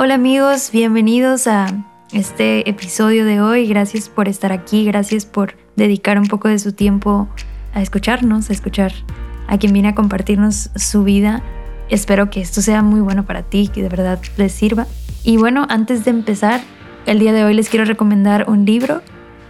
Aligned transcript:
Hola 0.00 0.14
amigos, 0.14 0.70
bienvenidos 0.72 1.48
a 1.48 1.66
este 2.12 2.70
episodio 2.70 3.24
de 3.24 3.40
hoy. 3.40 3.66
Gracias 3.66 4.08
por 4.08 4.28
estar 4.28 4.52
aquí, 4.52 4.84
gracias 4.84 5.26
por 5.26 5.56
dedicar 5.74 6.20
un 6.20 6.28
poco 6.28 6.46
de 6.46 6.60
su 6.60 6.72
tiempo 6.72 7.28
a 7.74 7.82
escucharnos, 7.82 8.48
a 8.48 8.52
escuchar 8.52 8.92
a 9.48 9.58
quien 9.58 9.72
viene 9.72 9.88
a 9.88 9.96
compartirnos 9.96 10.70
su 10.76 11.02
vida. 11.02 11.42
Espero 11.88 12.30
que 12.30 12.40
esto 12.40 12.62
sea 12.62 12.80
muy 12.82 13.00
bueno 13.00 13.26
para 13.26 13.42
ti, 13.42 13.70
que 13.74 13.82
de 13.82 13.88
verdad 13.88 14.20
les 14.36 14.52
sirva. 14.52 14.86
Y 15.24 15.36
bueno, 15.36 15.66
antes 15.68 16.04
de 16.04 16.12
empezar, 16.12 16.60
el 17.06 17.18
día 17.18 17.32
de 17.32 17.42
hoy 17.42 17.54
les 17.54 17.68
quiero 17.68 17.84
recomendar 17.84 18.48
un 18.48 18.64
libro, 18.64 19.02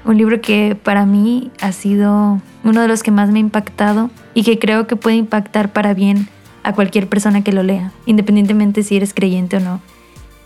un 0.07 0.17
libro 0.17 0.41
que 0.41 0.79
para 0.83 1.05
mí 1.05 1.51
ha 1.61 1.73
sido 1.73 2.41
uno 2.65 2.81
de 2.81 2.89
los 2.89 3.03
que 3.03 3.11
más 3.11 3.29
me 3.29 3.39
ha 3.39 3.41
impactado 3.41 4.09
y 4.33 4.45
que 4.45 4.59
creo 4.59 4.87
que 4.87 4.97
puede 4.97 5.17
impactar 5.17 5.75
para 5.75 5.93
bien 5.93 6.27
a 6.63 6.73
cualquier 6.73 7.07
persona 7.07 7.45
que 7.45 7.53
lo 7.53 7.63
lea, 7.63 7.93
independientemente 8.07 8.83
si 8.83 8.97
eres 8.97 9.13
creyente 9.13 9.59
o 9.59 9.61
no. 9.61 9.83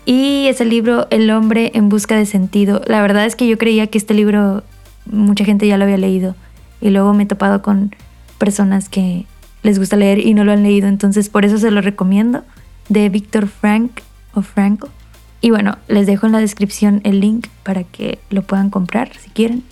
Y 0.05 0.47
es 0.47 0.59
el 0.59 0.69
libro 0.69 1.07
El 1.09 1.31
hombre 1.31 1.71
en 1.73 1.89
busca 1.89 2.15
de 2.15 2.25
sentido. 2.25 2.81
La 2.87 3.01
verdad 3.01 3.25
es 3.25 3.35
que 3.35 3.47
yo 3.47 3.57
creía 3.57 3.87
que 3.87 3.97
este 3.97 4.13
libro 4.13 4.63
mucha 5.05 5.45
gente 5.45 5.67
ya 5.67 5.77
lo 5.77 5.83
había 5.83 5.97
leído 5.97 6.35
y 6.81 6.89
luego 6.89 7.13
me 7.13 7.23
he 7.23 7.25
topado 7.25 7.61
con 7.61 7.95
personas 8.37 8.89
que 8.89 9.25
les 9.63 9.79
gusta 9.79 9.95
leer 9.95 10.19
y 10.19 10.33
no 10.33 10.43
lo 10.43 10.51
han 10.51 10.63
leído, 10.63 10.87
entonces 10.87 11.29
por 11.29 11.45
eso 11.45 11.57
se 11.57 11.71
lo 11.71 11.81
recomiendo, 11.81 12.43
de 12.89 13.07
Víctor 13.07 13.47
Frank 13.47 14.01
o 14.33 14.41
Frankl. 14.41 14.87
Y 15.39 15.49
bueno, 15.49 15.77
les 15.87 16.07
dejo 16.07 16.25
en 16.25 16.33
la 16.33 16.39
descripción 16.39 17.01
el 17.05 17.21
link 17.21 17.47
para 17.63 17.83
que 17.83 18.19
lo 18.29 18.43
puedan 18.43 18.69
comprar 18.69 19.11
si 19.17 19.29
quieren. 19.29 19.63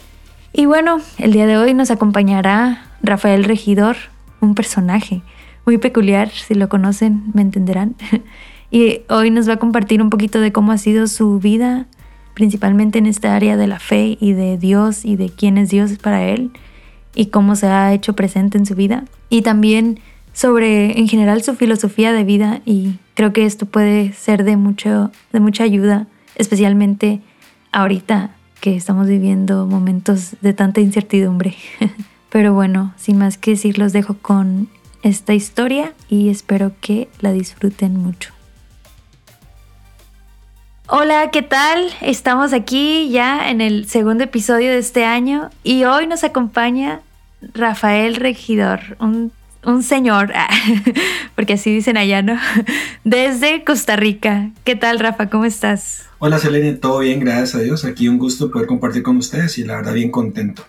Y 0.54 0.66
bueno, 0.66 1.00
el 1.18 1.34
día 1.34 1.48
de 1.48 1.58
hoy 1.58 1.74
nos 1.74 1.92
acompañará 1.92 2.86
Rafael 3.02 3.44
Regidor, 3.44 3.98
un 4.40 4.56
personaje 4.56 5.22
muy 5.66 5.78
peculiar, 5.78 6.30
si 6.30 6.56
lo 6.56 6.70
conocen 6.70 7.24
me 7.34 7.42
entenderán. 7.42 7.96
Y 8.72 9.02
hoy 9.10 9.30
nos 9.32 9.50
va 9.50 9.54
a 9.54 9.58
compartir 9.58 10.02
un 10.02 10.10
poquito 10.10 10.40
de 10.40 10.54
cómo 10.54 10.72
ha 10.72 10.78
sido 10.78 11.08
su 11.08 11.40
vida, 11.40 11.88
principalmente 12.34 13.00
en 13.00 13.06
esta 13.06 13.36
área 13.36 13.58
de 13.58 13.68
la 13.68 13.80
fe 13.80 14.18
y 14.22 14.32
de 14.32 14.58
Dios 14.58 15.04
y 15.04 15.18
de 15.18 15.30
quién 15.30 15.58
es 15.58 15.70
Dios 15.70 15.92
para 15.98 16.24
él 16.24 16.52
y 17.14 17.28
cómo 17.28 17.58
se 17.58 17.68
ha 17.68 17.94
hecho 17.94 18.14
presente 18.14 18.58
en 18.58 18.66
su 18.66 18.76
vida. 18.76 19.04
Y 19.30 19.42
también 19.42 20.00
sobre 20.34 20.98
en 20.98 21.10
general 21.10 21.44
su 21.44 21.56
filosofía 21.56 22.14
de 22.14 22.24
vida 22.24 22.62
y 22.66 22.96
creo 23.14 23.34
que 23.34 23.46
esto 23.46 23.66
puede 23.66 24.14
ser 24.14 24.46
de, 24.46 24.56
mucho, 24.56 25.12
de 25.34 25.40
mucha 25.42 25.66
ayuda, 25.66 26.08
especialmente 26.36 27.20
ahorita 27.74 28.32
que 28.62 28.76
estamos 28.76 29.08
viviendo 29.08 29.66
momentos 29.66 30.36
de 30.42 30.54
tanta 30.54 30.80
incertidumbre. 30.80 31.56
Pero 32.30 32.54
bueno, 32.54 32.94
sin 32.96 33.18
más 33.18 33.38
que 33.38 33.52
decir, 33.52 33.78
los 33.78 33.92
dejo 33.92 34.16
con 34.22 34.70
esta 35.04 35.34
historia 35.34 35.94
y 36.08 36.30
espero 36.30 36.72
que 36.80 37.10
la 37.20 37.34
disfruten 37.34 37.98
mucho. 37.98 38.32
Hola, 40.94 41.30
¿qué 41.32 41.42
tal? 41.42 41.88
Estamos 42.02 42.52
aquí 42.52 43.10
ya 43.12 43.50
en 43.50 43.62
el 43.62 43.88
segundo 43.88 44.26
episodio 44.26 44.72
de 44.72 44.80
este 44.80 45.06
año 45.06 45.50
y 45.64 45.86
hoy 45.86 46.06
nos 46.06 46.26
acompaña 46.26 47.00
Rafael 47.54 48.18
Regidor, 48.18 48.98
un, 49.00 49.32
señor, 49.84 50.34
porque 51.36 51.54
así 51.54 51.74
dicen 51.74 51.96
allá, 51.96 52.22
¿no? 52.22 52.38
Desde 53.06 53.64
Costa 53.64 53.96
Rica. 53.96 54.50
¿Qué 54.66 54.76
tal, 54.76 55.00
Rafa? 55.00 55.30
¿Cómo 55.30 55.46
estás? 55.46 56.10
Hola, 56.20 56.40
Selene, 56.40 56.74
todo 56.74 57.00
bien, 57.00 57.22
gracias 57.22 57.56
a 57.56 57.60
Dios. 57.60 57.86
Aquí 57.86 58.10
un 58.10 58.18
gusto 58.18 58.52
poder 58.52 58.68
compartir 58.68 59.02
con 59.02 59.16
ustedes 59.16 59.58
y 59.60 59.64
la 59.64 59.78
verdad 59.78 59.94
bien 59.94 60.12
contento. 60.12 60.66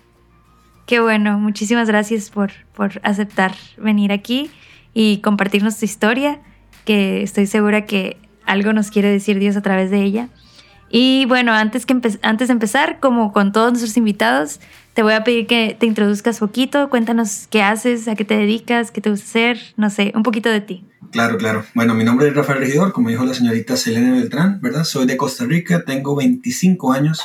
Qué 0.87 1.00
bueno, 1.00 1.37
muchísimas 1.41 1.89
gracias 1.89 2.31
por, 2.31 2.53
por 2.77 3.00
aceptar 3.03 3.56
venir 3.77 4.12
aquí 4.12 4.53
y 4.95 5.19
compartirnos 5.19 5.81
tu 5.81 5.84
historia, 5.84 6.39
que 6.84 7.25
estoy 7.25 7.47
segura 7.47 7.87
que 7.87 8.19
algo 8.47 8.73
nos 8.73 8.91
quiere 8.91 9.11
decir 9.11 9.39
Dios 9.39 9.57
a 9.57 9.62
través 9.62 9.91
de 9.91 10.03
ella. 10.03 10.29
Y 10.95 11.25
bueno, 11.25 11.53
antes, 11.53 11.87
que 11.87 11.98
antes 12.21 12.49
de 12.49 12.53
empezar, 12.53 13.01
como 13.01 13.33
con 13.33 13.51
todos 13.51 13.73
nuestros 13.73 13.97
invitados, 13.97 14.61
te 14.93 15.03
voy 15.03 15.15
a 15.15 15.25
pedir 15.25 15.47
que 15.47 15.75
te 15.78 15.87
introduzcas 15.87 16.39
poquito, 16.39 16.91
cuéntanos 16.91 17.47
qué 17.49 17.62
haces, 17.62 18.09
a 18.09 18.15
qué 18.15 18.27
te 18.27 18.37
dedicas, 18.37 18.91
qué 18.91 19.00
te 19.00 19.09
gusta 19.09 19.25
hacer, 19.25 19.59
no 19.78 19.89
sé, 19.89 20.12
un 20.15 20.22
poquito 20.22 20.50
de 20.50 20.61
ti. 20.61 20.84
Claro, 21.11 21.39
claro. 21.39 21.65
Bueno, 21.75 21.94
mi 21.94 22.05
nombre 22.05 22.28
es 22.28 22.34
Rafael 22.34 22.59
Regidor, 22.59 22.93
como 22.93 23.09
dijo 23.09 23.25
la 23.25 23.33
señorita 23.33 23.78
Selene 23.78 24.12
Beltrán, 24.12 24.61
¿verdad? 24.61 24.84
Soy 24.84 25.06
de 25.06 25.16
Costa 25.16 25.47
Rica, 25.47 25.83
tengo 25.87 26.15
25 26.15 26.93
años, 26.93 27.22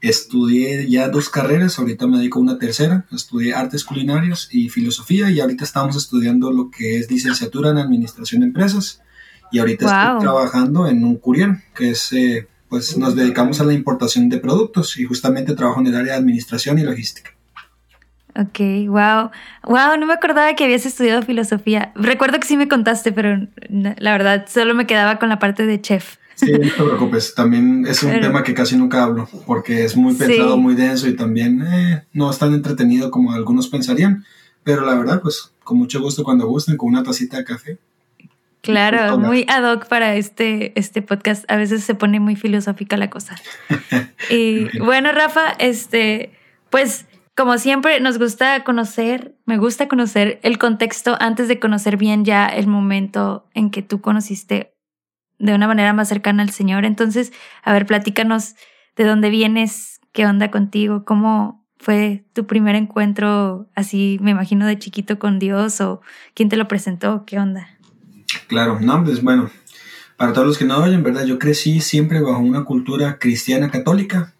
estudié 0.00 0.88
ya 0.88 1.10
dos 1.10 1.28
carreras, 1.28 1.78
ahorita 1.78 2.06
me 2.06 2.16
dedico 2.16 2.38
a 2.38 2.42
una 2.42 2.58
tercera, 2.58 3.04
estudié 3.12 3.52
artes 3.52 3.84
culinarias 3.84 4.48
y 4.50 4.70
filosofía 4.70 5.30
y 5.30 5.40
ahorita 5.40 5.64
estamos 5.64 5.96
estudiando 5.96 6.50
lo 6.50 6.70
que 6.70 6.98
es 6.98 7.10
licenciatura 7.10 7.70
en 7.70 7.78
administración 7.78 8.40
de 8.40 8.46
empresas 8.46 9.02
y 9.52 9.58
ahorita 9.58 9.86
estoy 9.86 10.20
trabajando 10.20 10.86
en 10.86 11.04
un 11.04 11.16
courier, 11.16 11.56
que 11.74 11.90
es, 11.90 12.12
eh, 12.12 12.48
pues 12.68 12.96
nos 12.96 13.14
dedicamos 13.14 13.60
a 13.60 13.64
la 13.64 13.72
importación 13.72 14.28
de 14.28 14.38
productos 14.38 14.98
y 14.98 15.04
justamente 15.04 15.54
trabajo 15.54 15.80
en 15.80 15.88
el 15.88 15.96
área 15.96 16.14
de 16.14 16.18
administración 16.18 16.78
y 16.78 16.82
logística. 16.82 17.30
Ok, 18.38 18.58
wow. 18.88 19.30
Wow, 19.64 19.98
no 19.98 20.06
me 20.06 20.12
acordaba 20.12 20.54
que 20.54 20.64
habías 20.64 20.84
estudiado 20.84 21.22
filosofía. 21.22 21.92
Recuerdo 21.94 22.38
que 22.38 22.46
sí 22.46 22.56
me 22.56 22.68
contaste, 22.68 23.12
pero 23.12 23.48
la 23.70 24.12
verdad 24.12 24.46
solo 24.46 24.74
me 24.74 24.86
quedaba 24.86 25.18
con 25.18 25.30
la 25.30 25.38
parte 25.38 25.64
de 25.64 25.80
chef. 25.80 26.16
Sí, 26.34 26.52
no 26.52 26.58
te 26.58 26.82
preocupes. 26.82 27.34
También 27.34 27.86
es 27.86 28.02
un 28.02 28.20
tema 28.20 28.42
que 28.42 28.52
casi 28.52 28.76
nunca 28.76 29.02
hablo 29.02 29.26
porque 29.46 29.84
es 29.84 29.96
muy 29.96 30.14
pesado, 30.14 30.58
muy 30.58 30.74
denso 30.74 31.08
y 31.08 31.16
también 31.16 31.62
eh, 31.66 32.04
no 32.12 32.30
es 32.30 32.38
tan 32.38 32.52
entretenido 32.52 33.10
como 33.10 33.32
algunos 33.32 33.68
pensarían. 33.68 34.24
Pero 34.62 34.84
la 34.84 34.94
verdad, 34.94 35.22
pues 35.22 35.52
con 35.64 35.78
mucho 35.78 36.00
gusto 36.00 36.22
cuando 36.22 36.46
gusten, 36.46 36.76
con 36.76 36.90
una 36.90 37.02
tacita 37.02 37.38
de 37.38 37.44
café. 37.44 37.78
Claro, 38.66 39.18
muy 39.20 39.46
ad 39.48 39.72
hoc 39.72 39.86
para 39.86 40.16
este, 40.16 40.72
este 40.78 41.00
podcast. 41.00 41.50
A 41.50 41.56
veces 41.56 41.84
se 41.84 41.94
pone 41.94 42.20
muy 42.20 42.36
filosófica 42.36 42.96
la 42.96 43.08
cosa. 43.08 43.36
y 44.30 44.78
bueno, 44.78 45.12
Rafa, 45.12 45.52
este, 45.58 46.32
pues 46.70 47.06
como 47.36 47.58
siempre 47.58 48.00
nos 48.00 48.18
gusta 48.18 48.64
conocer, 48.64 49.36
me 49.44 49.58
gusta 49.58 49.88
conocer 49.88 50.40
el 50.42 50.58
contexto 50.58 51.16
antes 51.20 51.48
de 51.48 51.60
conocer 51.60 51.96
bien 51.96 52.24
ya 52.24 52.46
el 52.46 52.66
momento 52.66 53.48
en 53.54 53.70
que 53.70 53.82
tú 53.82 54.00
conociste 54.00 54.74
de 55.38 55.54
una 55.54 55.68
manera 55.68 55.92
más 55.92 56.08
cercana 56.08 56.42
al 56.42 56.50
Señor. 56.50 56.84
Entonces, 56.84 57.32
a 57.62 57.72
ver, 57.72 57.86
platícanos 57.86 58.56
de 58.96 59.04
dónde 59.04 59.30
vienes, 59.30 60.00
qué 60.12 60.26
onda 60.26 60.50
contigo, 60.50 61.04
cómo 61.04 61.66
fue 61.78 62.24
tu 62.32 62.46
primer 62.46 62.74
encuentro 62.74 63.68
así, 63.74 64.18
me 64.22 64.30
imagino, 64.30 64.66
de 64.66 64.78
chiquito 64.78 65.18
con 65.18 65.38
Dios 65.38 65.80
o 65.80 66.00
quién 66.34 66.48
te 66.48 66.56
lo 66.56 66.66
presentó, 66.68 67.24
qué 67.26 67.38
onda. 67.38 67.68
Claro, 68.46 68.78
no, 68.80 69.04
pues 69.04 69.22
bueno, 69.22 69.50
para 70.16 70.32
todos 70.32 70.46
los 70.46 70.58
que 70.58 70.64
no 70.64 70.78
oyen, 70.78 71.02
¿verdad? 71.02 71.24
Yo 71.24 71.38
crecí 71.38 71.80
siempre 71.80 72.20
bajo 72.20 72.40
una 72.40 72.64
cultura 72.64 73.18
cristiana 73.18 73.70
católica. 73.70 74.34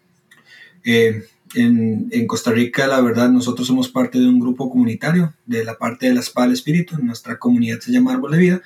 Eh, 0.83 1.25
en, 1.55 2.07
en, 2.11 2.27
Costa 2.27 2.51
Rica, 2.51 2.87
la 2.87 3.01
verdad, 3.01 3.29
nosotros 3.29 3.67
somos 3.67 3.89
parte 3.89 4.19
de 4.19 4.27
un 4.27 4.39
grupo 4.39 4.69
comunitario 4.69 5.33
de 5.45 5.63
la 5.63 5.77
parte 5.77 6.07
de 6.07 6.13
la 6.13 6.19
Espada 6.21 6.47
del 6.47 6.53
Espíritu. 6.53 6.97
Nuestra 7.01 7.37
comunidad 7.37 7.79
se 7.79 7.91
llama 7.91 8.13
Árbol 8.13 8.31
de 8.31 8.37
Vida. 8.37 8.61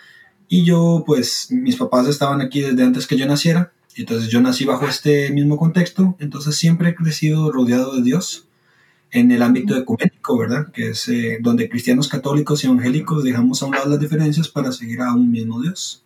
Y 0.48 0.64
yo, 0.64 1.04
pues, 1.06 1.48
mis 1.52 1.76
papás 1.76 2.08
estaban 2.08 2.42
aquí 2.42 2.62
desde 2.62 2.84
antes 2.84 3.08
que 3.08 3.18
yo 3.18 3.26
naciera. 3.26 3.72
Entonces 3.96 4.30
yo 4.30 4.42
nací 4.42 4.66
bajo 4.66 4.88
este 4.88 5.32
mismo 5.32 5.58
contexto. 5.58 6.16
Entonces 6.20 6.56
siempre 6.56 6.90
he 6.90 6.96
crecido 6.96 7.52
rodeado 7.52 7.96
de 7.96 8.04
Dios 8.04 8.48
en 9.12 9.32
el 9.32 9.42
ámbito 9.42 9.76
ecuménico, 9.76 10.38
¿verdad? 10.38 10.72
Que 10.72 10.90
es 10.90 11.08
eh, 11.10 11.38
donde 11.42 11.70
cristianos 11.70 12.08
católicos 12.08 12.64
y 12.64 12.68
evangélicos 12.68 13.24
dejamos 13.24 13.62
a 13.62 13.66
un 13.66 13.74
lado 13.74 13.90
las 13.90 14.00
diferencias 14.00 14.48
para 14.48 14.72
seguir 14.72 15.02
a 15.02 15.14
un 15.14 15.30
mismo 15.30 15.62
Dios. 15.62 16.02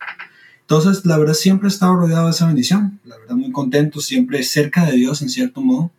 Entonces, 0.62 1.06
la 1.06 1.16
verdad, 1.16 1.34
siempre 1.34 1.68
he 1.68 1.70
estado 1.70 1.94
rodeado 1.94 2.24
de 2.24 2.32
esa 2.32 2.46
bendición, 2.46 2.98
la 3.04 3.16
verdad, 3.16 3.36
muy 3.36 3.52
contento, 3.52 4.00
siempre 4.00 4.42
cerca 4.42 4.84
de 4.84 4.96
Dios, 4.96 5.22
en 5.22 5.28
cierto 5.28 5.60
modo, 5.60 5.92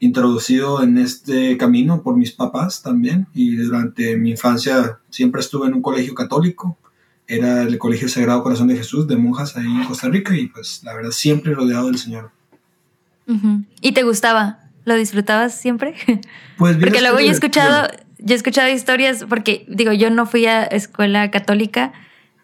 introducido 0.00 0.82
en 0.82 0.98
este 0.98 1.56
camino 1.56 2.02
por 2.02 2.16
mis 2.16 2.32
papás 2.32 2.82
también, 2.82 3.26
y 3.32 3.56
durante 3.56 4.18
mi 4.18 4.32
infancia 4.32 4.98
siempre 5.08 5.40
estuve 5.40 5.68
en 5.68 5.74
un 5.74 5.80
colegio 5.80 6.14
católico, 6.14 6.76
era 7.26 7.62
el 7.62 7.78
Colegio 7.78 8.08
Sagrado 8.08 8.42
Corazón 8.42 8.68
de 8.68 8.76
Jesús 8.76 9.06
de 9.06 9.16
monjas 9.16 9.56
ahí 9.56 9.64
en 9.64 9.84
Costa 9.84 10.08
Rica, 10.08 10.36
y 10.36 10.48
pues, 10.48 10.82
la 10.84 10.92
verdad, 10.92 11.12
siempre 11.12 11.54
rodeado 11.54 11.86
del 11.86 11.96
Señor. 11.96 12.30
¿Y 13.80 13.92
te 13.92 14.02
gustaba? 14.02 14.61
¿Lo 14.84 14.96
disfrutabas 14.96 15.58
siempre? 15.58 15.94
Pues 16.58 16.76
Porque 16.76 17.00
luego 17.00 17.18
yo 17.18 17.26
he 17.26 17.30
escuchado, 17.30 17.88
yo 18.18 18.34
he 18.34 18.36
escuchado 18.36 18.68
historias, 18.70 19.24
porque 19.28 19.64
digo, 19.68 19.92
yo 19.92 20.10
no 20.10 20.26
fui 20.26 20.46
a 20.46 20.62
escuela 20.62 21.28
católica, 21.32 21.92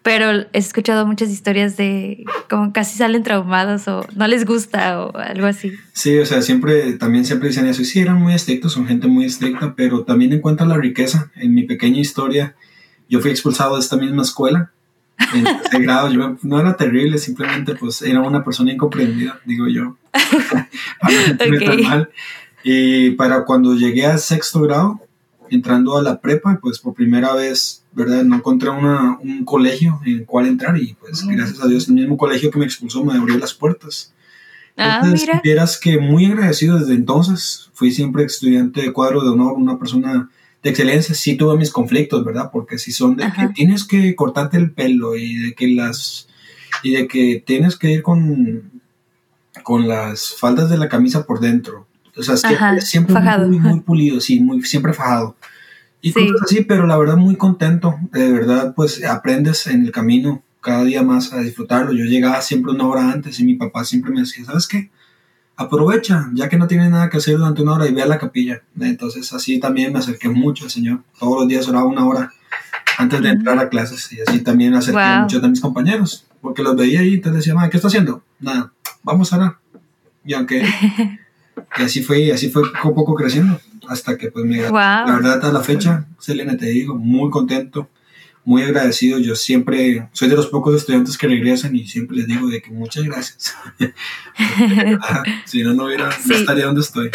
pero 0.03 0.31
he 0.31 0.47
escuchado 0.57 1.05
muchas 1.05 1.29
historias 1.29 1.77
de 1.77 2.25
como 2.49 2.73
casi 2.73 2.97
salen 2.97 3.23
traumados 3.23 3.87
o 3.87 4.05
no 4.15 4.27
les 4.27 4.45
gusta 4.45 5.01
o 5.01 5.17
algo 5.17 5.47
así. 5.47 5.71
Sí, 5.93 6.17
o 6.17 6.25
sea, 6.25 6.41
siempre, 6.41 6.93
también 6.93 7.23
siempre 7.23 7.47
dicen 7.47 7.65
eso. 7.65 7.85
Sí, 7.85 7.99
eran 7.99 8.21
muy 8.21 8.33
estrictos, 8.33 8.73
son 8.73 8.87
gente 8.87 9.07
muy 9.07 9.23
estricta, 9.23 9.73
pero 9.75 10.03
también 10.03 10.33
encuentran 10.33 10.67
la 10.67 10.77
riqueza. 10.77 11.31
En 11.35 11.53
mi 11.53 11.63
pequeña 11.63 11.99
historia, 11.99 12.55
yo 13.07 13.21
fui 13.21 13.31
expulsado 13.31 13.75
de 13.75 13.81
esta 13.81 13.95
misma 13.95 14.23
escuela 14.23 14.73
en 15.33 15.47
ese 15.47 15.79
grado. 15.79 16.11
Yo 16.11 16.37
no 16.43 16.59
era 16.59 16.75
terrible, 16.75 17.17
simplemente 17.17 17.75
pues 17.75 18.01
era 18.01 18.21
una 18.21 18.43
persona 18.43 18.71
incomprendida, 18.71 19.39
digo 19.45 19.67
yo. 19.67 19.97
para 20.99 21.55
okay. 21.55 21.83
mal. 21.83 22.09
Y 22.63 23.11
para 23.11 23.45
cuando 23.45 23.75
llegué 23.75 24.05
al 24.05 24.19
sexto 24.19 24.61
grado, 24.61 24.99
entrando 25.49 25.97
a 25.97 26.03
la 26.03 26.19
prepa, 26.19 26.59
pues 26.61 26.79
por 26.79 26.93
primera 26.93 27.33
vez, 27.33 27.83
¿verdad? 27.93 28.23
No 28.23 28.35
encontré 28.35 28.69
una, 28.69 29.17
un 29.21 29.45
colegio 29.45 29.99
en 30.05 30.19
el 30.19 30.25
cual 30.25 30.47
entrar 30.47 30.77
y 30.77 30.93
pues 30.95 31.25
gracias 31.25 31.61
a 31.61 31.67
Dios 31.67 31.87
el 31.87 31.95
mismo 31.95 32.17
colegio 32.17 32.51
que 32.51 32.59
me 32.59 32.65
expulsó 32.65 33.03
me 33.03 33.13
abrió 33.13 33.37
las 33.37 33.53
puertas. 33.53 34.13
Ah, 34.77 35.01
Entonces, 35.01 35.27
mira. 35.27 35.41
vieras 35.43 35.77
que 35.77 35.97
muy 35.97 36.25
agradecido 36.25 36.79
desde 36.79 36.93
entonces. 36.93 37.69
Fui 37.73 37.91
siempre 37.91 38.23
estudiante 38.23 38.81
de 38.81 38.93
cuadro 38.93 39.21
de 39.21 39.29
honor, 39.29 39.53
una 39.53 39.77
persona 39.77 40.29
de 40.63 40.69
excelencia. 40.69 41.15
Sí 41.15 41.35
tuve 41.35 41.57
mis 41.57 41.71
conflictos, 41.71 42.23
¿verdad? 42.25 42.49
Porque 42.51 42.77
si 42.77 42.91
son 42.91 43.15
de 43.15 43.25
Ajá. 43.25 43.47
que 43.47 43.53
tienes 43.53 43.83
que 43.85 44.15
cortarte 44.15 44.57
el 44.57 44.71
pelo 44.71 45.15
y 45.15 45.35
de 45.37 45.53
que 45.53 45.67
las 45.69 46.27
y 46.83 46.91
de 46.91 47.07
que 47.07 47.43
tienes 47.45 47.75
que 47.77 47.91
ir 47.91 48.03
con 48.03 48.71
con 49.63 49.87
las 49.87 50.33
faldas 50.35 50.69
de 50.69 50.77
la 50.77 50.89
camisa 50.89 51.25
por 51.25 51.39
dentro. 51.39 51.87
O 52.15 52.23
sea, 52.23 52.37
siempre, 52.37 52.57
Ajá, 52.57 52.81
siempre 52.81 53.15
muy, 53.47 53.59
muy 53.59 53.79
pulido, 53.81 54.19
sí, 54.19 54.39
muy, 54.39 54.61
siempre 54.63 54.93
fajado. 54.93 55.35
Y 56.01 56.11
Sí. 56.11 56.27
cosas 56.27 56.41
así, 56.43 56.61
pero 56.63 56.87
la 56.87 56.97
verdad 56.97 57.17
muy 57.17 57.35
contento. 57.35 57.95
De 58.11 58.31
verdad, 58.31 58.73
pues 58.75 59.03
aprendes 59.03 59.67
en 59.67 59.85
el 59.85 59.91
camino 59.91 60.43
cada 60.61 60.83
día 60.83 61.03
más 61.03 61.33
a 61.33 61.39
disfrutarlo. 61.41 61.93
Yo 61.93 62.05
llegaba 62.05 62.41
siempre 62.41 62.71
una 62.71 62.87
hora 62.87 63.11
antes 63.11 63.39
y 63.39 63.45
mi 63.45 63.55
papá 63.55 63.83
siempre 63.85 64.11
me 64.11 64.21
decía, 64.21 64.45
¿sabes 64.45 64.67
qué? 64.67 64.89
Aprovecha, 65.59 66.29
ya 66.33 66.47
que 66.47 66.57
no 66.57 66.67
tienes 66.67 66.89
nada 66.89 67.09
que 67.09 67.17
hacer 67.17 67.37
durante 67.37 67.61
una 67.61 67.73
hora 67.73 67.85
y 67.85 67.93
ve 67.93 68.01
a 68.01 68.05
la 68.05 68.17
capilla. 68.17 68.61
Entonces 68.79 69.33
así 69.33 69.59
también 69.59 69.91
me 69.91 69.99
acerqué 69.99 70.29
mucho 70.29 70.63
al 70.63 70.71
Señor. 70.71 71.01
Todos 71.19 71.41
los 71.41 71.49
días 71.49 71.67
oraba 71.67 71.83
una 71.85 72.05
hora 72.07 72.31
antes 72.97 73.21
de 73.21 73.27
entrar 73.29 73.59
a 73.59 73.67
clases 73.67 74.09
y 74.13 74.21
así 74.21 74.39
también 74.39 74.71
me 74.71 74.77
acerqué 74.77 75.01
a 75.01 75.15
Wow. 75.15 75.21
muchos 75.23 75.41
de 75.41 75.49
mis 75.49 75.59
compañeros. 75.59 76.25
Porque 76.39 76.63
los 76.63 76.77
veía 76.77 77.01
ahí 77.01 77.09
y 77.09 77.15
entonces 77.15 77.39
decía, 77.41 77.55
"Ma, 77.55 77.69
¿qué 77.69 77.75
está 77.75 77.89
haciendo? 77.89 78.23
Nada, 78.39 78.71
vamos 79.03 79.33
a 79.33 79.35
orar. 79.35 79.57
Y 80.23 80.33
aunque... 80.33 80.63
Y 81.77 81.83
así 81.83 82.01
fue, 82.01 82.31
así 82.31 82.49
fue 82.49 82.63
poco 82.81 82.89
a 82.89 82.95
poco 82.95 83.15
creciendo, 83.15 83.59
hasta 83.89 84.17
que 84.17 84.31
pues 84.31 84.45
me 84.45 84.57
La 84.61 85.03
verdad, 85.05 85.43
a 85.45 85.51
la 85.51 85.59
fecha, 85.59 86.05
Selena, 86.17 86.55
te 86.55 86.67
digo, 86.67 86.95
muy 86.95 87.29
contento, 87.29 87.89
muy 88.45 88.63
agradecido. 88.63 89.19
Yo 89.19 89.35
siempre 89.35 90.09
soy 90.11 90.29
de 90.29 90.35
los 90.35 90.47
pocos 90.47 90.75
estudiantes 90.75 91.17
que 91.17 91.27
regresan 91.27 91.75
y 91.75 91.87
siempre 91.87 92.17
les 92.17 92.27
digo 92.27 92.47
de 92.47 92.61
que 92.61 92.71
muchas 92.71 93.03
gracias. 93.03 93.55
Si 95.45 95.63
no, 95.63 95.73
no, 95.73 95.85
hubiera, 95.85 96.09
no 96.25 96.35
estaría 96.35 96.65
donde 96.65 96.81
estoy. 96.81 97.11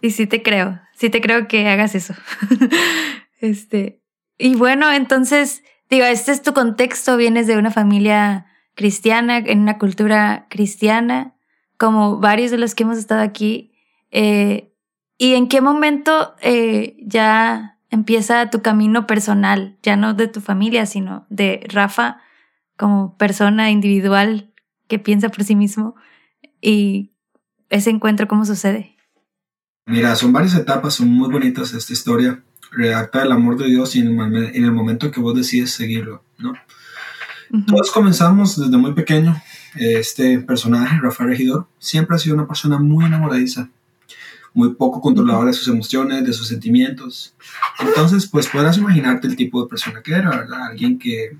Y 0.00 0.10
sí 0.10 0.26
te 0.26 0.42
creo, 0.42 0.80
sí 0.94 1.10
te 1.10 1.20
creo 1.20 1.48
que 1.48 1.68
hagas 1.68 1.94
eso. 1.94 2.14
este, 3.40 4.00
y 4.38 4.54
bueno, 4.54 4.92
entonces, 4.92 5.62
digo, 5.90 6.04
este 6.04 6.32
es 6.32 6.42
tu 6.42 6.52
contexto, 6.52 7.16
vienes 7.16 7.46
de 7.46 7.56
una 7.56 7.70
familia 7.70 8.46
cristiana, 8.74 9.38
en 9.38 9.60
una 9.60 9.78
cultura 9.78 10.46
cristiana, 10.50 11.34
como 11.76 12.18
varios 12.18 12.50
de 12.50 12.58
los 12.58 12.74
que 12.74 12.82
hemos 12.84 12.98
estado 12.98 13.22
aquí. 13.22 13.72
eh, 14.10 14.70
¿Y 15.16 15.34
en 15.34 15.48
qué 15.48 15.60
momento 15.60 16.34
eh, 16.42 16.96
ya 17.00 17.73
empieza 17.94 18.50
tu 18.50 18.60
camino 18.60 19.06
personal, 19.06 19.76
ya 19.82 19.96
no 19.96 20.14
de 20.14 20.28
tu 20.28 20.40
familia, 20.40 20.84
sino 20.84 21.26
de 21.30 21.64
Rafa 21.68 22.20
como 22.76 23.16
persona 23.16 23.70
individual 23.70 24.52
que 24.88 24.98
piensa 24.98 25.28
por 25.28 25.44
sí 25.44 25.54
mismo? 25.54 25.94
Y 26.60 27.12
ese 27.70 27.90
encuentro, 27.90 28.26
¿cómo 28.28 28.44
sucede? 28.44 28.96
Mira, 29.86 30.16
son 30.16 30.32
varias 30.32 30.54
etapas, 30.54 30.94
son 30.94 31.08
muy 31.08 31.30
bonitas 31.30 31.72
esta 31.72 31.92
historia. 31.92 32.42
Redacta 32.72 33.22
el 33.22 33.32
amor 33.32 33.56
de 33.56 33.66
Dios 33.66 33.94
y 33.94 34.00
en 34.00 34.18
el, 34.18 34.56
en 34.56 34.64
el 34.64 34.72
momento 34.72 35.10
que 35.10 35.20
vos 35.20 35.36
decides 35.36 35.70
seguirlo, 35.70 36.24
¿no? 36.38 36.52
Ujú. 37.50 37.66
Todos 37.66 37.92
comenzamos 37.92 38.58
desde 38.58 38.76
muy 38.76 38.92
pequeño. 38.94 39.40
Este 39.76 40.40
personaje, 40.40 40.98
Rafael 41.00 41.30
Regidor, 41.30 41.68
siempre 41.78 42.16
ha 42.16 42.18
sido 42.18 42.34
una 42.34 42.48
persona 42.48 42.78
muy 42.78 43.04
enamoradiza, 43.04 43.68
muy 44.54 44.74
poco 44.74 45.00
controladora 45.00 45.48
de 45.48 45.52
sus 45.52 45.68
emociones, 45.68 46.24
de 46.24 46.32
sus 46.32 46.48
sentimientos. 46.48 47.34
Entonces, 47.80 48.26
pues 48.26 48.46
podrás 48.48 48.78
imaginarte 48.78 49.26
el 49.26 49.36
tipo 49.36 49.62
de 49.62 49.68
persona 49.68 50.00
que 50.02 50.14
era, 50.14 50.30
¿verdad? 50.30 50.68
Alguien 50.68 50.98
que, 50.98 51.36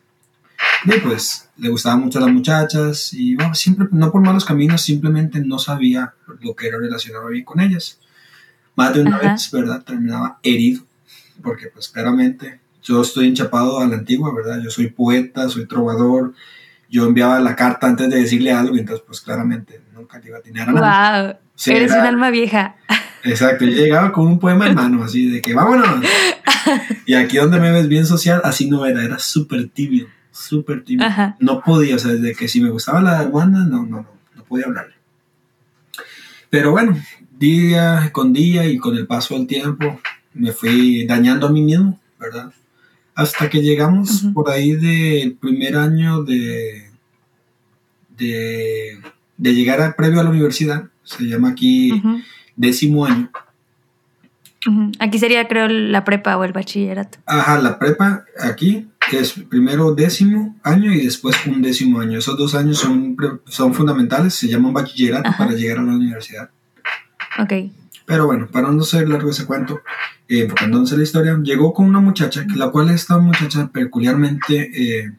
pues, 1.02 1.49
le 1.56 1.69
gustaban 1.69 2.00
mucho 2.00 2.19
a 2.19 2.22
las 2.22 2.31
muchachas 2.32 3.12
y 3.12 3.37
bueno, 3.37 3.55
siempre, 3.55 3.87
no 3.93 4.11
por 4.11 4.20
malos 4.20 4.44
caminos, 4.44 4.82
simplemente 4.82 5.40
no 5.40 5.58
sabía 5.58 6.12
lo 6.40 6.55
que 6.55 6.66
era 6.69 6.78
relacionado 6.78 7.28
bien 7.28 7.44
con 7.44 7.61
ellas. 7.61 8.00
Más 8.76 8.93
de 8.93 9.02
una 9.02 9.16
Ajá. 9.16 9.32
vez, 9.32 9.50
¿verdad? 9.52 9.82
Terminaba 9.84 10.38
herido, 10.43 10.82
porque 11.43 11.69
pues 11.69 11.88
claramente 11.88 12.58
yo 12.82 13.00
estoy 13.02 13.28
enchapado 13.28 13.78
a 13.78 13.87
la 13.87 13.94
antigua, 13.94 14.34
¿verdad? 14.34 14.61
Yo 14.62 14.70
soy 14.70 14.88
poeta, 14.88 15.49
soy 15.49 15.66
trovador, 15.66 16.34
yo 16.90 17.06
enviaba 17.06 17.38
la 17.40 17.55
carta 17.55 17.87
antes 17.87 18.11
de 18.11 18.16
decirle 18.20 18.50
algo, 18.52 18.76
entonces 18.76 19.05
pues 19.06 19.20
claramente 19.20 19.81
nunca 19.94 20.19
le 20.19 20.28
iba 20.28 20.38
a 20.38 20.43
tener 20.43 20.69
a 20.69 20.72
nadie. 20.72 21.28
Wow, 21.28 21.37
Sí, 21.55 21.70
eres 21.70 21.93
era- 21.93 22.00
un 22.02 22.06
alma 22.08 22.31
vieja. 22.31 22.75
Exacto, 23.25 23.65
yo 23.65 23.73
llegaba 23.73 24.12
con 24.12 24.26
un 24.26 24.38
poema 24.38 24.67
en 24.67 24.75
mano, 24.75 25.03
así 25.03 25.31
de 25.31 25.41
que 25.41 25.55
vámonos. 25.55 25.88
Y 27.05 27.12
aquí 27.12 27.37
donde 27.37 27.61
me 27.61 27.71
ves 27.71 27.88
bien 27.88 28.06
social, 28.06 28.41
así 28.43 28.71
no 28.71 28.87
era, 28.87 29.05
era 29.05 29.19
súper 29.19 29.69
tibio, 29.69 30.09
súper 30.31 30.82
tibio. 30.82 31.05
Ajá. 31.05 31.37
No 31.38 31.62
podía, 31.62 31.97
o 31.97 31.99
sea, 31.99 32.12
desde 32.12 32.35
que 32.35 32.49
si 32.49 32.62
me 32.62 32.71
gustaba 32.71 33.03
la 33.03 33.21
hermana, 33.21 33.67
no, 33.67 33.85
no, 33.85 34.00
no, 34.00 34.06
no 34.35 34.44
podía 34.44 34.65
hablarle. 34.65 34.94
Pero 36.49 36.71
bueno, 36.71 36.97
día 37.38 38.09
con 38.12 38.32
día 38.32 38.65
y 38.67 38.79
con 38.79 38.97
el 38.97 39.06
paso 39.06 39.35
del 39.35 39.47
tiempo, 39.47 40.00
me 40.32 40.53
fui 40.53 41.05
dañando 41.05 41.49
a 41.49 41.53
mí 41.53 41.61
mismo, 41.61 42.00
¿verdad? 42.19 42.50
Hasta 43.15 43.50
que 43.50 43.61
llegamos 43.61 44.25
por 44.32 44.50
ahí 44.50 44.73
del 44.73 45.35
primer 45.35 45.76
año 45.76 46.23
de, 46.23 46.91
de, 48.17 49.00
de 49.37 49.55
llegar 49.55 49.82
al 49.82 49.94
previo 49.94 50.21
a 50.21 50.25
la 50.25 50.31
universidad, 50.31 50.85
se 51.03 51.25
llama 51.25 51.50
aquí 51.50 51.93
décimo 52.56 53.06
año. 53.06 53.30
Aquí 54.98 55.18
sería, 55.18 55.46
creo, 55.46 55.68
la 55.68 56.04
prepa 56.04 56.36
o 56.36 56.44
el 56.44 56.52
bachillerato. 56.52 57.18
Ajá, 57.26 57.60
la 57.60 57.78
prepa 57.78 58.24
aquí 58.40 58.88
es 59.12 59.34
primero 59.48 59.94
décimo 59.94 60.56
año 60.62 60.92
y 60.92 61.04
después 61.04 61.36
un 61.46 61.60
décimo 61.60 62.00
año. 62.00 62.18
Esos 62.18 62.38
dos 62.38 62.54
años 62.54 62.78
son, 62.78 63.16
son 63.46 63.74
fundamentales, 63.74 64.34
se 64.34 64.48
llaman 64.48 64.72
bachillerato 64.72 65.28
Ajá. 65.28 65.38
para 65.44 65.52
llegar 65.56 65.78
a 65.78 65.82
la 65.82 65.92
universidad. 65.92 66.50
Ok. 67.38 67.52
Pero 68.06 68.26
bueno, 68.26 68.48
para 68.50 68.70
no 68.70 68.82
ser 68.82 69.08
largo 69.08 69.30
ese 69.30 69.46
cuento, 69.46 69.80
eh, 70.28 70.42
enfocándonos 70.42 70.92
en 70.92 70.98
la 70.98 71.04
historia, 71.04 71.38
llegó 71.42 71.72
con 71.72 71.86
una 71.86 72.00
muchacha, 72.00 72.46
que 72.46 72.56
la 72.56 72.70
cual 72.70 72.90
esta 72.90 73.18
muchacha 73.18 73.68
peculiarmente, 73.68 74.70
eh, 74.74 75.12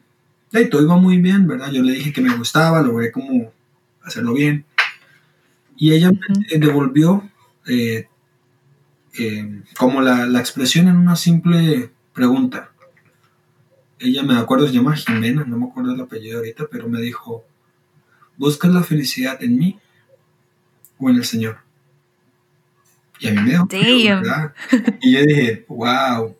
hey, 0.52 0.68
todo 0.70 0.82
iba 0.82 0.96
muy 0.96 1.18
bien, 1.18 1.46
¿verdad? 1.46 1.70
Yo 1.70 1.82
le 1.82 1.92
dije 1.92 2.12
que 2.12 2.20
me 2.20 2.36
gustaba, 2.36 2.82
logré 2.82 3.10
como 3.10 3.52
hacerlo 4.02 4.34
bien. 4.34 4.64
Y 5.76 5.92
ella 5.92 6.10
me 6.10 6.18
eh, 6.50 6.58
devolvió 6.58 7.28
eh, 7.66 8.08
eh, 9.18 9.62
como 9.78 10.00
la, 10.00 10.26
la 10.26 10.40
expresión 10.40 10.88
en 10.88 10.96
una 10.96 11.16
simple 11.16 11.90
pregunta. 12.12 12.70
Ella 13.98 14.22
me 14.22 14.36
acuerdo, 14.36 14.66
se 14.66 14.74
llama 14.74 14.96
Jimena, 14.96 15.44
no 15.44 15.58
me 15.58 15.66
acuerdo 15.66 15.94
el 15.94 16.00
apellido 16.00 16.38
ahorita, 16.38 16.66
pero 16.70 16.88
me 16.88 17.00
dijo, 17.00 17.44
¿buscas 18.36 18.70
la 18.70 18.82
felicidad 18.82 19.42
en 19.42 19.56
mí 19.56 19.78
o 20.98 21.08
en 21.10 21.16
el 21.16 21.24
Señor? 21.24 21.58
Y 23.18 23.28
a 23.28 23.32
mí 23.32 23.40
me 23.40 23.50
dejó. 23.52 23.66
¿verdad? 23.66 24.54
Y 25.00 25.12
yo 25.12 25.22
dije, 25.22 25.64
wow. 25.68 26.36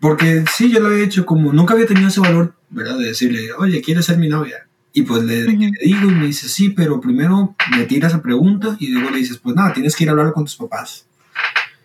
Porque 0.00 0.44
sí, 0.52 0.70
yo 0.70 0.80
lo 0.80 0.88
había 0.88 1.04
hecho 1.04 1.26
como, 1.26 1.52
nunca 1.52 1.74
había 1.74 1.86
tenido 1.86 2.08
ese 2.08 2.20
valor, 2.20 2.54
¿verdad? 2.70 2.98
De 2.98 3.06
decirle, 3.06 3.52
oye, 3.52 3.82
¿quieres 3.82 4.06
ser 4.06 4.18
mi 4.18 4.28
novia? 4.28 4.61
Y 4.92 5.02
pues 5.02 5.22
le, 5.22 5.42
le 5.44 5.70
digo 5.82 6.10
y 6.10 6.14
me 6.14 6.26
dice, 6.26 6.48
sí, 6.48 6.70
pero 6.70 7.00
primero 7.00 7.54
me 7.76 7.84
tiras 7.84 8.12
esa 8.12 8.20
pregunta 8.22 8.76
y 8.78 8.88
luego 8.88 9.10
le 9.10 9.18
dices, 9.18 9.38
pues 9.38 9.56
nada, 9.56 9.72
tienes 9.72 9.96
que 9.96 10.04
ir 10.04 10.10
a 10.10 10.12
hablar 10.12 10.32
con 10.32 10.44
tus 10.44 10.56
papás. 10.56 11.06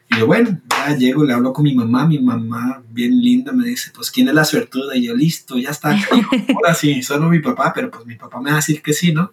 Y 0.09 0.17
yo, 0.19 0.27
bueno, 0.27 0.59
ya 0.69 0.95
llego, 0.95 1.23
le 1.23 1.33
hablo 1.33 1.53
con 1.53 1.63
mi 1.63 1.73
mamá, 1.75 2.05
mi 2.07 2.19
mamá, 2.19 2.81
bien 2.89 3.19
linda, 3.21 3.51
me 3.53 3.65
dice, 3.67 3.91
pues, 3.93 4.09
¿quién 4.11 4.27
es 4.27 4.33
la 4.33 4.43
suertuda? 4.45 4.95
Y 4.95 5.05
yo, 5.05 5.15
listo, 5.15 5.57
ya 5.57 5.69
está. 5.69 5.89
Ahora 6.55 6.73
sí, 6.73 7.01
solo 7.01 7.29
mi 7.29 7.39
papá, 7.39 7.71
pero 7.73 7.89
pues 7.91 8.05
mi 8.05 8.15
papá 8.15 8.39
me 8.41 8.49
va 8.49 8.55
a 8.57 8.59
decir 8.59 8.81
que 8.81 8.93
sí, 8.93 9.11
¿no? 9.13 9.31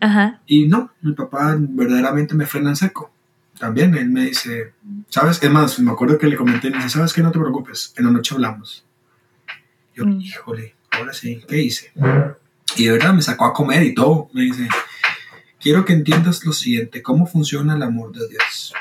Ajá. 0.00 0.40
Y 0.46 0.66
no, 0.66 0.90
mi 1.02 1.12
papá 1.12 1.56
verdaderamente 1.58 2.34
me 2.34 2.46
frena 2.46 2.70
en 2.70 2.76
seco. 2.76 3.12
También 3.58 3.94
él 3.96 4.08
me 4.08 4.26
dice, 4.26 4.72
¿sabes? 5.10 5.40
Es 5.42 5.50
más, 5.50 5.78
me 5.80 5.90
acuerdo 5.92 6.18
que 6.18 6.26
le 6.26 6.36
comenté, 6.36 6.70
me 6.70 6.76
dice, 6.78 6.88
¿sabes 6.90 7.12
qué? 7.12 7.22
No 7.22 7.30
te 7.30 7.38
preocupes, 7.38 7.92
en 7.96 8.06
la 8.06 8.10
noche 8.10 8.34
hablamos. 8.34 8.84
Yo, 9.94 10.06
Mm. 10.06 10.20
híjole, 10.20 10.74
ahora 10.92 11.12
sí, 11.12 11.42
¿qué 11.46 11.62
hice? 11.62 11.92
Y 12.76 12.84
de 12.84 12.92
verdad 12.92 13.14
me 13.14 13.22
sacó 13.22 13.46
a 13.46 13.52
comer 13.52 13.82
y 13.82 13.94
todo. 13.94 14.28
Me 14.32 14.42
dice, 14.42 14.68
quiero 15.60 15.84
que 15.84 15.92
entiendas 15.92 16.44
lo 16.44 16.52
siguiente, 16.52 17.02
cómo 17.02 17.26
funciona 17.26 17.74
el 17.74 17.82
amor 17.82 18.12
de 18.12 18.28
Dios. 18.28 18.72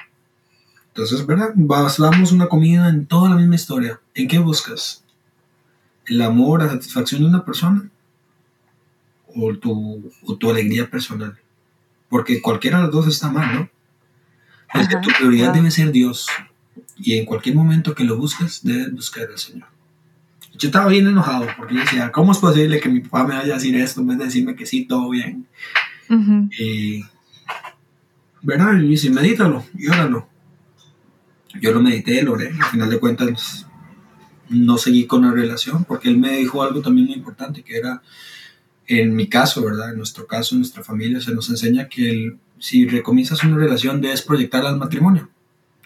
Entonces, 0.88 1.26
¿verdad? 1.26 1.52
Basamos 1.56 2.32
una 2.32 2.48
comida 2.48 2.90
en 2.90 3.06
toda 3.06 3.30
la 3.30 3.36
misma 3.36 3.56
historia. 3.56 4.00
¿En 4.14 4.28
qué 4.28 4.40
buscas? 4.40 5.04
¿El 6.06 6.22
amor, 6.22 6.62
la 6.62 6.70
satisfacción 6.70 7.22
de 7.22 7.28
una 7.28 7.46
persona? 7.46 7.90
¿O 9.36 9.54
tu, 9.56 10.12
o 10.26 10.36
tu 10.36 10.50
alegría 10.50 10.90
personal? 10.90 11.38
Porque 12.10 12.42
cualquiera 12.42 12.78
de 12.78 12.84
las 12.84 12.92
dos 12.92 13.08
está 13.08 13.30
mal, 13.32 13.56
¿no? 13.56 13.70
Es 14.74 14.88
que 14.88 14.98
tu 14.98 15.10
prioridad 15.18 15.54
debe 15.54 15.72
ser 15.72 15.92
Dios. 15.92 16.28
Y 16.98 17.18
en 17.18 17.26
cualquier 17.26 17.56
momento 17.56 17.96
que 17.96 18.04
lo 18.04 18.18
busques, 18.18 18.62
debes 18.64 18.92
buscar 18.92 19.30
al 19.30 19.38
Señor. 19.38 19.68
Yo 20.60 20.68
estaba 20.68 20.88
bien 20.88 21.08
enojado 21.08 21.48
porque 21.58 21.76
yo 21.76 21.82
decía, 21.82 22.12
¿cómo 22.12 22.34
es 22.34 22.38
posible 22.38 22.80
que 22.80 22.90
mi 22.90 23.00
papá 23.00 23.26
me 23.26 23.36
vaya 23.36 23.54
a 23.54 23.58
decir 23.58 23.76
esto 23.76 24.02
en 24.02 24.08
vez 24.08 24.18
de 24.18 24.26
decirme 24.26 24.56
que 24.56 24.66
sí, 24.66 24.86
todo 24.86 25.10
bien? 25.10 25.48
Ujú. 26.10 26.50
Y, 26.60 27.06
¿verdad? 28.42 28.78
Y 28.78 28.90
dice, 28.90 29.10
medítalo 29.10 29.66
y 29.74 29.88
óralo. 29.88 30.28
yo 31.62 31.72
lo 31.72 31.82
medité, 31.82 32.22
lo 32.22 32.34
oré, 32.34 32.50
al 32.50 32.70
final 32.72 32.90
de 32.90 33.00
cuentas 33.00 33.66
no 34.50 34.78
seguí 34.78 35.06
con 35.06 35.22
la 35.22 35.32
relación 35.32 35.86
porque 35.86 36.10
él 36.10 36.18
me 36.18 36.38
dijo 36.38 36.62
algo 36.62 36.82
también 36.82 37.08
muy 37.08 37.16
importante 37.16 37.64
que 37.64 37.78
era 37.78 38.02
en 38.88 39.16
mi 39.16 39.28
caso, 39.28 39.64
¿verdad? 39.64 39.92
En 39.92 39.98
nuestro 39.98 40.26
caso, 40.26 40.56
en 40.56 40.62
nuestra 40.62 40.84
familia, 40.84 41.22
se 41.22 41.34
nos 41.34 41.50
enseña 41.50 41.88
que 41.88 42.10
el, 42.10 42.38
si 42.58 42.88
recomienzas 42.88 43.44
una 43.44 43.58
relación 43.58 44.02
debes 44.02 44.24
proyectarla 44.24 44.70
al 44.70 44.78
matrimonio. 44.78 45.30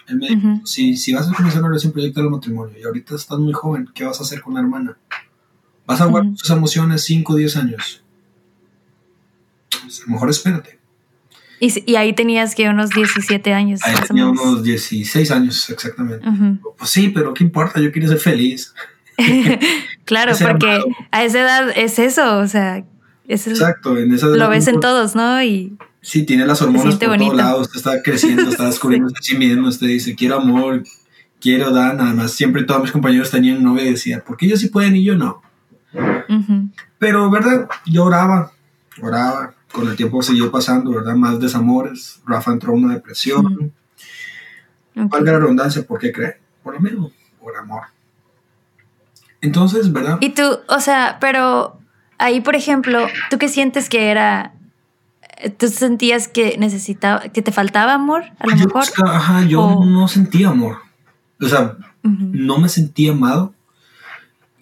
Él 0.07 0.17
me 0.17 0.27
dijo, 0.27 0.61
si, 0.65 0.97
si 0.97 1.13
vas 1.13 1.29
a 1.29 1.33
comenzar 1.33 1.59
una 1.59 1.69
relación, 1.69 1.93
proyecta 1.93 2.21
al 2.21 2.29
matrimonio. 2.29 2.75
Y 2.79 2.83
ahorita 2.83 3.15
estás 3.15 3.39
muy 3.39 3.53
joven, 3.53 3.89
¿qué 3.93 4.03
vas 4.03 4.19
a 4.19 4.23
hacer 4.23 4.41
con 4.41 4.53
la 4.53 4.59
hermana? 4.59 4.97
Vas 5.85 6.01
a 6.01 6.05
guardar 6.05 6.33
tus 6.35 6.49
emociones 6.49 7.03
5 7.03 7.33
o 7.33 7.35
10 7.35 7.57
años. 7.57 8.03
Pues, 9.81 10.01
a 10.01 10.05
lo 10.05 10.13
mejor 10.13 10.29
espérate. 10.29 10.79
Y, 11.59 11.91
y, 11.91 11.95
ahí 11.95 12.13
tenías 12.13 12.55
que 12.55 12.67
unos 12.67 12.89
17 12.89 13.53
años. 13.53 13.79
Ahí 13.83 13.95
tenía 14.05 14.27
unos 14.27 14.63
16 14.63 15.31
años, 15.31 15.69
exactamente. 15.69 16.27
Pues 16.77 16.89
sí, 16.89 17.09
pero 17.09 17.33
¿qué 17.33 17.43
importa? 17.43 17.79
Yo 17.79 17.91
quiero 17.91 18.09
ser 18.09 18.19
feliz. 18.19 18.73
claro, 20.05 20.33
porque 20.41 20.81
a 21.11 21.23
esa 21.23 21.41
edad 21.41 21.69
es 21.77 21.99
eso, 21.99 22.39
o 22.39 22.47
sea, 22.47 22.83
Exacto, 23.27 23.97
en 23.97 24.13
esa 24.13 24.27
Lo 24.27 24.49
ves 24.49 24.67
en 24.67 24.79
todos, 24.79 25.15
¿no? 25.15 25.41
Y 25.43 25.77
sí, 26.03 26.25
tiene 26.25 26.45
las 26.45 26.61
hormonas 26.61 26.97
por 26.97 27.17
todos 27.17 27.35
lados, 27.35 27.69
está 27.75 28.03
creciendo, 28.03 28.43
está 28.49 28.65
descubriendo 28.67 29.07
a 29.07 29.21
sí 29.21 29.35
mismo, 29.35 29.67
usted 29.67 29.87
dice, 29.87 30.15
quiero 30.15 30.35
amor, 30.35 30.83
quiero 31.41 31.71
dar, 31.71 31.95
nada 31.95 32.13
más. 32.13 32.33
Siempre 32.33 32.63
todos 32.63 32.81
mis 32.81 32.91
compañeros 32.91 33.31
tenían 33.31 33.63
novia 33.63 33.85
y 33.85 33.91
decían, 33.91 34.21
¿por 34.25 34.37
qué 34.37 34.45
ellos 34.45 34.59
sí 34.59 34.67
pueden 34.67 34.95
y 34.95 35.03
yo 35.03 35.15
no? 35.15 35.41
Pero, 36.99 37.29
¿verdad? 37.31 37.67
Yo 37.85 38.05
oraba, 38.05 38.51
oraba, 39.01 39.53
con 39.71 39.87
el 39.87 39.95
tiempo 39.95 40.21
siguió 40.21 40.51
pasando, 40.51 40.91
¿verdad? 40.91 41.15
Más 41.15 41.39
desamores, 41.39 42.21
Rafa 42.25 42.51
entró 42.51 42.73
en 42.73 42.85
una 42.85 42.93
depresión. 42.95 43.73
¿Cuál 45.09 45.25
la 45.25 45.39
redundancia? 45.39 45.83
¿Por 45.83 45.99
qué 45.99 46.11
cree? 46.11 46.37
Por 46.61 46.75
lo 46.75 46.79
mismo, 46.79 47.11
por 47.39 47.55
amor. 47.57 47.83
Entonces, 49.41 49.91
¿verdad? 49.91 50.17
Y 50.21 50.29
tú, 50.29 50.59
o 50.67 50.79
sea, 50.79 51.17
pero 51.19 51.79
ahí, 52.17 52.41
por 52.41 52.55
ejemplo, 52.55 53.07
¿tú 53.29 53.37
qué 53.37 53.47
sientes 53.47 53.89
que 53.89 54.09
era? 54.09 54.53
¿Tú 55.57 55.67
sentías 55.67 56.27
que 56.27 56.57
necesitaba, 56.57 57.21
que 57.29 57.41
te 57.41 57.51
faltaba 57.51 57.93
amor, 57.93 58.23
a 58.39 58.47
lo 58.47 58.55
mejor? 58.55 58.83
ajá, 59.05 59.43
yo 59.45 59.81
no 59.85 60.07
sentía 60.07 60.49
amor. 60.49 60.77
O 61.41 61.47
sea, 61.47 61.77
no 62.01 62.57
me 62.59 62.69
sentía 62.69 63.11
amado 63.11 63.53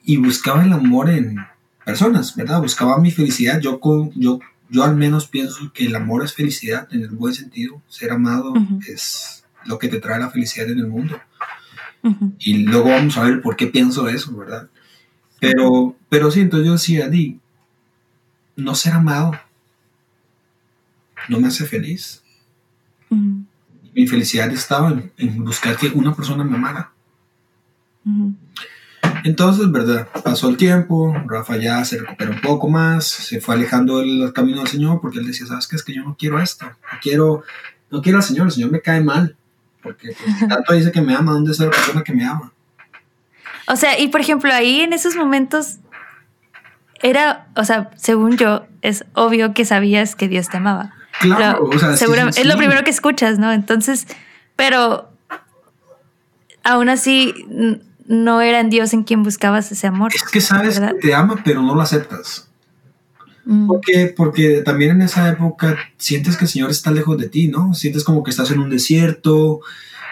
y 0.03 0.17
buscaba 0.17 0.63
el 0.63 0.73
amor 0.73 1.09
en 1.09 1.37
personas, 1.85 2.35
¿verdad? 2.35 2.61
Buscaba 2.61 2.97
mi 2.97 3.11
felicidad. 3.11 3.59
Yo, 3.59 3.79
yo, 4.15 4.39
yo 4.69 4.83
al 4.83 4.95
menos 4.95 5.27
pienso 5.27 5.71
que 5.73 5.85
el 5.85 5.95
amor 5.95 6.23
es 6.23 6.33
felicidad 6.33 6.87
en 6.91 7.01
el 7.01 7.09
buen 7.09 7.33
sentido. 7.33 7.81
Ser 7.87 8.11
amado 8.11 8.53
es 8.87 9.43
lo 9.65 9.77
que 9.77 9.87
te 9.87 9.99
trae 9.99 10.19
la 10.19 10.31
felicidad 10.31 10.69
en 10.69 10.79
el 10.79 10.87
mundo. 10.87 11.19
Y 12.39 12.63
luego 12.63 12.89
vamos 12.89 13.17
a 13.17 13.23
ver 13.23 13.41
por 13.41 13.55
qué 13.55 13.67
pienso 13.67 14.07
eso, 14.09 14.35
¿verdad? 14.35 14.69
Pero, 15.39 15.95
pero 16.09 16.31
sí, 16.31 16.39
entonces 16.39 16.65
yo 16.65 16.73
decía, 16.73 17.09
Di, 17.09 17.39
no 18.55 18.73
ser 18.73 18.93
amado 18.93 19.33
no 21.29 21.39
me 21.39 21.47
hace 21.47 21.65
feliz. 21.65 22.23
Mi 23.09 24.07
felicidad 24.07 24.49
estaba 24.51 24.93
en, 25.17 25.43
buscar 25.43 25.75
que 25.77 25.87
una 25.87 26.15
persona 26.15 26.43
me 26.43 26.55
amara. 26.55 26.91
Entonces, 29.23 29.71
¿verdad? 29.71 30.07
Pasó 30.23 30.49
el 30.49 30.57
tiempo, 30.57 31.13
Rafa 31.27 31.57
ya 31.57 31.83
se 31.85 31.99
recuperó 31.99 32.31
un 32.31 32.41
poco 32.41 32.69
más, 32.69 33.05
se 33.05 33.39
fue 33.39 33.55
alejando 33.55 33.99
del 33.99 34.31
camino 34.33 34.59
del 34.59 34.67
Señor 34.67 34.99
porque 35.01 35.19
él 35.19 35.27
decía, 35.27 35.45
¿sabes 35.45 35.67
qué? 35.67 35.75
Es 35.75 35.83
que 35.83 35.93
yo 35.93 36.03
no 36.03 36.15
quiero 36.17 36.39
esto, 36.39 36.65
no 36.65 36.99
quiero, 37.01 37.43
no 37.91 38.01
quiero 38.01 38.17
al 38.17 38.23
Señor, 38.23 38.47
el 38.47 38.51
Señor 38.51 38.71
me 38.71 38.81
cae 38.81 39.01
mal, 39.01 39.35
porque 39.83 40.09
pues, 40.09 40.39
tanto 40.49 40.73
dice 40.73 40.91
que 40.91 41.01
me 41.01 41.13
ama, 41.13 41.33
¿dónde 41.33 41.51
está 41.51 41.65
la 41.65 41.71
persona 41.71 42.03
que 42.03 42.13
me 42.13 42.25
ama? 42.25 42.51
O 43.67 43.75
sea, 43.75 43.99
y 43.99 44.07
por 44.07 44.21
ejemplo, 44.21 44.51
ahí 44.51 44.81
en 44.81 44.93
esos 44.93 45.15
momentos 45.15 45.77
era, 47.01 47.47
o 47.55 47.63
sea, 47.63 47.91
según 47.95 48.37
yo, 48.37 48.65
es 48.81 49.05
obvio 49.13 49.53
que 49.53 49.65
sabías 49.65 50.15
que 50.15 50.27
Dios 50.27 50.49
te 50.49 50.57
amaba. 50.57 50.93
Claro, 51.19 51.65
o 51.65 51.79
sea, 51.79 51.93
es 51.93 52.45
lo 52.45 52.57
primero 52.57 52.83
que 52.83 52.89
escuchas, 52.89 53.37
¿no? 53.37 53.51
Entonces, 53.51 54.07
pero 54.55 55.09
aún 56.63 56.89
así 56.89 57.33
no 58.05 58.41
era 58.41 58.59
en 58.59 58.69
Dios 58.69 58.93
en 58.93 59.03
quien 59.03 59.23
buscabas 59.23 59.71
ese 59.71 59.87
amor. 59.87 60.11
Es 60.13 60.23
que 60.23 60.41
sabes 60.41 60.79
que 60.79 60.93
te 60.95 61.13
ama, 61.13 61.41
pero 61.43 61.61
no 61.61 61.75
lo 61.75 61.81
aceptas. 61.81 62.49
Mm. 63.45 63.67
Porque, 63.67 64.13
porque 64.15 64.61
también 64.61 64.91
en 64.91 65.01
esa 65.01 65.29
época 65.29 65.77
sientes 65.97 66.37
que 66.37 66.45
el 66.45 66.49
Señor 66.49 66.71
está 66.71 66.91
lejos 66.91 67.17
de 67.17 67.29
ti, 67.29 67.47
¿no? 67.47 67.73
Sientes 67.73 68.03
como 68.03 68.23
que 68.23 68.31
estás 68.31 68.51
en 68.51 68.59
un 68.59 68.69
desierto, 68.69 69.61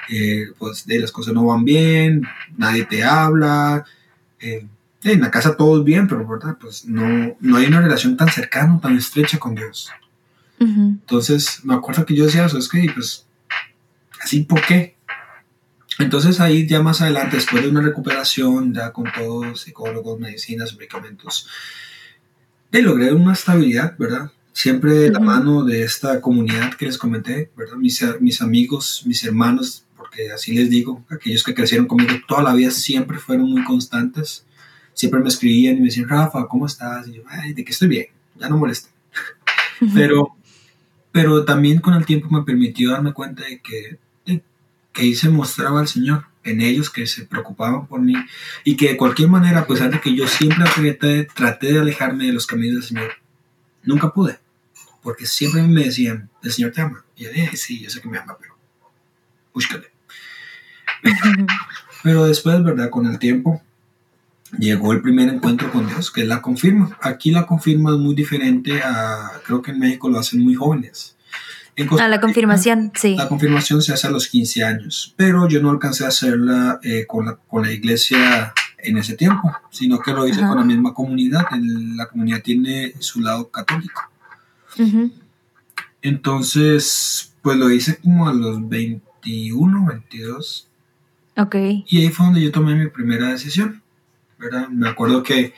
eh, 0.09 0.47
pues 0.57 0.85
de 0.85 0.99
las 0.99 1.11
cosas 1.11 1.33
no 1.33 1.45
van 1.45 1.65
bien, 1.65 2.23
nadie 2.57 2.85
te 2.85 3.03
habla. 3.03 3.85
Eh, 4.39 4.65
en 5.03 5.21
la 5.21 5.31
casa 5.31 5.55
todo 5.55 5.79
es 5.79 5.85
bien, 5.85 6.07
pero 6.07 6.27
¿verdad? 6.27 6.57
Pues 6.59 6.85
no, 6.85 7.35
no 7.39 7.57
hay 7.57 7.67
una 7.67 7.81
relación 7.81 8.17
tan 8.17 8.29
cercana, 8.29 8.79
tan 8.81 8.97
estrecha 8.97 9.37
con 9.37 9.55
Dios. 9.55 9.89
Entonces, 10.59 11.61
me 11.63 11.73
acuerdo 11.73 12.05
que 12.05 12.15
yo 12.15 12.25
decía 12.25 12.45
eso, 12.45 12.57
es 12.57 12.67
que, 12.67 12.85
pues, 12.93 13.25
así, 14.21 14.41
¿por 14.41 14.61
qué? 14.65 14.97
Entonces 15.99 16.39
ahí 16.39 16.65
ya 16.65 16.81
más 16.81 17.01
adelante, 17.01 17.35
después 17.35 17.61
de 17.61 17.69
una 17.69 17.81
recuperación, 17.81 18.73
ya 18.73 18.91
con 18.91 19.05
todos 19.11 19.61
psicólogos, 19.61 20.17
medicinas, 20.17 20.75
medicamentos, 20.75 21.47
de 22.71 22.81
logré 22.81 23.11
una 23.13 23.33
estabilidad, 23.33 23.97
¿verdad? 23.97 24.31
Siempre 24.53 24.93
de 24.93 25.11
la 25.11 25.19
mano 25.19 25.65
de 25.65 25.83
esta 25.83 26.21
comunidad 26.21 26.73
que 26.75 26.85
les 26.85 26.97
comenté, 26.97 27.51
¿verdad? 27.55 27.75
Mis, 27.75 28.03
mis 28.21 28.41
amigos, 28.41 29.03
mis 29.05 29.23
hermanos, 29.25 29.85
porque 29.97 30.31
así 30.31 30.53
les 30.53 30.69
digo, 30.69 31.03
aquellos 31.09 31.43
que 31.43 31.53
crecieron 31.53 31.85
conmigo 31.85 32.13
toda 32.27 32.43
la 32.43 32.53
vida 32.53 32.71
siempre 32.71 33.17
fueron 33.19 33.49
muy 33.49 33.63
constantes. 33.65 34.45
Siempre 34.93 35.19
me 35.19 35.27
escribían 35.27 35.75
y 35.77 35.79
me 35.79 35.85
decían, 35.87 36.07
Rafa, 36.07 36.47
¿cómo 36.47 36.65
estás? 36.65 37.07
Y 37.09 37.13
yo, 37.13 37.23
ay, 37.27 37.53
de 37.53 37.65
que 37.65 37.71
estoy 37.71 37.89
bien, 37.89 38.07
ya 38.37 38.47
no 38.47 38.57
moleste. 38.57 38.89
Pero 39.93 40.35
pero 41.11 41.45
también 41.45 41.79
con 41.79 41.93
el 41.93 42.05
tiempo 42.05 42.29
me 42.29 42.43
permitió 42.43 42.91
darme 42.91 43.13
cuenta 43.13 43.43
de 43.43 43.61
que, 43.61 43.97
que 44.25 45.01
ahí 45.01 45.15
se 45.15 45.29
mostraba 45.29 45.81
el 45.81 45.87
Señor 45.87 46.25
en 46.43 46.61
ellos 46.61 46.89
que 46.89 47.05
se 47.07 47.25
preocupaban 47.25 47.87
por 47.87 48.01
mí 48.01 48.13
y 48.63 48.75
que 48.75 48.89
de 48.89 48.97
cualquier 48.97 49.29
manera, 49.29 49.59
a 49.59 49.67
pesar 49.67 49.91
de 49.91 49.99
que 49.99 50.15
yo 50.15 50.27
siempre 50.27 50.65
traté, 50.65 51.25
traté 51.25 51.73
de 51.73 51.79
alejarme 51.79 52.25
de 52.25 52.33
los 52.33 52.47
caminos 52.47 52.75
del 52.75 52.83
Señor, 52.83 53.11
nunca 53.83 54.13
pude, 54.13 54.39
porque 55.01 55.25
siempre 55.25 55.61
me 55.63 55.85
decían, 55.85 56.29
el 56.43 56.51
Señor 56.51 56.71
te 56.71 56.81
ama. 56.81 57.03
Y 57.15 57.25
yo 57.25 57.31
dije, 57.31 57.57
sí, 57.57 57.81
yo 57.81 57.89
sé 57.89 58.01
que 58.01 58.09
me 58.09 58.17
ama, 58.17 58.37
pero 58.39 58.55
búscale. 59.53 59.91
pero 62.03 62.25
después, 62.25 62.63
¿verdad? 62.63 62.89
Con 62.89 63.05
el 63.05 63.19
tiempo 63.19 63.61
llegó 64.57 64.93
el 64.93 65.01
primer 65.01 65.29
encuentro 65.29 65.71
con 65.71 65.87
Dios, 65.87 66.11
que 66.11 66.21
es 66.21 66.27
la 66.27 66.41
confirma. 66.41 66.97
Aquí 67.01 67.31
la 67.31 67.45
confirma 67.45 67.91
es 67.91 67.97
muy 67.97 68.15
diferente 68.15 68.81
a, 68.81 69.31
creo 69.45 69.61
que 69.61 69.71
en 69.71 69.79
México 69.79 70.09
lo 70.09 70.19
hacen 70.19 70.41
muy 70.41 70.55
jóvenes. 70.55 71.15
a 71.99 72.07
la 72.07 72.19
confirmación, 72.19 72.91
sí. 72.95 73.15
La 73.15 73.27
confirmación 73.27 73.81
se 73.81 73.93
hace 73.93 74.07
a 74.07 74.11
los 74.11 74.27
15 74.27 74.63
años, 74.63 75.13
pero 75.15 75.47
yo 75.47 75.61
no 75.61 75.69
alcancé 75.69 76.05
a 76.05 76.09
hacerla 76.09 76.79
eh, 76.83 77.05
con, 77.07 77.25
la, 77.25 77.35
con, 77.35 77.63
la, 77.63 77.71
iglesia 77.71 78.53
en 78.79 78.97
ese 78.97 79.15
tiempo, 79.15 79.51
sino 79.69 79.99
que 79.99 80.11
lo 80.11 80.27
hice 80.27 80.41
con 80.41 80.57
la 80.57 80.63
misma 80.63 80.93
comunidad. 80.93 81.45
la 81.51 82.07
comunidad 82.07 82.41
tiene 82.41 82.93
su 82.99 83.21
lado 83.21 83.49
católico. 83.49 84.01
Entonces, 86.01 87.33
pues 87.41 87.57
lo 87.57 87.69
hice 87.69 87.97
como 87.97 88.27
a 88.27 88.33
los 88.33 88.67
21, 88.67 89.85
22. 89.85 90.67
Ok. 91.37 91.55
Y 91.87 92.01
ahí 92.01 92.09
fue 92.09 92.25
donde 92.25 92.41
yo 92.41 92.51
tomé 92.51 92.75
mi 92.75 92.87
primera 92.89 93.29
decisión. 93.29 93.81
Me 94.71 94.89
acuerdo 94.89 95.21
que 95.23 95.53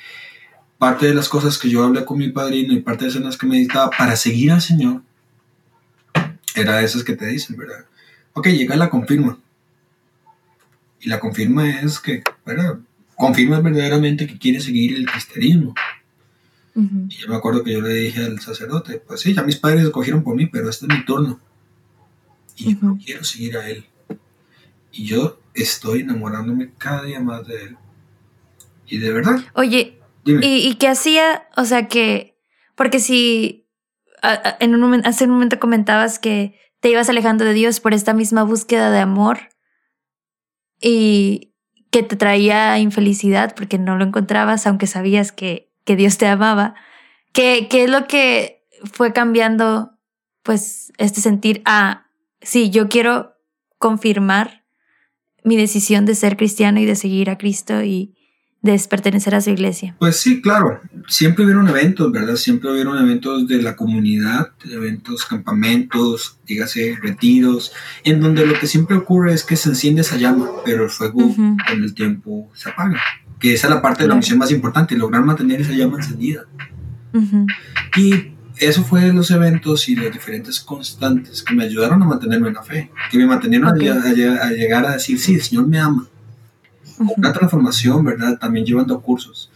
parte 0.77 1.05
de 1.07 1.13
las 1.13 1.29
cosas 1.29 1.57
que 1.57 1.69
yo 1.69 1.83
hablé 1.83 2.03
con 2.03 2.17
mi 2.17 2.29
padrino 2.29 2.73
y 2.73 2.81
parte 2.81 3.05
de 3.05 3.11
esas 3.11 3.37
que 3.37 3.45
meditaba 3.45 3.91
para 3.91 4.15
seguir 4.15 4.51
al 4.51 4.61
Señor 4.61 5.03
era 6.55 6.81
esas 6.81 7.03
que 7.03 7.15
te 7.15 7.27
dicen, 7.27 7.55
¿verdad? 7.55 7.85
Ok, 8.33 8.47
llega 8.47 8.75
la 8.75 8.89
confirma. 8.89 9.37
Y 10.99 11.09
la 11.09 11.19
confirma 11.19 11.69
es 11.69 11.99
que, 11.99 12.23
¿verdad? 12.45 12.79
Confirmas 13.15 13.61
verdaderamente 13.61 14.27
que 14.27 14.37
quieres 14.37 14.63
seguir 14.63 14.95
el 14.95 15.05
cristianismo. 15.05 15.75
Y 16.75 17.15
yo 17.15 17.27
me 17.27 17.35
acuerdo 17.35 17.63
que 17.63 17.73
yo 17.73 17.81
le 17.81 17.93
dije 17.93 18.23
al 18.23 18.39
sacerdote, 18.39 18.97
pues 19.05 19.19
sí, 19.19 19.33
ya 19.33 19.43
mis 19.43 19.57
padres 19.57 19.83
escogieron 19.83 20.23
por 20.23 20.35
mí, 20.35 20.47
pero 20.47 20.69
este 20.69 20.85
es 20.85 20.97
mi 20.97 21.05
turno. 21.05 21.39
Y 22.55 22.75
yo 22.75 22.97
quiero 23.03 23.23
seguir 23.23 23.57
a 23.57 23.69
él. 23.69 23.85
Y 24.91 25.05
yo 25.05 25.39
estoy 25.53 26.01
enamorándome 26.01 26.71
cada 26.77 27.03
día 27.03 27.19
más 27.19 27.45
de 27.47 27.63
él. 27.63 27.77
Y 28.91 28.97
de 28.97 29.13
verdad. 29.13 29.37
Oye, 29.53 29.97
¿y, 30.25 30.75
qué 30.75 30.89
hacía? 30.89 31.47
O 31.55 31.63
sea 31.63 31.87
que, 31.87 32.37
porque 32.75 32.99
si 32.99 33.69
en 34.59 34.75
un 34.75 34.81
momento, 34.81 35.07
hace 35.07 35.23
un 35.23 35.31
momento 35.31 35.59
comentabas 35.59 36.19
que 36.19 36.59
te 36.81 36.89
ibas 36.89 37.09
alejando 37.09 37.45
de 37.45 37.53
Dios 37.53 37.79
por 37.79 37.93
esta 37.93 38.13
misma 38.13 38.43
búsqueda 38.43 38.91
de 38.91 38.99
amor 38.99 39.39
y 40.81 41.53
que 41.89 42.03
te 42.03 42.17
traía 42.17 42.77
infelicidad 42.79 43.55
porque 43.55 43.77
no 43.77 43.95
lo 43.95 44.03
encontrabas, 44.03 44.67
aunque 44.67 44.87
sabías 44.87 45.31
que, 45.31 45.71
que 45.85 45.95
Dios 45.95 46.17
te 46.17 46.27
amaba. 46.27 46.75
¿Qué, 47.31 47.67
¿Qué 47.69 47.85
es 47.85 47.89
lo 47.89 48.07
que 48.07 48.65
fue 48.91 49.13
cambiando, 49.13 49.97
pues, 50.43 50.91
este 50.97 51.21
sentir, 51.21 51.61
ah, 51.63 52.07
sí, 52.41 52.71
yo 52.71 52.89
quiero 52.89 53.37
confirmar 53.77 54.65
mi 55.45 55.55
decisión 55.55 56.05
de 56.05 56.15
ser 56.15 56.35
cristiano 56.35 56.81
y 56.81 56.85
de 56.85 56.97
seguir 56.97 57.29
a 57.29 57.37
Cristo 57.37 57.83
y 57.83 58.17
de 58.61 58.79
pertenecer 58.87 59.33
a 59.33 59.41
su 59.41 59.49
iglesia. 59.49 59.95
Pues 59.97 60.17
sí, 60.17 60.41
claro. 60.41 60.81
Siempre 61.07 61.43
hubieron 61.45 61.67
eventos, 61.67 62.11
¿verdad? 62.11 62.35
Siempre 62.35 62.71
hubieron 62.71 62.97
eventos 62.97 63.47
de 63.47 63.61
la 63.61 63.75
comunidad, 63.75 64.51
eventos, 64.69 65.25
campamentos, 65.25 66.37
dígase, 66.45 66.97
retiros, 67.01 67.73
en 68.03 68.21
donde 68.21 68.45
lo 68.45 68.59
que 68.59 68.67
siempre 68.67 68.95
ocurre 68.97 69.33
es 69.33 69.43
que 69.43 69.55
se 69.55 69.69
enciende 69.69 70.01
esa 70.01 70.17
llama, 70.17 70.47
pero 70.63 70.83
el 70.83 70.89
fuego 70.89 71.33
con 71.35 71.83
el 71.83 71.93
tiempo 71.95 72.51
se 72.53 72.69
apaga. 72.69 73.01
Que 73.39 73.55
esa 73.55 73.67
es 73.67 73.73
la 73.73 73.81
parte 73.81 74.03
de 74.03 74.09
la 74.09 74.15
misión 74.15 74.37
más 74.37 74.51
importante, 74.51 74.95
lograr 74.95 75.23
mantener 75.23 75.61
esa 75.61 75.73
llama 75.73 75.97
encendida. 75.97 76.45
Y 77.97 78.33
eso 78.57 78.83
fue 78.83 79.11
los 79.11 79.31
eventos 79.31 79.89
y 79.89 79.95
las 79.95 80.13
diferentes 80.13 80.59
constantes 80.59 81.41
que 81.41 81.55
me 81.55 81.63
ayudaron 81.63 82.03
a 82.03 82.05
mantenerme 82.05 82.49
en 82.49 82.53
la 82.53 82.61
fe, 82.61 82.91
que 83.09 83.17
me 83.17 83.25
mantenieron 83.25 83.69
a, 83.69 83.73
llegar 83.73 84.85
a 84.85 84.93
decir, 84.93 85.19
sí, 85.19 85.33
el 85.33 85.41
Señor 85.41 85.67
me 85.67 85.79
ama. 85.79 86.07
Una 87.17 87.33
transformación, 87.33 88.03
¿verdad? 88.05 88.37
También 88.39 88.65
llevando 88.65 89.01
cursos. 89.01 89.51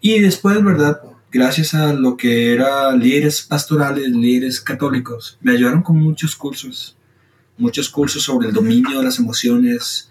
Y 0.00 0.20
después, 0.20 0.62
¿verdad? 0.62 1.00
Gracias 1.30 1.74
a 1.74 1.92
lo 1.92 2.16
que 2.16 2.52
era 2.54 2.92
líderes 2.92 3.42
pastorales, 3.42 4.08
líderes 4.08 4.60
católicos, 4.60 5.38
me 5.42 5.52
ayudaron 5.52 5.82
con 5.82 5.96
muchos 5.96 6.34
cursos, 6.34 6.96
muchos 7.58 7.90
cursos 7.90 8.22
sobre 8.22 8.48
el 8.48 8.54
dominio 8.54 8.98
de 8.98 9.04
las 9.04 9.18
emociones. 9.18 10.10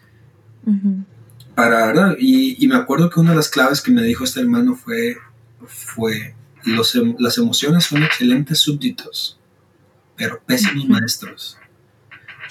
Para, 1.56 1.88
¿verdad? 1.88 2.16
Y, 2.20 2.64
y, 2.64 2.68
me 2.68 2.76
acuerdo 2.76 3.10
que 3.10 3.20
una 3.20 3.32
de 3.32 3.38
las 3.38 3.50
claves 3.50 3.82
que 3.82 3.90
me 3.90 4.04
dijo 4.04 4.26
este 4.26 4.42
hermano 4.42 4.76
fue, 4.76 5.18
fue 5.66 6.36
Em, 6.68 7.16
las 7.20 7.38
emociones 7.38 7.86
son 7.86 8.04
excelentes 8.04 8.60
súbditos, 8.60 9.40
pero 10.16 10.42
pésimos 10.46 10.88
maestros. 10.88 11.58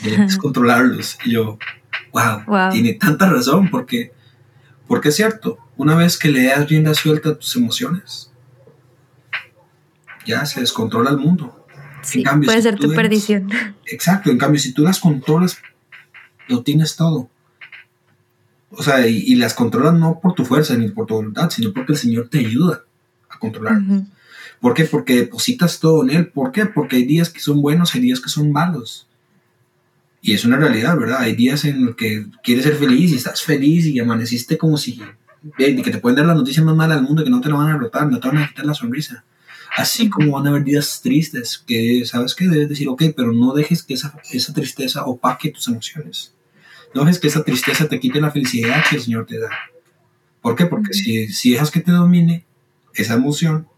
Debes 0.02 0.36
controlarlos. 0.36 1.18
Y 1.24 1.32
yo, 1.32 1.58
wow, 2.46 2.70
tiene 2.70 2.94
tanta 2.94 3.28
razón, 3.28 3.70
porque, 3.70 4.12
porque 4.86 5.08
es 5.10 5.16
cierto, 5.16 5.58
una 5.76 5.94
vez 5.94 6.18
que 6.18 6.28
le 6.28 6.44
das 6.44 6.68
rienda 6.68 6.94
suelta 6.94 7.30
a 7.30 7.34
tus 7.34 7.54
emociones, 7.56 8.30
ya 10.26 10.44
se 10.46 10.60
descontrola 10.60 11.10
el 11.10 11.18
mundo. 11.18 11.66
Sí, 12.02 12.24
puede 12.44 12.62
ser 12.62 12.76
tu 12.76 12.92
perdición. 12.92 13.48
Exacto, 13.86 14.30
en 14.30 14.38
cambio, 14.38 14.60
si 14.60 14.72
tú 14.72 14.82
las 14.82 15.00
controlas, 15.00 15.58
lo 16.48 16.62
tienes 16.62 16.96
todo. 16.96 17.28
O 18.70 18.82
sea, 18.82 19.06
y, 19.06 19.34
las 19.36 19.54
controlas 19.54 19.94
no 19.94 20.20
por 20.20 20.34
tu 20.34 20.44
fuerza 20.44 20.76
ni 20.76 20.88
por 20.88 21.06
tu 21.06 21.14
voluntad, 21.14 21.50
sino 21.50 21.72
porque 21.72 21.92
el 21.92 21.98
Señor 21.98 22.28
te 22.28 22.38
ayuda 22.40 22.82
controlar. 23.38 23.80
¿Por 24.60 24.74
qué? 24.74 24.84
Porque 24.84 25.16
depositas 25.16 25.80
todo 25.80 26.02
en 26.02 26.10
Él. 26.10 26.28
¿Por 26.28 26.52
qué? 26.52 26.66
Porque 26.66 26.96
hay 26.96 27.04
días 27.04 27.30
que 27.30 27.40
son 27.40 27.60
buenos, 27.60 27.94
hay 27.94 28.00
días 28.00 28.20
que 28.20 28.28
son 28.28 28.50
malos. 28.52 29.06
Y 30.20 30.32
es 30.32 30.44
una 30.44 30.56
realidad, 30.56 30.96
¿verdad? 30.98 31.20
Hay 31.20 31.36
días 31.36 31.64
en 31.64 31.86
los 31.86 31.96
que 31.96 32.26
quieres 32.42 32.64
ser 32.64 32.76
feliz 32.76 33.12
y 33.12 33.16
estás 33.16 33.42
feliz 33.42 33.86
y 33.86 33.98
amaneciste 33.98 34.58
como 34.58 34.76
si... 34.76 35.00
que 35.56 35.74
te 35.74 35.98
pueden 35.98 36.16
dar 36.16 36.26
la 36.26 36.34
noticia 36.34 36.62
más 36.62 36.74
mala 36.74 36.96
del 36.96 37.04
mundo 37.04 37.22
que 37.22 37.30
no 37.30 37.40
te 37.40 37.48
la 37.48 37.56
van 37.56 37.70
a 37.70 37.78
rotar, 37.78 38.10
no 38.10 38.18
te 38.18 38.28
van 38.28 38.38
a 38.38 38.48
quitar 38.48 38.66
la 38.66 38.74
sonrisa. 38.74 39.24
Así 39.76 40.08
como 40.08 40.32
van 40.32 40.46
a 40.46 40.50
haber 40.50 40.64
días 40.64 41.00
tristes 41.02 41.62
que 41.66 42.04
sabes 42.06 42.34
que 42.34 42.48
debes 42.48 42.68
decir, 42.68 42.88
ok, 42.88 43.02
pero 43.14 43.32
no 43.32 43.52
dejes 43.52 43.82
que 43.82 43.94
esa, 43.94 44.18
esa 44.32 44.52
tristeza 44.52 45.04
opaque 45.04 45.50
tus 45.50 45.68
emociones. 45.68 46.32
No 46.94 47.02
dejes 47.04 47.20
que 47.20 47.28
esa 47.28 47.44
tristeza 47.44 47.86
te 47.86 48.00
quite 48.00 48.20
la 48.20 48.30
felicidad 48.30 48.82
que 48.88 48.96
el 48.96 49.02
Señor 49.02 49.26
te 49.26 49.38
da. 49.38 49.50
¿Por 50.40 50.56
qué? 50.56 50.66
Porque 50.66 50.94
si, 50.94 51.28
si 51.28 51.50
dejas 51.50 51.70
que 51.70 51.80
te 51.80 51.92
domine, 51.92 52.46
esa 52.94 53.14
emoción, 53.14 53.68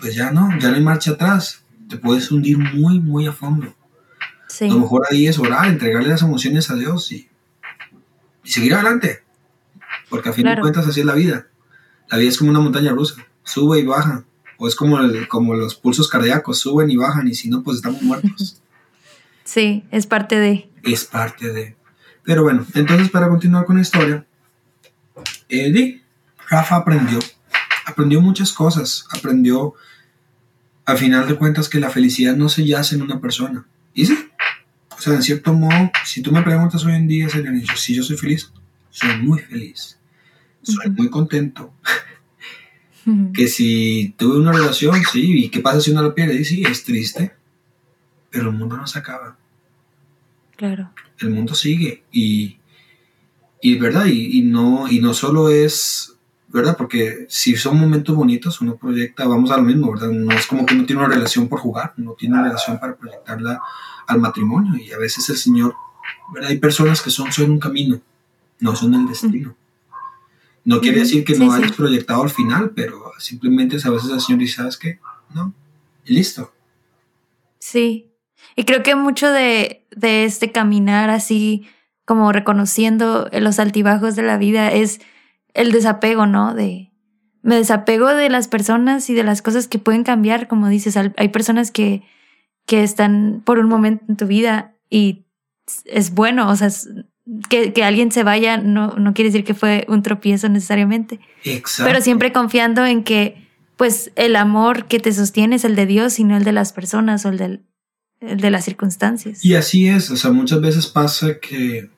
pues 0.00 0.14
ya 0.14 0.30
no, 0.30 0.50
ya 0.60 0.70
no 0.70 0.76
hay 0.76 0.82
marcha 0.82 1.12
atrás. 1.12 1.64
Te 1.88 1.96
puedes 1.96 2.30
hundir 2.30 2.58
muy, 2.58 3.00
muy 3.00 3.26
a 3.26 3.32
fondo. 3.32 3.74
Lo 4.60 4.78
mejor 4.78 5.06
ahí 5.10 5.26
es 5.26 5.38
orar, 5.38 5.66
entregarle 5.68 6.08
las 6.08 6.22
emociones 6.22 6.70
a 6.70 6.74
Dios 6.74 7.10
y, 7.12 7.28
seguir 8.44 8.74
adelante. 8.74 9.22
Porque 10.08 10.28
a 10.28 10.32
fin 10.32 10.46
de 10.46 10.60
cuentas 10.60 10.86
así 10.86 11.00
es 11.00 11.06
la 11.06 11.14
vida. 11.14 11.46
La 12.10 12.18
vida 12.18 12.28
es 12.28 12.38
como 12.38 12.50
una 12.50 12.60
montaña 12.60 12.92
rusa, 12.92 13.24
sube 13.42 13.80
y 13.80 13.84
baja. 13.84 14.24
O 14.58 14.68
es 14.68 14.76
como, 14.76 14.98
el, 14.98 15.26
como 15.28 15.54
los 15.54 15.74
pulsos 15.74 16.08
cardíacos, 16.08 16.58
suben 16.58 16.90
y 16.90 16.96
bajan 16.96 17.26
y 17.26 17.34
si 17.34 17.48
no, 17.48 17.62
pues 17.62 17.78
estamos 17.78 18.02
muertos. 18.02 18.60
Sí, 19.46 19.84
es 19.90 20.06
parte 20.06 20.36
de. 20.38 20.70
Es 20.82 21.04
parte 21.04 21.52
de. 21.52 21.76
Pero 22.22 22.44
bueno, 22.44 22.64
entonces 22.72 23.10
para 23.10 23.28
continuar 23.28 23.66
con 23.66 23.76
la 23.76 23.82
historia, 23.82 24.24
Eddie, 25.50 26.02
Rafa 26.48 26.76
aprendió 26.76 27.18
aprendió 27.84 28.20
muchas 28.20 28.52
cosas, 28.52 29.06
aprendió 29.10 29.74
al 30.84 30.98
final 30.98 31.26
de 31.26 31.36
cuentas 31.36 31.68
que 31.68 31.80
la 31.80 31.90
felicidad 31.90 32.36
no 32.36 32.48
se 32.48 32.66
yace 32.66 32.96
en 32.96 33.02
una 33.02 33.20
persona. 33.20 33.66
Y 33.94 34.06
sí, 34.06 34.30
sea, 35.04 35.14
en 35.14 35.22
cierto 35.22 35.52
modo, 35.52 35.90
si 36.04 36.22
tú 36.22 36.32
me 36.32 36.42
preguntas 36.42 36.84
hoy 36.84 36.94
en 36.94 37.06
día, 37.06 37.28
si 37.76 37.94
yo 37.94 38.02
soy 38.02 38.16
feliz, 38.16 38.50
soy 38.90 39.16
muy 39.18 39.38
feliz, 39.40 39.98
soy 40.62 40.90
muy 40.90 41.10
contento. 41.10 41.72
que 43.34 43.48
si 43.48 44.14
tuve 44.16 44.38
una 44.38 44.52
relación, 44.52 45.00
sí, 45.12 45.44
¿y 45.44 45.48
qué 45.50 45.60
pasa 45.60 45.80
si 45.80 45.90
uno 45.90 46.02
lo 46.02 46.14
pierde? 46.14 46.40
Y 46.40 46.44
sí, 46.44 46.62
es 46.62 46.84
triste, 46.84 47.34
pero 48.30 48.50
el 48.50 48.56
mundo 48.56 48.76
no 48.76 48.86
se 48.86 48.98
acaba. 48.98 49.36
Claro. 50.56 50.90
El 51.18 51.30
mundo 51.30 51.54
sigue 51.54 52.04
y, 52.12 52.58
y 53.60 53.78
verdad, 53.78 54.06
y, 54.06 54.38
y, 54.38 54.42
no, 54.42 54.88
y 54.90 55.00
no 55.00 55.12
solo 55.12 55.50
es 55.50 56.13
¿verdad? 56.54 56.76
Porque 56.76 57.26
si 57.28 57.56
son 57.56 57.80
momentos 57.80 58.14
bonitos, 58.14 58.60
uno 58.60 58.76
proyecta, 58.76 59.26
vamos 59.26 59.50
a 59.50 59.56
lo 59.56 59.64
mismo, 59.64 59.90
¿verdad? 59.90 60.10
No 60.10 60.32
es 60.32 60.46
como 60.46 60.64
que 60.64 60.74
uno 60.74 60.86
tiene 60.86 61.02
una 61.02 61.12
relación 61.12 61.48
por 61.48 61.58
jugar, 61.58 61.94
uno 61.98 62.14
tiene 62.16 62.36
una 62.36 62.44
relación 62.44 62.78
para 62.78 62.94
proyectarla 62.94 63.60
al 64.06 64.20
matrimonio 64.20 64.76
y 64.76 64.92
a 64.92 64.98
veces 64.98 65.28
el 65.30 65.36
Señor, 65.36 65.74
¿verdad? 66.32 66.50
Hay 66.50 66.58
personas 66.58 67.02
que 67.02 67.10
son 67.10 67.32
solo 67.32 67.52
un 67.52 67.58
camino, 67.58 68.00
no 68.60 68.76
son 68.76 68.94
el 68.94 69.08
destino. 69.08 69.56
No 70.64 70.80
quiere 70.80 71.00
decir 71.00 71.24
que 71.24 71.36
no 71.36 71.52
hayas 71.52 71.72
proyectado 71.72 72.22
al 72.22 72.30
final, 72.30 72.70
pero 72.70 73.10
simplemente 73.18 73.76
a 73.84 73.90
veces 73.90 74.10
el 74.12 74.20
Señor 74.20 74.38
dice, 74.38 74.56
¿sabes 74.58 74.76
qué? 74.76 75.00
No, 75.34 75.52
y 76.04 76.14
listo. 76.14 76.54
Sí, 77.58 78.12
y 78.54 78.64
creo 78.64 78.84
que 78.84 78.94
mucho 78.94 79.28
de, 79.28 79.84
de 79.90 80.24
este 80.24 80.52
caminar 80.52 81.10
así, 81.10 81.66
como 82.04 82.30
reconociendo 82.30 83.28
los 83.32 83.58
altibajos 83.58 84.14
de 84.14 84.22
la 84.22 84.38
vida, 84.38 84.70
es 84.70 85.00
el 85.54 85.72
desapego, 85.72 86.26
¿no? 86.26 86.54
De 86.54 86.90
me 87.44 87.56
desapego 87.56 88.08
de 88.08 88.30
las 88.30 88.48
personas 88.48 89.10
y 89.10 89.14
de 89.14 89.22
las 89.22 89.42
cosas 89.42 89.68
que 89.68 89.78
pueden 89.78 90.02
cambiar, 90.02 90.48
como 90.48 90.68
dices, 90.68 90.96
hay 90.96 91.28
personas 91.28 91.70
que, 91.70 92.02
que 92.64 92.82
están 92.82 93.42
por 93.44 93.58
un 93.58 93.68
momento 93.68 94.02
en 94.08 94.16
tu 94.16 94.26
vida 94.26 94.74
y 94.88 95.26
es 95.84 96.14
bueno, 96.14 96.48
o 96.48 96.56
sea, 96.56 96.70
que, 97.50 97.74
que, 97.74 97.84
alguien 97.84 98.10
se 98.12 98.22
vaya 98.22 98.56
no, 98.56 98.96
no 98.96 99.12
quiere 99.12 99.28
decir 99.28 99.44
que 99.44 99.52
fue 99.52 99.84
un 99.88 100.02
tropiezo 100.02 100.48
necesariamente. 100.48 101.20
Exacto. 101.44 101.90
Pero 101.90 102.02
siempre 102.02 102.32
confiando 102.32 102.86
en 102.86 103.04
que, 103.04 103.46
pues, 103.76 104.10
el 104.16 104.36
amor 104.36 104.86
que 104.86 104.98
te 104.98 105.12
sostiene 105.12 105.56
es 105.56 105.64
el 105.64 105.76
de 105.76 105.84
Dios 105.84 106.18
y 106.18 106.24
no 106.24 106.38
el 106.38 106.44
de 106.44 106.52
las 106.52 106.72
personas 106.72 107.26
o 107.26 107.28
el, 107.28 107.36
del, 107.36 107.62
el 108.20 108.40
de 108.40 108.50
las 108.50 108.64
circunstancias. 108.64 109.44
Y 109.44 109.54
así 109.54 109.86
es, 109.86 110.10
o 110.10 110.16
sea, 110.16 110.30
muchas 110.30 110.62
veces 110.62 110.86
pasa 110.86 111.38
que 111.40 111.90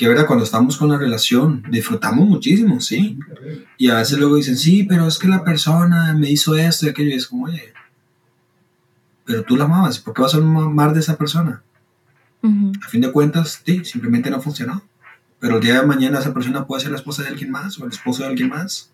que 0.00 0.08
verdad, 0.08 0.26
cuando 0.26 0.46
estamos 0.46 0.78
con 0.78 0.88
la 0.88 0.96
relación, 0.96 1.62
disfrutamos 1.68 2.26
muchísimo, 2.26 2.80
sí. 2.80 3.18
Y 3.76 3.90
a 3.90 3.96
veces 3.96 4.18
luego 4.18 4.36
dicen, 4.36 4.56
sí, 4.56 4.84
pero 4.84 5.06
es 5.06 5.18
que 5.18 5.28
la 5.28 5.44
persona 5.44 6.14
me 6.14 6.30
hizo 6.30 6.56
esto 6.56 6.86
y 6.86 6.88
aquello, 6.88 7.10
y 7.10 7.16
es 7.16 7.26
como, 7.26 7.44
oye, 7.44 7.74
pero 9.26 9.42
tú 9.42 9.58
la 9.58 9.64
amabas, 9.64 9.98
¿por 9.98 10.14
qué 10.14 10.22
vas 10.22 10.34
a 10.34 10.38
amar 10.38 10.94
de 10.94 11.00
esa 11.00 11.18
persona? 11.18 11.62
A 12.82 12.88
fin 12.88 13.02
de 13.02 13.12
cuentas, 13.12 13.60
sí, 13.62 13.84
simplemente 13.84 14.30
no 14.30 14.40
funcionó. 14.40 14.82
Pero 15.38 15.56
el 15.56 15.62
día 15.62 15.82
de 15.82 15.86
mañana 15.86 16.20
esa 16.20 16.32
persona 16.32 16.66
puede 16.66 16.80
ser 16.80 16.92
la 16.92 16.96
esposa 16.96 17.22
de 17.22 17.28
alguien 17.28 17.50
más 17.50 17.78
o 17.78 17.84
el 17.84 17.90
esposo 17.90 18.22
de 18.22 18.30
alguien 18.30 18.48
más. 18.48 18.90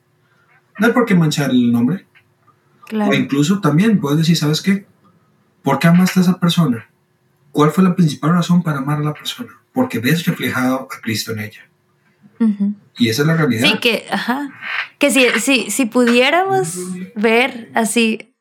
No 0.76 0.88
hay 0.88 0.92
por 0.92 1.06
qué 1.06 1.14
manchar 1.14 1.50
el 1.50 1.70
nombre. 1.70 2.04
O 2.92 3.14
incluso 3.14 3.60
también 3.60 4.00
puedes 4.00 4.18
decir, 4.18 4.36
¿sabes 4.36 4.60
qué? 4.60 4.86
¿Por 5.62 5.78
qué 5.78 5.86
amaste 5.86 6.18
a 6.18 6.24
esa 6.24 6.40
persona? 6.40 6.90
¿Cuál 7.52 7.70
fue 7.70 7.84
la 7.84 7.94
principal 7.94 8.32
razón 8.32 8.64
para 8.64 8.78
amar 8.78 8.98
a 8.98 9.04
la 9.04 9.14
persona? 9.14 9.52
Porque 9.76 9.98
ves 9.98 10.24
reflejado 10.24 10.88
a 10.90 11.00
Cristo 11.02 11.32
en 11.32 11.40
ella. 11.40 11.60
Y 12.96 13.10
esa 13.10 13.22
es 13.22 13.28
la 13.28 13.36
realidad. 13.36 13.68
Sí, 13.68 13.78
que, 13.78 14.06
ajá. 14.10 14.50
Que 14.98 15.10
si, 15.10 15.26
si, 15.38 15.70
si 15.70 15.84
pudiéramos 15.84 16.78
ver 17.14 17.70
así 17.74 18.34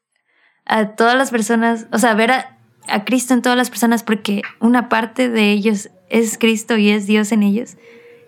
a 0.65 0.95
todas 0.95 1.17
las 1.17 1.32
personas, 1.32 1.88
o 1.91 2.00
sea, 2.00 2.13
ver 2.13 2.32
a, 2.32 2.58
a, 2.88 3.04
Cristo 3.04 3.34
en 3.34 3.41
todas 3.41 3.58
las 3.58 3.69
personas, 3.69 4.02
porque 4.02 4.43
una 4.62 4.88
parte 4.88 5.28
de 5.28 5.52
ellos 5.52 5.89
es 6.10 6.38
Cristo 6.38 6.78
y 6.78 6.89
es 6.89 7.06
Dios 7.06 7.34
en 7.34 7.43
ellos, 7.43 7.76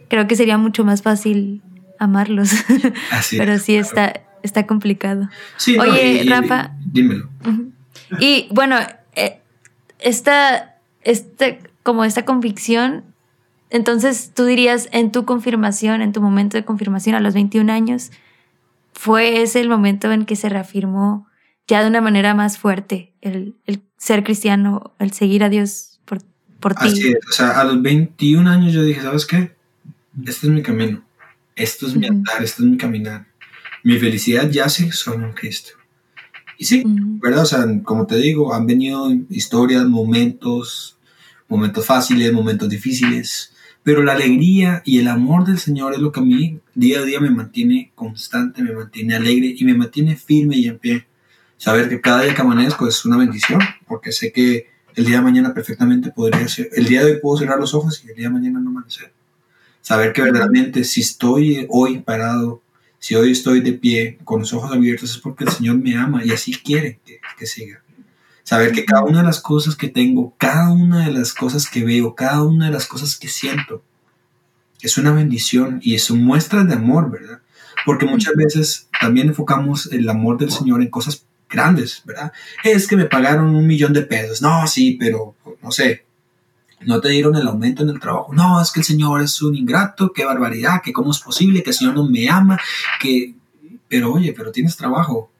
creo 0.10 0.28
que 0.28 0.36
sería 0.36 0.58
mucho 0.58 0.84
más 0.84 1.02
fácil 1.02 1.62
amarlos. 2.00 2.52
Así 3.12 3.38
Pero 3.38 3.58
sí 3.58 3.78
está, 3.78 4.22
está 4.44 4.68
complicado. 4.68 5.30
Sí, 5.56 5.80
Oye, 5.80 6.26
Rafa. 6.28 6.72
dímelo. 6.92 7.30
Y 8.20 8.50
bueno, 8.52 8.76
eh, 9.16 9.40
esta, 9.98 10.76
este 11.04 11.62
como 11.88 12.04
esta 12.04 12.26
convicción, 12.26 13.06
entonces 13.70 14.34
tú 14.36 14.44
dirías 14.44 14.90
en 14.92 15.10
tu 15.14 15.24
confirmación, 15.24 16.02
en 16.02 16.12
tu 16.12 16.22
momento 16.22 16.58
de 16.58 16.66
confirmación 16.66 17.16
a 17.16 17.22
los 17.22 17.34
21 17.34 17.72
años, 17.72 18.12
fue 18.92 19.42
ese 19.42 19.62
el 19.62 19.70
momento 19.70 20.12
en 20.12 20.26
que 20.26 20.36
se 20.36 20.50
reafirmó 20.50 21.30
ya 21.66 21.82
de 21.82 21.88
una 21.88 22.02
manera 22.02 22.34
más 22.34 22.58
fuerte 22.58 23.14
el, 23.22 23.56
ser 23.96 24.26
cristiano, 24.26 24.94
el 25.00 25.14
seguir 25.14 25.46
a 25.46 25.50
Dios 25.50 26.02
por 26.04 26.20
por 26.60 26.76
ti. 26.76 26.88
Así 26.88 27.08
es, 27.08 27.26
o 27.26 27.32
sea, 27.32 27.52
a 27.52 27.64
los 27.64 27.82
21 27.82 28.50
años 28.50 28.74
yo 28.74 28.84
dije, 28.84 29.02
¿sabes 29.02 29.26
qué? 29.26 29.56
Este 30.26 30.48
es 30.48 30.52
mi 30.52 30.62
camino, 30.62 31.06
esto 31.56 31.88
es 31.88 31.96
mi 31.96 32.06
andar, 32.06 32.44
esto 32.44 32.64
es 32.64 32.70
mi 32.70 32.76
caminar. 32.76 33.28
Mi 33.82 33.98
felicidad 33.98 34.50
yace 34.50 34.92
solo 34.92 35.26
en 35.26 35.32
Cristo. 35.32 35.72
Y 36.58 36.66
sí, 36.66 36.84
¿verdad? 36.86 37.44
O 37.44 37.46
sea, 37.46 37.66
como 37.84 38.06
te 38.08 38.18
digo, 38.18 38.54
han 38.54 38.68
venido 38.68 39.10
historias, 39.30 39.86
momentos, 39.86 40.97
momentos 41.48 41.86
fáciles, 41.86 42.32
momentos 42.34 42.70
difíciles, 42.70 43.54
pero 43.84 44.04
la 44.04 44.14
alegría 44.14 44.82
y 44.84 45.00
el 45.00 45.08
amor 45.08 45.46
del 45.46 45.60
Señor 45.60 45.94
es 45.94 46.00
lo 46.00 46.12
que 46.12 46.20
a 46.20 46.24
mí 46.24 46.60
día 46.76 47.00
a 47.00 47.04
día 47.04 47.22
me 47.22 47.30
mantiene 47.30 47.92
constante, 47.96 48.62
me 48.62 48.74
mantiene 48.74 49.16
alegre 49.16 49.56
y 49.58 49.64
me 49.64 49.74
mantiene 49.74 50.18
firme 50.18 50.58
y 50.58 50.68
en 50.68 50.78
pie. 50.78 51.08
Saber 51.58 51.88
que 51.88 52.02
cada 52.02 52.24
día 52.24 52.36
que 52.36 52.42
amanezco 52.42 52.88
es 52.88 53.06
una 53.06 53.18
bendición, 53.18 53.62
porque 53.88 54.12
sé 54.12 54.32
que 54.32 54.68
el 54.96 55.06
día 55.06 55.18
de 55.18 55.24
mañana 55.24 55.54
perfectamente 55.54 56.12
podría 56.12 56.48
ser, 56.48 56.70
el 56.74 56.86
día 56.86 57.06
de 57.06 57.14
hoy 57.14 57.20
puedo 57.22 57.38
cerrar 57.38 57.60
los 57.60 57.74
ojos 57.74 58.04
y 58.04 58.10
el 58.10 58.16
día 58.16 58.28
de 58.28 58.34
mañana 58.34 58.60
no 58.60 58.72
amanecer. 58.72 59.14
Saber 59.82 60.12
que 60.12 60.22
verdaderamente 60.22 60.84
si 60.84 61.00
estoy 61.00 61.66
hoy 61.70 62.00
parado, 62.00 62.62
si 63.00 63.16
hoy 63.16 63.32
estoy 63.32 63.62
de 63.62 63.72
pie 63.72 64.18
con 64.26 64.42
los 64.42 64.52
ojos 64.52 64.72
abiertos 64.74 65.12
es 65.12 65.18
porque 65.18 65.46
el 65.46 65.52
Señor 65.52 65.78
me 65.78 65.96
ama 65.96 66.26
y 66.26 66.32
así 66.32 66.52
quiere 66.52 67.00
que, 67.06 67.22
que 67.38 67.46
siga. 67.46 67.82
Saber 68.48 68.72
que 68.72 68.86
cada 68.86 69.04
una 69.04 69.18
de 69.18 69.26
las 69.26 69.42
cosas 69.42 69.76
que 69.76 69.90
tengo, 69.90 70.34
cada 70.38 70.72
una 70.72 71.06
de 71.06 71.12
las 71.12 71.34
cosas 71.34 71.70
que 71.70 71.84
veo, 71.84 72.16
cada 72.16 72.44
una 72.44 72.68
de 72.68 72.72
las 72.72 72.88
cosas 72.88 73.18
que 73.18 73.28
siento, 73.28 73.84
es 74.82 74.98
una 74.98 75.12
bendición 75.12 75.82
y 75.84 75.96
es 75.96 76.10
una 76.10 76.24
muestra 76.24 76.64
de 76.64 76.76
amor, 76.76 77.12
¿verdad? 77.12 77.42
Porque 77.86 78.06
muchas 78.06 78.36
veces 78.36 78.88
también 79.02 79.28
enfocamos 79.28 79.92
el 79.92 80.08
amor 80.08 80.38
del 80.38 80.50
Señor 80.50 80.82
en 80.82 80.90
cosas 80.90 81.26
grandes, 81.50 82.02
¿verdad? 82.06 82.32
Es 82.64 82.88
que 82.88 82.96
me 82.96 83.04
pagaron 83.04 83.54
un 83.54 83.68
millón 83.68 83.92
de 83.92 84.04
pesos. 84.04 84.42
No, 84.42 84.66
sí, 84.66 84.96
pero 84.98 85.36
no 85.62 85.70
sé. 85.70 86.06
No 86.80 87.02
te 87.02 87.10
dieron 87.10 87.36
el 87.36 87.48
aumento 87.50 87.84
en 87.84 87.90
el 87.90 88.00
trabajo. 88.00 88.34
No, 88.34 88.62
es 88.62 88.72
que 88.72 88.80
el 88.80 88.86
Señor 88.86 89.22
es 89.22 89.42
un 89.42 89.56
ingrato, 89.56 90.14
qué 90.14 90.24
barbaridad, 90.24 90.82
que 90.82 90.94
cómo 90.94 91.12
es 91.12 91.20
posible, 91.20 91.64
que 91.64 91.72
el 91.72 91.76
Señor 91.76 91.96
no 91.96 92.10
me 92.10 92.30
ama, 92.30 92.58
que... 93.02 93.36
Pero 93.90 94.14
oye, 94.14 94.32
pero 94.32 94.54
tienes 94.54 94.78
trabajo. 94.78 95.32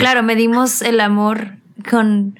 Claro, 0.00 0.22
medimos 0.22 0.82
el 0.82 1.00
amor 1.00 1.56
con 1.88 2.38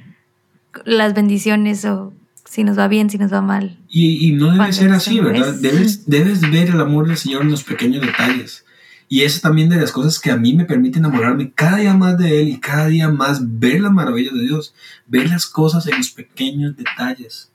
las 0.84 1.14
bendiciones 1.14 1.84
o 1.84 2.12
si 2.44 2.64
nos 2.64 2.78
va 2.78 2.88
bien, 2.88 3.10
si 3.10 3.18
nos 3.18 3.32
va 3.32 3.42
mal. 3.42 3.78
Y, 3.88 4.32
no 4.32 4.52
debe 4.52 4.72
ser 4.72 4.90
así, 4.90 5.20
¿verdad? 5.20 5.54
Debes, 5.54 6.06
debes 6.06 6.40
ver 6.40 6.70
el 6.70 6.80
amor 6.80 7.08
del 7.08 7.16
Señor 7.16 7.42
en 7.42 7.50
los 7.50 7.64
pequeños 7.64 8.04
detalles. 8.04 8.64
Y 9.08 9.22
eso 9.22 9.40
también 9.40 9.68
de 9.68 9.76
las 9.76 9.92
cosas 9.92 10.18
que 10.18 10.30
a 10.30 10.36
mí 10.36 10.54
me 10.54 10.64
permite 10.64 10.98
enamorarme 10.98 11.52
cada 11.52 11.76
día 11.78 11.94
más 11.94 12.18
de 12.18 12.40
Él 12.40 12.48
y 12.48 12.58
cada 12.58 12.88
día 12.88 13.08
más 13.08 13.40
ver 13.58 13.80
la 13.80 13.90
maravilla 13.90 14.32
de 14.32 14.42
Dios, 14.42 14.74
ver 15.06 15.28
las 15.28 15.46
cosas 15.46 15.86
en 15.86 15.96
los 15.96 16.10
pequeños 16.10 16.76
detalles. 16.76 17.50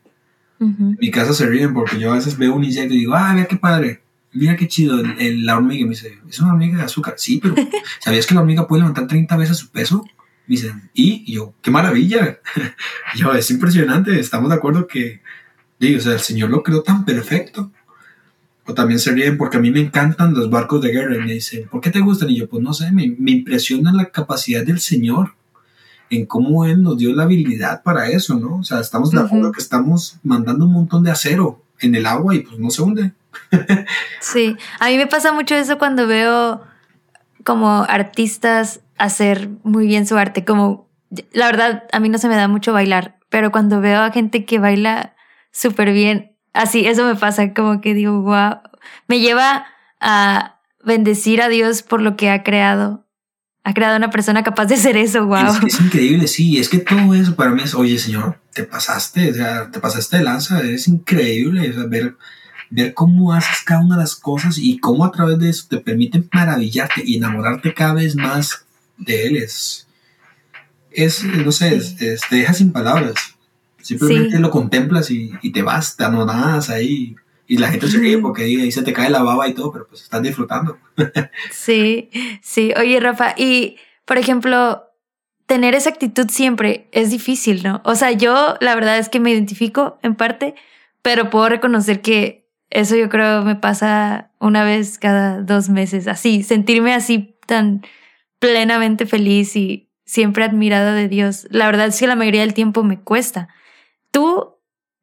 En 0.59 0.95
mi 0.99 1.09
casa 1.09 1.33
se 1.33 1.47
ríen 1.47 1.73
porque 1.73 1.99
yo 1.99 2.11
a 2.11 2.15
veces 2.15 2.37
veo 2.37 2.53
un 2.53 2.63
insecto 2.63 2.93
y 2.93 2.99
digo, 2.99 3.15
ah, 3.15 3.33
mira 3.33 3.47
qué 3.47 3.55
padre, 3.55 4.03
mira 4.33 4.55
qué 4.55 4.67
chido 4.67 4.99
el, 4.99 5.45
la 5.45 5.57
hormiga. 5.57 5.85
Me 5.85 5.91
dice, 5.91 6.19
es 6.29 6.39
una 6.39 6.53
hormiga 6.53 6.77
de 6.77 6.83
azúcar. 6.85 7.15
Sí, 7.17 7.39
pero 7.41 7.55
¿sabías 7.99 8.25
que 8.25 8.33
la 8.33 8.41
hormiga 8.41 8.67
puede 8.67 8.81
levantar 8.81 9.07
30 9.07 9.37
veces 9.37 9.57
su 9.57 9.69
peso? 9.69 10.05
Me 10.47 10.55
dicen, 10.55 10.89
¿y? 10.93 11.31
yo, 11.31 11.53
qué 11.61 11.71
maravilla. 11.71 12.39
yo, 13.15 13.33
es 13.33 13.49
impresionante, 13.51 14.19
estamos 14.19 14.49
de 14.49 14.55
acuerdo 14.55 14.87
que, 14.87 15.21
digo, 15.79 15.99
o 15.99 16.01
sea, 16.01 16.13
el 16.13 16.19
Señor 16.19 16.49
lo 16.49 16.63
creó 16.63 16.83
tan 16.83 17.05
perfecto 17.05 17.71
o 18.65 18.73
también 18.73 18.99
se 18.99 19.11
ríen 19.11 19.37
porque 19.37 19.57
a 19.57 19.59
mí 19.59 19.71
me 19.71 19.79
encantan 19.79 20.33
los 20.33 20.49
barcos 20.49 20.81
de 20.81 20.91
guerra 20.91 21.15
y 21.15 21.19
me 21.19 21.33
dicen, 21.33 21.67
¿por 21.69 21.81
qué 21.81 21.89
te 21.89 21.99
gustan? 21.99 22.29
Y 22.29 22.37
yo, 22.37 22.47
pues 22.47 22.61
no 22.61 22.73
sé, 22.73 22.91
me, 22.91 23.03
impresiona 23.03 23.91
la 23.91 24.09
capacidad 24.09 24.65
del 24.65 24.79
Señor 24.79 25.33
en 26.09 26.25
cómo 26.25 26.65
Él 26.65 26.83
nos 26.83 26.97
dio 26.97 27.15
la 27.15 27.23
habilidad 27.23 27.83
para 27.83 28.09
eso, 28.09 28.37
¿no? 28.37 28.57
O 28.57 28.63
sea, 28.63 28.79
estamos 28.79 29.11
de 29.11 29.19
acuerdo 29.19 29.51
que 29.51 29.61
estamos 29.61 30.19
mandando 30.23 30.65
un 30.65 30.73
montón 30.73 31.03
de 31.03 31.11
acero 31.11 31.63
en 31.79 31.95
el 31.95 32.05
agua 32.05 32.35
y 32.35 32.39
pues 32.39 32.59
no 32.59 32.69
se 32.69 32.81
hunde. 32.81 33.13
Sí, 34.19 34.57
a 34.79 34.87
mí 34.87 34.97
me 34.97 35.07
pasa 35.07 35.33
mucho 35.33 35.55
eso 35.55 35.77
cuando 35.77 36.07
veo 36.07 36.61
como 37.43 37.85
artistas 37.87 38.81
hacer 38.97 39.49
muy 39.63 39.87
bien 39.87 40.05
su 40.05 40.17
arte, 40.17 40.45
como 40.45 40.89
la 41.33 41.47
verdad 41.47 41.83
a 41.91 41.99
mí 41.99 42.09
no 42.09 42.17
se 42.17 42.29
me 42.29 42.35
da 42.35 42.47
mucho 42.47 42.73
bailar, 42.73 43.17
pero 43.29 43.51
cuando 43.51 43.81
veo 43.81 44.01
a 44.01 44.11
gente 44.11 44.45
que 44.45 44.59
baila 44.59 45.15
súper 45.51 45.91
bien, 45.91 46.31
Así, 46.53 46.85
eso 46.85 47.05
me 47.05 47.15
pasa, 47.15 47.53
como 47.53 47.79
que 47.79 47.93
digo, 47.93 48.21
wow, 48.21 48.59
me 49.07 49.19
lleva 49.19 49.65
a 49.99 50.59
bendecir 50.83 51.41
a 51.41 51.49
Dios 51.49 51.81
por 51.81 52.01
lo 52.01 52.17
que 52.17 52.29
ha 52.29 52.43
creado. 52.43 53.07
Ha 53.63 53.73
creado 53.73 53.95
una 53.95 54.09
persona 54.09 54.43
capaz 54.43 54.65
de 54.65 54.75
hacer 54.75 54.97
eso, 54.97 55.25
wow. 55.27 55.65
Es, 55.65 55.79
increíble, 55.79 56.27
sí, 56.27 56.57
es 56.57 56.67
que 56.67 56.79
todo 56.79 57.13
eso 57.13 57.35
para 57.35 57.51
mí 57.51 57.61
es, 57.63 57.75
oye, 57.75 57.97
Señor, 57.99 58.41
te 58.53 58.63
pasaste, 58.63 59.31
o 59.31 59.33
sea, 59.33 59.71
te 59.71 59.79
pasaste 59.79 60.17
de 60.17 60.23
lanza, 60.23 60.61
es 60.61 60.87
increíble, 60.87 61.71
ver, 61.87 62.15
ver 62.71 62.93
cómo 62.93 63.33
haces 63.33 63.61
cada 63.63 63.81
una 63.81 63.95
de 63.95 64.01
las 64.01 64.15
cosas 64.15 64.57
y 64.57 64.79
cómo 64.79 65.05
a 65.05 65.11
través 65.11 65.37
de 65.37 65.49
eso 65.49 65.67
te 65.69 65.77
permiten 65.77 66.27
maravillarte 66.33 67.03
y 67.05 67.17
enamorarte 67.17 67.73
cada 67.73 67.93
vez 67.93 68.15
más 68.15 68.65
de 68.97 69.27
Él. 69.27 69.37
Es, 69.37 69.87
es 70.89 71.23
no 71.23 71.51
sé, 71.51 71.79
te 71.99 72.35
deja 72.35 72.53
sin 72.53 72.71
palabras. 72.71 73.15
Simplemente 73.81 74.39
lo 74.39 74.49
contemplas 74.49 75.11
y, 75.11 75.51
te 75.51 75.61
vas, 75.61 75.97
te 75.97 76.05
anonadas 76.05 76.69
ahí. 76.69 77.15
Y 77.47 77.57
la 77.57 77.69
gente 77.69 77.89
se 77.89 77.97
ríe 77.97 78.17
porque 78.17 78.43
ahí 78.43 78.71
se 78.71 78.83
te 78.83 78.93
cae 78.93 79.09
la 79.09 79.23
baba 79.23 79.47
y 79.47 79.53
todo, 79.53 79.73
pero 79.73 79.85
pues 79.87 80.03
estás 80.03 80.21
disfrutando. 80.21 80.77
sí, 81.51 82.09
sí. 82.41 82.73
Oye, 82.79 82.99
Rafa, 83.01 83.33
y 83.37 83.75
por 84.05 84.17
ejemplo, 84.17 84.85
tener 85.45 85.75
esa 85.75 85.89
actitud 85.89 86.29
siempre 86.29 86.87
es 86.93 87.11
difícil, 87.11 87.63
¿no? 87.63 87.81
O 87.83 87.95
sea, 87.95 88.13
yo 88.13 88.55
la 88.61 88.75
verdad 88.75 88.97
es 88.99 89.09
que 89.09 89.19
me 89.19 89.31
identifico 89.31 89.99
en 90.01 90.15
parte, 90.15 90.55
pero 91.01 91.29
puedo 91.29 91.49
reconocer 91.49 92.01
que 92.01 92.40
eso 92.71 92.95
yo 92.95 93.09
creo 93.09 93.43
me 93.43 93.55
pasa 93.55 94.31
una 94.39 94.63
vez 94.63 94.97
cada 94.97 95.41
dos 95.41 95.69
meses, 95.69 96.07
así, 96.07 96.41
sentirme 96.41 96.93
así 96.93 97.35
tan 97.45 97.81
plenamente 98.39 99.05
feliz 99.05 99.55
y 99.55 99.89
siempre 100.05 100.43
admirada 100.43 100.93
de 100.93 101.07
Dios. 101.07 101.47
La 101.51 101.65
verdad 101.67 101.87
es 101.87 101.99
que 101.99 102.07
la 102.07 102.15
mayoría 102.15 102.41
del 102.41 102.53
tiempo 102.53 102.83
me 102.83 102.99
cuesta. 102.99 103.49
Tú, 104.09 104.55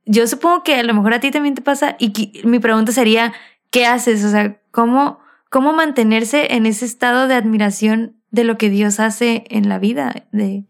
yo 0.04 0.26
supongo 0.26 0.64
que 0.64 0.74
a 0.74 0.82
lo 0.82 0.94
mejor 0.94 1.14
a 1.14 1.20
ti 1.20 1.30
también 1.30 1.54
te 1.54 1.62
pasa 1.62 1.96
y 1.98 2.42
mi 2.44 2.58
pregunta 2.58 2.90
sería, 2.92 3.32
¿qué 3.70 3.86
haces? 3.86 4.24
O 4.24 4.30
sea, 4.30 4.60
¿cómo, 4.70 5.20
cómo 5.50 5.72
mantenerse 5.72 6.54
en 6.54 6.66
ese 6.66 6.84
estado 6.84 7.28
de 7.28 7.34
admiración 7.34 8.16
de 8.30 8.44
lo 8.44 8.58
que 8.58 8.70
Dios 8.70 8.98
hace 8.98 9.44
en 9.50 9.68
la 9.68 9.78
vida? 9.78 10.26
De, 10.32 10.64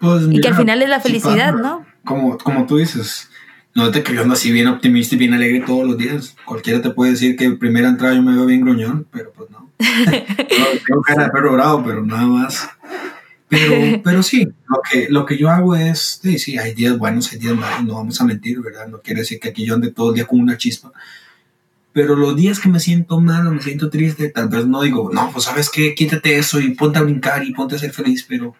pues 0.00 0.22
y 0.30 0.40
que 0.40 0.48
al 0.48 0.54
final 0.54 0.82
es 0.82 0.88
la 0.88 1.00
felicidad, 1.00 1.54
¿no? 1.54 1.84
Como, 2.04 2.38
como 2.38 2.66
tú 2.66 2.78
dices, 2.78 3.30
no 3.74 3.90
te 3.90 4.02
que 4.02 4.18
así 4.18 4.52
bien 4.52 4.66
optimista 4.66 5.14
y 5.14 5.18
bien 5.18 5.34
alegre 5.34 5.64
todos 5.66 5.86
los 5.86 5.96
días. 5.96 6.36
Cualquiera 6.44 6.82
te 6.82 6.90
puede 6.90 7.12
decir 7.12 7.36
que 7.36 7.50
primera 7.52 7.88
entrada 7.88 8.14
yo 8.14 8.22
me 8.22 8.34
veo 8.34 8.46
bien 8.46 8.60
gruñón, 8.60 9.06
pero 9.10 9.32
pues 9.32 9.50
no. 9.50 9.70
tengo 9.78 11.02
cara 11.02 11.24
de 11.24 11.30
perro 11.30 11.52
bravo, 11.52 11.82
pero 11.84 12.04
nada 12.04 12.26
más. 12.26 12.68
Pero, 13.48 14.00
pero 14.02 14.22
sí, 14.22 14.46
lo 14.66 14.80
que, 14.90 15.06
lo 15.10 15.26
que 15.26 15.36
yo 15.36 15.50
hago 15.50 15.76
es, 15.76 16.20
sí, 16.22 16.38
sí, 16.38 16.58
hay 16.58 16.74
días 16.74 16.96
buenos, 16.96 17.32
hay 17.32 17.38
días 17.38 17.54
malos, 17.54 17.84
no 17.84 17.94
vamos 17.94 18.20
a 18.20 18.24
mentir, 18.24 18.60
¿verdad? 18.60 18.88
No 18.88 19.00
quiere 19.00 19.20
decir 19.20 19.38
que 19.40 19.50
aquí 19.50 19.66
yo 19.66 19.74
ande 19.74 19.90
todo 19.90 20.10
el 20.10 20.14
día 20.14 20.26
con 20.26 20.40
una 20.40 20.56
chispa. 20.56 20.92
Pero 21.92 22.16
los 22.16 22.34
días 22.34 22.60
que 22.60 22.70
me 22.70 22.80
siento 22.80 23.20
mal 23.20 23.46
o 23.46 23.50
me 23.52 23.60
siento 23.60 23.90
triste, 23.90 24.30
tal 24.30 24.48
vez 24.48 24.66
no 24.66 24.80
digo, 24.80 25.10
no, 25.12 25.30
pues 25.30 25.44
sabes 25.44 25.68
qué, 25.68 25.94
quítate 25.94 26.38
eso 26.38 26.60
y 26.60 26.74
ponte 26.74 26.98
a 26.98 27.02
brincar 27.02 27.44
y 27.44 27.52
ponte 27.52 27.76
a 27.76 27.78
ser 27.78 27.92
feliz, 27.92 28.24
pero 28.26 28.54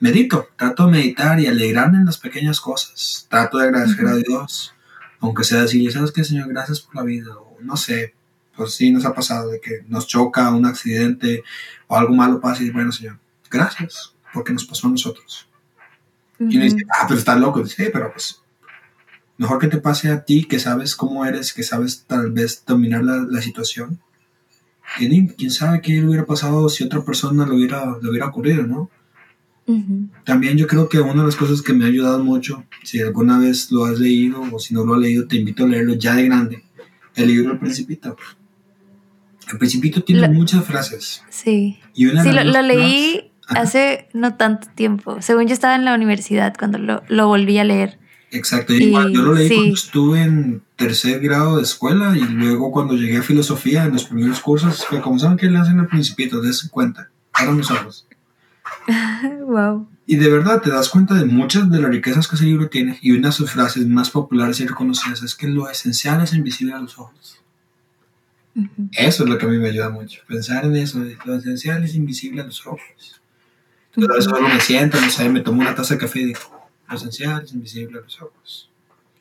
medito, 0.00 0.48
trato 0.56 0.86
de 0.86 0.92
meditar 0.92 1.38
y 1.38 1.46
alegrarme 1.46 1.98
en 1.98 2.06
las 2.06 2.18
pequeñas 2.18 2.60
cosas. 2.60 3.26
Trato 3.28 3.58
de 3.58 3.68
agradecer 3.68 4.06
a 4.06 4.16
Dios, 4.16 4.74
aunque 5.20 5.44
sea 5.44 5.62
decirle, 5.62 5.92
¿sabes 5.92 6.10
qué, 6.10 6.24
Señor? 6.24 6.48
Gracias 6.48 6.80
por 6.80 6.96
la 6.96 7.02
vida. 7.02 7.36
O 7.36 7.58
no 7.60 7.76
sé, 7.76 8.14
pues 8.56 8.74
sí 8.74 8.90
nos 8.90 9.04
ha 9.04 9.14
pasado 9.14 9.50
de 9.50 9.60
que 9.60 9.84
nos 9.88 10.06
choca 10.06 10.50
un 10.50 10.66
accidente 10.66 11.44
o 11.86 11.96
algo 11.96 12.14
malo 12.14 12.40
pasa 12.40 12.62
y 12.62 12.70
bueno, 12.70 12.90
Señor, 12.90 13.18
gracias, 13.50 14.14
porque 14.32 14.52
nos 14.52 14.64
pasó 14.64 14.88
a 14.88 14.90
nosotros. 14.90 15.46
Y 16.38 16.56
me 16.56 16.64
dice, 16.64 16.78
ah, 16.88 17.04
pero 17.06 17.18
estás 17.18 17.38
loco. 17.38 17.62
Dice, 17.62 17.84
sí, 17.84 17.90
pero 17.92 18.10
pues, 18.10 18.40
mejor 19.36 19.58
que 19.58 19.66
te 19.66 19.76
pase 19.76 20.10
a 20.10 20.24
ti, 20.24 20.44
que 20.44 20.58
sabes 20.58 20.96
cómo 20.96 21.26
eres, 21.26 21.52
que 21.52 21.62
sabes 21.62 22.04
tal 22.06 22.32
vez 22.32 22.64
dominar 22.66 23.04
la, 23.04 23.18
la 23.28 23.42
situación. 23.42 24.00
¿Quién, 24.96 25.28
quién 25.28 25.50
sabe 25.50 25.82
qué 25.82 26.02
hubiera 26.02 26.24
pasado 26.24 26.68
si 26.70 26.82
otra 26.82 27.04
persona 27.04 27.44
lo 27.44 27.56
hubiera, 27.56 27.98
le 28.00 28.08
hubiera 28.08 28.26
ocurrido, 28.26 28.66
¿no? 28.66 28.90
También 30.24 30.56
yo 30.56 30.66
creo 30.66 30.88
que 30.88 31.00
una 31.00 31.22
de 31.22 31.26
las 31.26 31.36
cosas 31.36 31.62
que 31.62 31.72
me 31.72 31.84
ha 31.84 31.88
ayudado 31.88 32.22
mucho, 32.22 32.64
si 32.82 33.00
alguna 33.00 33.38
vez 33.38 33.70
lo 33.70 33.84
has 33.84 33.98
leído 33.98 34.42
o 34.52 34.58
si 34.58 34.74
no 34.74 34.84
lo 34.84 34.94
has 34.94 35.00
leído, 35.00 35.26
te 35.26 35.36
invito 35.36 35.64
a 35.64 35.68
leerlo 35.68 35.94
ya 35.94 36.14
de 36.14 36.24
grande, 36.24 36.64
el 37.14 37.28
libro 37.28 37.52
El 37.52 37.58
Principito. 37.58 38.16
El 39.50 39.58
Principito 39.58 40.02
tiene 40.02 40.28
muchas 40.28 40.64
frases. 40.64 41.22
Sí. 41.28 41.78
sí, 41.94 42.04
lo, 42.04 42.62
leí 42.62 43.32
hace 43.48 44.08
no 44.12 44.34
tanto 44.34 44.68
tiempo. 44.74 45.20
Según 45.20 45.46
yo 45.46 45.54
estaba 45.54 45.74
en 45.74 45.84
la 45.84 45.94
universidad 45.94 46.54
cuando 46.58 46.78
lo, 46.78 47.02
lo 47.08 47.26
volví 47.26 47.58
a 47.58 47.64
leer. 47.64 47.98
Exacto, 48.32 48.72
y 48.74 48.92
yo 48.92 49.22
lo 49.22 49.34
leí 49.34 49.48
cuando 49.48 49.74
estuve 49.74 50.22
en 50.22 50.62
tercer 50.76 51.20
grado 51.20 51.56
de 51.56 51.64
escuela 51.64 52.16
y 52.16 52.20
luego 52.20 52.70
cuando 52.70 52.94
llegué 52.94 53.18
a 53.18 53.22
filosofía 53.22 53.84
en 53.84 53.92
los 53.92 54.04
primeros 54.04 54.40
cursos 54.40 54.86
fue 54.86 55.00
como 55.00 55.18
saben 55.18 55.36
que 55.36 55.50
le 55.50 55.58
hacen 55.58 55.80
al 55.80 55.88
principito, 55.88 56.40
des 56.40 56.68
cuenta, 56.70 57.10
abran 57.32 57.58
los 57.58 57.70
ojos. 57.72 58.06
wow. 59.46 59.88
Y 60.06 60.16
de 60.16 60.28
verdad 60.28 60.60
te 60.60 60.70
das 60.70 60.88
cuenta 60.88 61.14
de 61.14 61.24
muchas 61.24 61.70
de 61.70 61.80
las 61.80 61.90
riquezas 61.90 62.26
que 62.26 62.36
ese 62.36 62.44
libro 62.44 62.68
tiene. 62.68 62.98
Y 63.00 63.12
una 63.12 63.28
de 63.28 63.32
sus 63.32 63.50
frases 63.50 63.86
más 63.86 64.10
populares 64.10 64.58
y 64.60 64.66
reconocidas 64.66 65.22
es 65.22 65.34
que 65.34 65.46
lo 65.46 65.68
esencial 65.70 66.22
es 66.22 66.32
invisible 66.34 66.74
a 66.74 66.78
los 66.78 66.98
ojos. 66.98 67.40
Eso 68.92 69.24
es 69.24 69.30
lo 69.30 69.38
que 69.38 69.46
a 69.46 69.48
mí 69.48 69.58
me 69.58 69.68
ayuda 69.68 69.90
mucho. 69.90 70.22
Pensar 70.26 70.64
en 70.64 70.76
eso. 70.76 71.04
Lo 71.24 71.36
esencial 71.36 71.84
es 71.84 71.94
invisible 71.94 72.42
a 72.42 72.44
los 72.44 72.66
ojos. 72.66 73.20
Entonces, 73.94 74.10
a 74.10 74.14
veces 74.14 74.30
solo 74.30 74.48
me 74.48 74.60
siento, 74.60 75.00
no 75.00 75.10
sé, 75.10 75.28
me 75.28 75.40
tomo 75.40 75.60
una 75.60 75.74
taza 75.74 75.94
de 75.94 76.00
café 76.00 76.20
y 76.20 76.26
digo, 76.26 76.40
lo 76.88 76.96
esencial 76.96 77.42
es 77.44 77.52
invisible 77.52 77.98
a 77.98 78.02
los 78.02 78.20
ojos. 78.20 78.70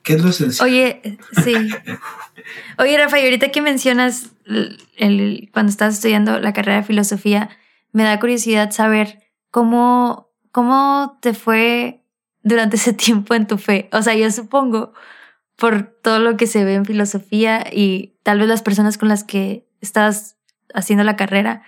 ¿Qué 0.04 0.14
es 0.14 0.24
lo 0.24 0.30
esencial? 0.30 0.68
Oye, 0.68 1.20
sí. 1.44 1.54
Oye, 2.78 2.98
Rafa, 2.98 3.20
y 3.20 3.26
ahorita 3.26 3.52
que 3.52 3.62
mencionas 3.62 4.32
el, 4.98 5.50
cuando 5.54 5.70
estás 5.70 5.96
estudiando 5.96 6.40
la 6.40 6.54
carrera 6.54 6.80
de 6.80 6.84
filosofía, 6.84 7.50
me 7.92 8.04
da 8.04 8.20
curiosidad 8.20 8.72
saber 8.72 9.20
cómo, 9.52 10.30
cómo 10.52 11.18
te 11.22 11.34
fue 11.34 12.04
durante 12.44 12.78
ese 12.78 12.94
tiempo 13.06 13.34
en 13.34 13.48
tu 13.48 13.58
fe. 13.58 13.90
O 13.92 14.02
sea, 14.02 14.16
yo 14.16 14.30
supongo, 14.32 14.94
por 15.56 15.84
todo 16.02 16.20
lo 16.20 16.38
que 16.38 16.48
se 16.48 16.64
ve 16.64 16.76
en 16.76 16.86
filosofía 16.86 17.66
y 17.72 18.16
tal 18.24 18.40
vez 18.40 18.48
las 18.48 18.62
personas 18.62 18.98
con 18.98 19.10
las 19.10 19.24
que 19.24 19.68
estás 19.82 20.38
haciendo 20.74 21.04
la 21.04 21.16
carrera, 21.16 21.64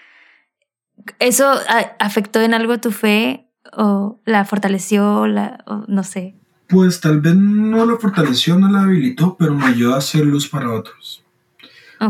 ¿eso 1.19 1.51
afectó 1.99 2.41
en 2.41 2.53
algo 2.53 2.79
tu 2.79 2.91
fe 2.91 3.49
o 3.73 4.19
la 4.25 4.45
fortaleció, 4.45 5.27
la, 5.27 5.63
o 5.67 5.85
no 5.87 6.03
sé? 6.03 6.35
Pues 6.67 7.01
tal 7.01 7.19
vez 7.19 7.35
no 7.35 7.85
la 7.85 7.97
fortaleció, 7.97 8.57
no 8.57 8.69
la 8.69 8.83
habilitó, 8.83 9.35
pero 9.37 9.53
me 9.53 9.65
ayudó 9.65 9.95
a 9.95 9.97
hacer 9.97 10.25
luz 10.25 10.47
para 10.47 10.71
otros. 10.71 11.23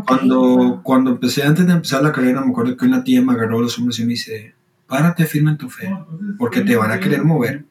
Cuando, 0.08 0.80
cuando 0.84 1.12
empecé, 1.12 1.44
antes 1.44 1.66
de 1.68 1.74
empezar 1.74 2.02
la 2.02 2.14
carrera, 2.14 2.42
me 2.42 2.52
acuerdo 2.52 2.78
que 2.78 2.86
una 2.86 3.04
tía 3.04 3.22
me 3.22 3.34
agarró 3.34 3.60
los 3.60 3.78
hombros 3.78 4.00
y 4.00 4.04
me 4.04 4.10
dice, 4.10 4.56
párate 4.92 5.26
firme 5.26 5.52
en 5.52 5.58
tu 5.58 5.70
fe, 5.70 5.90
porque 6.38 6.60
te 6.60 6.76
van 6.76 6.92
a 6.92 7.00
querer 7.00 7.24
mover. 7.24 7.64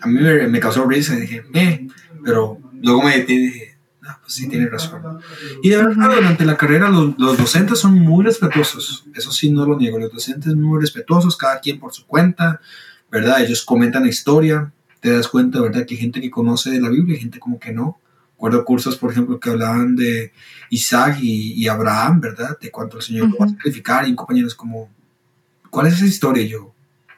A 0.00 0.08
mí 0.08 0.20
me, 0.20 0.58
causó 0.58 0.84
risa 0.88 1.16
y 1.16 1.20
dije, 1.20 1.44
eh, 1.54 1.86
pero 2.24 2.58
luego 2.82 3.00
me 3.04 3.16
detuve 3.18 3.34
y 3.34 3.46
dije, 3.46 3.76
ah, 4.02 4.18
pues 4.20 4.34
sí, 4.34 4.48
tiene 4.48 4.66
razón. 4.66 5.20
Y 5.62 5.68
de 5.68 5.76
verdad, 5.76 6.16
durante 6.16 6.44
la 6.44 6.56
carrera 6.56 6.90
los, 6.90 7.16
los, 7.16 7.38
docentes 7.38 7.78
son 7.78 7.94
muy 7.94 8.24
respetuosos, 8.24 9.04
eso 9.14 9.30
sí, 9.30 9.52
no 9.52 9.64
lo 9.64 9.78
niego, 9.78 10.00
los 10.00 10.12
docentes 10.12 10.56
muy 10.56 10.80
respetuosos, 10.80 11.36
cada 11.36 11.60
quien 11.60 11.78
por 11.78 11.92
su 11.92 12.08
cuenta, 12.08 12.60
¿verdad? 13.08 13.40
Ellos 13.40 13.64
comentan 13.64 14.02
la 14.02 14.08
historia, 14.08 14.72
te 14.98 15.12
das 15.12 15.28
cuenta, 15.28 15.60
¿verdad? 15.60 15.86
Que 15.86 15.94
hay 15.94 16.00
gente 16.00 16.20
que 16.20 16.30
conoce 16.30 16.70
de 16.70 16.80
la 16.80 16.88
Biblia 16.88 17.16
y 17.16 17.20
gente 17.20 17.38
como 17.38 17.60
que 17.60 17.72
no. 17.72 18.00
Recuerdo 18.34 18.64
cursos, 18.64 18.96
por 18.96 19.12
ejemplo, 19.12 19.38
que 19.38 19.50
hablaban 19.50 19.94
de 19.94 20.32
Isaac 20.70 21.18
y, 21.22 21.68
Abraham, 21.68 22.20
¿verdad? 22.20 22.58
De 22.60 22.72
cuánto 22.72 22.96
el 22.96 23.04
Señor 23.04 23.28
lo 23.28 23.36
va 23.36 23.46
a 23.46 23.48
sacrificar. 23.50 24.04
Y 24.04 24.10
un 24.10 24.16
compañero 24.16 24.48
es 24.48 24.56
como, 24.56 24.90
¿cuál 25.72 25.86
es 25.86 25.94
esa 25.94 26.06
historia? 26.06 26.42
Y 26.44 26.50
yo, 26.50 26.74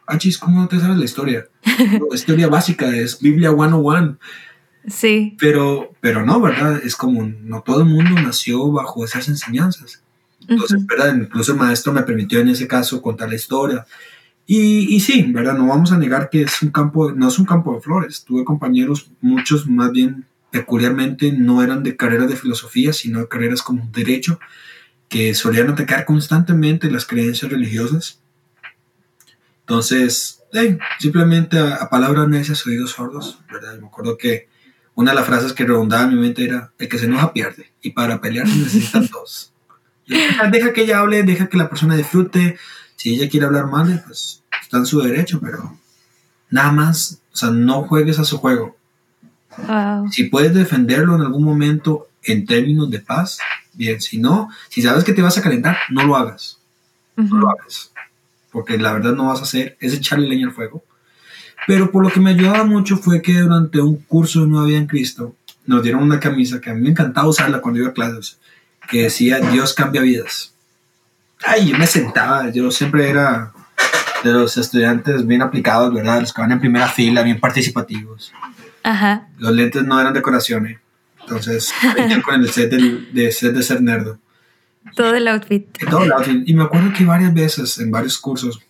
ah, 0.07 0.17
chis, 0.17 0.39
¿cómo 0.39 0.61
no 0.61 0.69
te 0.69 0.79
sabes 0.79 0.97
la 0.97 1.05
historia? 1.05 1.49
la 1.65 2.15
historia 2.15 2.49
básica 2.49 2.89
es 2.97 3.21
Biblia 3.21 3.51
101. 3.51 4.17
Sí. 4.87 5.37
Pero, 5.39 5.93
pero 6.01 6.25
no, 6.25 6.41
¿verdad? 6.41 6.81
Es 6.85 6.95
como, 6.95 7.27
no 7.43 7.63
todo 7.63 7.81
el 7.81 7.89
mundo 7.89 8.13
nació 8.23 8.71
bajo 8.71 9.05
esas 9.05 9.29
enseñanzas. 9.29 10.03
Entonces, 10.47 10.87
¿verdad? 10.87 11.17
Incluso 11.17 11.53
el 11.53 11.59
maestro 11.59 11.93
me 11.93 12.03
permitió 12.03 12.39
en 12.39 12.49
ese 12.49 12.69
caso 12.69 13.03
contar 13.03 13.29
la 13.29 13.35
historia. 13.35 13.87
Y, 14.47 14.95
y, 14.95 15.01
sí, 15.01 15.25
¿verdad? 15.33 15.57
No 15.57 15.67
vamos 15.67 15.91
a 15.91 15.99
negar 15.99 16.31
que 16.31 16.43
es 16.43 16.63
un 16.63 16.71
campo, 16.71 17.11
no 17.11 17.29
es 17.29 17.39
un 17.39 17.47
campo 17.47 17.75
de 17.75 17.81
flores. 17.81 18.25
Tuve 18.25 18.45
compañeros, 18.45 19.11
muchos 19.21 19.67
más 19.67 19.91
bien 19.91 20.27
peculiarmente 20.51 21.33
no 21.33 21.65
eran 21.65 21.83
de 21.83 21.97
carreras 21.97 22.29
de 22.29 22.37
filosofía, 22.37 22.93
sino 22.93 23.19
de 23.19 23.27
carreras 23.27 23.63
como 23.63 23.91
derecho, 23.93 24.39
que 25.09 25.35
solían 25.35 25.71
atacar 25.71 26.05
constantemente 26.05 26.91
las 26.91 27.07
creencias 27.07 27.51
religiosas. 27.51 28.21
Entonces, 29.67 30.43
simplemente 30.99 31.59
a, 31.59 31.89
palabras 31.89 32.29
necias, 32.29 32.67
oídos 32.67 32.93
sordos, 32.93 33.39
¿verdad? 33.51 33.79
Me 33.79 33.87
acuerdo 33.87 34.19
que 34.19 34.49
una 34.95 35.13
de 35.13 35.17
las 35.17 35.27
frases 35.27 35.53
que 35.53 35.65
redondaba 35.65 36.05
en 36.05 36.15
mi 36.15 36.21
mente 36.21 36.45
era, 36.45 36.73
el 36.79 36.89
que 36.89 36.99
se 36.99 37.07
enoja 37.07 37.33
pierde, 37.33 37.73
y 37.83 37.91
para 37.91 38.21
pelear 38.21 38.47
se 38.47 38.57
necesitan 38.57 39.09
dos. 39.13 39.53
deja 40.07 40.73
que 40.73 40.83
ella 40.83 41.01
hable, 41.01 41.23
deja 41.23 41.49
que 41.49 41.57
la 41.57 41.69
persona 41.69 41.97
disfrute, 41.97 42.59
si 42.97 43.15
ella 43.15 43.29
quiere 43.29 43.47
hablar 43.47 43.67
mal, 43.67 44.03
pues 44.07 44.43
está 44.63 44.77
en 44.79 44.87
su 44.87 45.01
derecho, 45.01 45.41
pero 45.41 45.77
nada 46.51 46.73
más, 46.73 47.21
o 47.33 47.37
sea, 47.37 47.51
no 47.51 47.83
juegues 47.85 48.19
a 48.19 48.25
su 48.25 48.39
juego. 48.39 48.77
Si 50.11 50.25
puedes 50.25 50.53
defenderlo 50.55 51.15
en 51.15 51.23
algún 51.23 51.45
momento 51.45 52.09
en 52.23 52.45
términos 52.45 52.91
de 52.91 53.01
paz, 53.01 53.39
bien. 53.73 54.01
Si 54.01 54.19
no, 54.19 54.49
si 54.69 54.83
sabes 54.83 55.05
que 55.05 55.13
te 55.13 55.23
vas 55.23 55.39
a 55.39 55.43
calentar, 55.43 55.79
no 55.91 56.05
lo 56.05 56.17
hagas. 56.17 56.59
No 57.17 57.39
lo 57.39 57.51
hagas. 57.51 57.93
Porque 58.55 58.79
la 58.79 58.93
verdad 58.93 59.15
no 59.15 59.27
vas 59.27 59.41
a 59.41 59.43
hacer 59.43 59.77
es 59.81 59.93
echarle 59.95 60.29
leña 60.29 60.47
al 60.47 60.53
fuego. 60.53 60.85
Pero 61.67 61.91
por 61.91 62.05
lo 62.05 62.11
que 62.11 62.21
me 62.21 62.31
ayudaba 62.31 62.63
mucho 62.63 62.97
fue 62.97 63.21
que 63.21 63.41
durante 63.41 63.81
un 63.81 63.97
curso 63.97 64.43
de 64.43 64.47
Nueva 64.47 64.67
Vida 64.67 64.79
en 64.79 64.87
Cristo 64.87 65.35
nos 65.67 65.83
dieron 65.83 66.05
una 66.05 66.21
camisa 66.21 66.61
que 66.61 66.71
a 66.71 66.75
mí 66.75 66.81
me 66.83 66.91
encantaba 66.91 67.27
usarla 67.27 67.61
cuando 67.61 67.81
iba 67.81 67.89
a 67.89 67.93
clases, 67.93 68.39
que 68.89 69.03
decía 69.03 69.41
Dios 69.41 69.75
cambia 69.75 70.03
vidas. 70.03 70.55
Ay, 71.45 71.71
yo 71.71 71.77
me 71.77 71.89
sentaba, 71.89 72.51
yo 72.51 72.71
siempre 72.71 73.11
era 73.11 73.53
de 74.23 74.33
los 74.33 74.57
estudiantes 74.57 75.27
bien 75.27 75.43
aplicados, 75.43 75.93
¿verdad? 75.93 76.21
Los 76.21 76.33
que 76.33 76.41
van 76.41 76.53
en 76.53 76.61
primera 76.61 76.87
fila, 76.87 77.23
bien 77.23 77.41
participativos. 77.41 78.33
Ajá. 78.85 79.29
Los 79.39 79.53
lentes 79.53 79.83
no 79.83 80.01
eran 80.01 80.15
decoraciones. 80.15 80.79
Entonces, 81.21 81.73
con 82.25 82.41
el 82.41 82.51
set, 82.51 82.71
de, 82.71 83.33
set 83.33 83.53
de 83.53 83.63
ser 83.63 83.83
nerdo. 83.83 84.19
Todo 84.95 85.15
el 85.15 85.27
outfit. 85.29 85.67
Todo 85.89 86.05
el 86.05 86.13
outfit. 86.13 86.49
Y 86.49 86.55
me 86.55 86.65
acuerdo 86.65 86.93
que 86.97 87.05
varias 87.05 87.33
veces, 87.33 87.79
en 87.79 87.91
varios 87.91 88.19
cursos, 88.19 88.61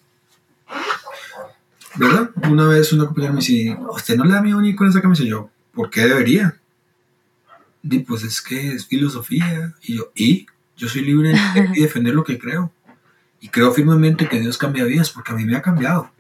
¿verdad? 1.97 2.31
Una 2.49 2.69
vez 2.69 2.93
una 2.93 3.07
compañera 3.07 3.33
me 3.33 3.41
dice, 3.41 3.77
¿usted 3.91 4.17
no 4.17 4.25
le 4.25 4.35
da 4.35 4.43
miedo 4.43 4.61
ni 4.61 4.75
con 4.75 4.89
esa 4.89 5.03
camisa? 5.03 5.23
Y 5.23 5.29
yo, 5.29 5.51
¿por 5.73 5.91
qué 5.91 6.03
debería? 6.03 6.57
Y 7.83 7.99
pues 8.01 8.23
es 8.23 8.41
que 8.41 8.73
es 8.73 8.87
filosofía. 8.87 9.75
Y 9.83 9.97
yo, 9.97 10.11
¿y? 10.15 10.47
Yo 10.77 10.89
soy 10.89 11.03
libre 11.03 11.33
de 11.55 11.81
defender 11.81 12.15
lo 12.15 12.25
que 12.25 12.39
creo. 12.39 12.73
Y 13.41 13.49
creo 13.49 13.73
firmemente 13.73 14.29
que 14.29 14.41
Dios 14.41 14.57
cambia 14.57 14.85
vidas 14.85 15.11
porque 15.11 15.33
a 15.33 15.35
mí 15.35 15.45
me 15.45 15.57
ha 15.57 15.63
cambiado. 15.63 16.11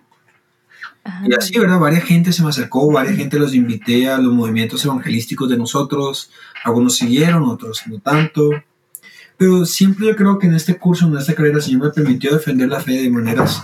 y 1.27 1.35
así, 1.35 1.59
¿verdad? 1.59 1.79
Varias 1.79 2.05
gente 2.05 2.33
se 2.33 2.43
me 2.43 2.51
acercó, 2.51 2.93
varias 2.93 3.17
gente 3.17 3.39
los 3.39 3.55
invité 3.55 4.09
a 4.09 4.19
los 4.19 4.33
movimientos 4.33 4.85
evangelísticos 4.85 5.49
de 5.49 5.57
nosotros. 5.57 6.31
Algunos 6.65 6.97
siguieron, 6.97 7.45
otros 7.45 7.83
no 7.87 7.99
tanto. 7.99 8.51
Pero 9.37 9.65
siempre 9.67 10.07
yo 10.07 10.17
creo 10.17 10.39
que 10.39 10.47
en 10.47 10.55
este 10.55 10.77
curso, 10.77 11.07
en 11.07 11.17
esta 11.17 11.35
carrera, 11.35 11.57
el 11.57 11.63
Señor 11.63 11.83
me 11.83 11.91
permitió 11.91 12.33
defender 12.33 12.69
la 12.69 12.81
fe 12.81 13.03
de 13.03 13.11
maneras 13.11 13.63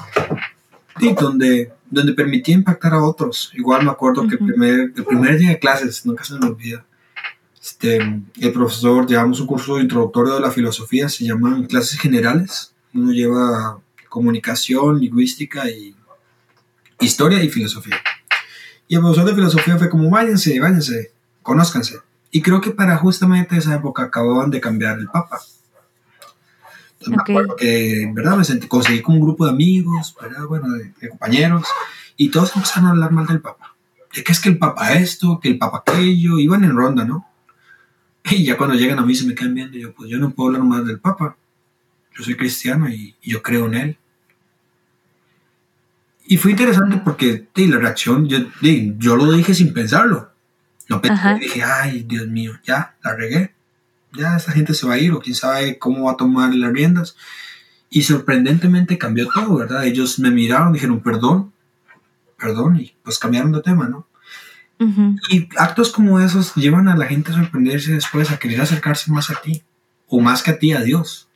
y 0.99 1.15
donde, 1.15 1.73
donde 1.89 2.13
permitía 2.13 2.55
impactar 2.55 2.95
a 2.95 3.05
otros. 3.05 3.53
Igual 3.55 3.85
me 3.85 3.91
acuerdo 3.91 4.27
que 4.27 4.35
el 4.35 4.39
primer, 4.39 4.81
el 4.95 5.05
primer 5.05 5.39
día 5.39 5.51
de 5.51 5.59
clases, 5.59 6.05
nunca 6.05 6.25
se 6.25 6.35
me 6.35 6.47
olvida, 6.47 6.85
este, 7.61 7.99
el 7.99 8.53
profesor, 8.53 9.07
llevamos 9.07 9.39
un 9.41 9.47
curso 9.47 9.79
introductorio 9.79 10.35
de 10.35 10.41
la 10.41 10.51
filosofía, 10.51 11.09
se 11.09 11.25
llaman 11.25 11.67
clases 11.67 11.99
generales. 11.99 12.73
Uno 12.95 13.13
lleva 13.13 13.79
comunicación, 14.09 14.99
lingüística 14.99 15.69
y 15.69 15.95
historia 16.99 17.43
y 17.45 17.51
filosofía. 17.51 17.97
Y 18.89 18.95
el 18.95 19.03
profesor 19.03 19.27
de 19.27 19.35
filosofía 19.35 19.79
fue 19.79 19.91
como, 19.91 20.11
váyanse, 20.11 20.59
váyanse, 20.59 21.13
conózcanse. 21.43 21.99
Y 22.31 22.41
creo 22.43 22.61
que 22.61 22.71
para 22.71 22.97
justamente 22.97 23.57
esa 23.57 23.75
época 23.75 24.05
acababan 24.05 24.51
de 24.51 24.61
cambiar 24.61 24.99
el 24.99 25.09
Papa. 25.09 25.39
Entonces 27.01 27.17
me 27.17 27.33
acuerdo 27.33 27.57
que, 27.57 28.11
¿verdad? 28.13 28.37
Me 28.37 28.45
sentí, 28.45 28.67
conseguí 28.67 29.01
con 29.01 29.15
un 29.15 29.23
grupo 29.23 29.47
de 29.47 29.53
amigos, 29.53 30.15
¿verdad? 30.21 30.45
Bueno, 30.47 30.69
de, 30.75 31.09
compañeros, 31.09 31.67
y 32.17 32.29
todos 32.29 32.55
empezaron 32.55 32.89
a 32.89 32.91
hablar 32.91 33.11
mal 33.11 33.27
del 33.27 33.41
Papa. 33.41 33.75
De 34.15 34.23
que 34.23 34.33
es 34.33 34.41
que 34.41 34.51
el 34.51 34.59
Papa 34.59 34.93
esto, 34.93 35.41
que 35.41 35.49
el 35.49 35.59
Papa 35.59 35.83
aquello, 35.87 36.39
iban 36.39 36.63
en 36.63 36.77
ronda, 36.77 37.05
¿no? 37.05 37.27
Y 38.31 38.45
ya 38.45 38.59
cuando 38.59 38.77
llegan 38.77 38.99
a 38.99 39.03
mí 39.03 39.15
se 39.15 39.27
me 39.27 39.35
quedan 39.35 39.55
viendo, 39.55 39.79
yo 39.79 39.95
pues 39.95 40.11
yo 40.11 40.19
no 40.19 40.31
puedo 40.31 40.49
hablar 40.49 40.63
más 40.63 40.85
del 40.85 41.01
Papa. 41.01 41.37
Yo 42.17 42.23
soy 42.23 42.37
cristiano 42.37 42.91
y, 42.91 43.17
yo 43.23 43.41
creo 43.41 43.67
en 43.67 43.75
él. 43.75 43.99
Y 46.27 46.37
fue 46.37 46.51
interesante 46.51 46.99
porque 47.03 47.49
la 47.55 47.79
reacción, 47.79 48.29
yo, 48.29 48.39
yo 48.99 49.17
lo 49.17 49.33
dije 49.33 49.55
sin 49.55 49.73
pensarlo. 49.73 50.31
No 50.91 51.01
pensé, 51.01 51.35
dije, 51.41 51.63
ay, 51.63 52.03
Dios 52.03 52.27
mío, 52.27 52.59
ya, 52.63 52.95
la 53.03 53.17
regué. 53.17 53.55
Ya 54.13 54.37
esa 54.37 54.53
gente 54.53 54.75
se 54.75 54.87
va 54.87 54.95
a 54.95 54.99
ir 54.99 55.13
o 55.13 55.21
quién 55.21 55.35
sabe 55.35 55.79
cómo 55.79 56.05
va 56.05 56.13
a 56.13 56.17
tomar 56.17 56.55
las 56.55 56.73
riendas. 56.73 57.17
Y 57.89 58.03
sorprendentemente 58.03 58.99
cambió 58.99 59.29
todo, 59.29 59.57
¿verdad? 59.57 59.85
Ellos 59.85 60.19
me 60.19 60.31
miraron, 60.31 60.73
dijeron, 60.73 61.01
perdón, 61.01 61.53
perdón, 62.39 62.81
y 62.81 62.95
pues 63.03 63.19
cambiaron 63.19 63.53
de 63.53 63.63
tema, 63.63 63.89
¿no? 63.89 64.07
Y 65.29 65.47
actos 65.59 65.93
como 65.93 66.21
esos 66.21 66.55
llevan 66.55 66.89
a 66.89 66.97
la 66.97 67.07
gente 67.07 67.31
a 67.31 67.35
sorprenderse 67.35 67.93
después, 67.93 68.31
a 68.31 68.39
querer 68.39 68.63
acercarse 68.63 69.13
más 69.13 69.29
a 69.29 69.35
ti, 69.43 69.63
o 70.09 70.21
más 70.21 70.43
que 70.43 70.53
a 70.53 70.59
ti, 70.59 70.73
a 70.73 70.81
Dios. 70.81 71.29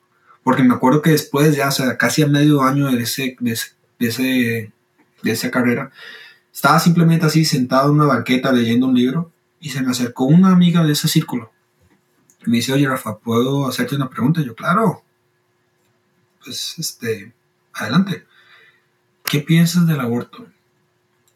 Porque 0.43 0.63
me 0.63 0.75
acuerdo 0.75 1.03
que 1.03 1.11
después, 1.11 1.55
ya 1.55 1.71
sea, 1.71 1.99
casi 1.99 2.23
a 2.23 2.27
medio 2.27 2.63
año 2.63 2.91
de, 2.91 3.03
ese, 3.03 3.37
de, 3.41 3.53
ese, 3.53 4.73
de, 5.23 5.31
esa 5.31 5.51
carrera, 5.51 5.91
estaba 6.53 6.81
simplemente 6.81 7.27
así 7.27 7.45
sentado 7.45 7.91
en 7.91 7.97
una 7.97 8.07
banqueta 8.07 8.51
leyendo 8.51 8.87
un 8.87 8.95
libro 8.95 9.31
y 9.61 9.69
se 9.71 9.83
me 9.83 9.91
acercó 9.91 10.25
una 10.25 10.51
amiga 10.51 10.83
de 10.83 10.93
ese 10.93 11.09
círculo. 11.09 11.53
Y 12.47 12.51
me 12.51 12.57
dice, 12.59 12.73
oye 12.73 12.89
Rafa, 12.89 13.19
¿puedo 13.19 13.67
hacerte 13.69 13.97
una 13.97 14.11
pregunta? 14.11 14.41
Y 14.41 14.47
yo, 14.47 14.55
claro. 14.55 15.03
Pues, 16.43 16.79
este, 16.79 17.33
adelante. 17.73 18.27
¿qué 19.25 19.41
piensas 19.41 19.87
del 19.87 20.01
aborto? 20.01 20.47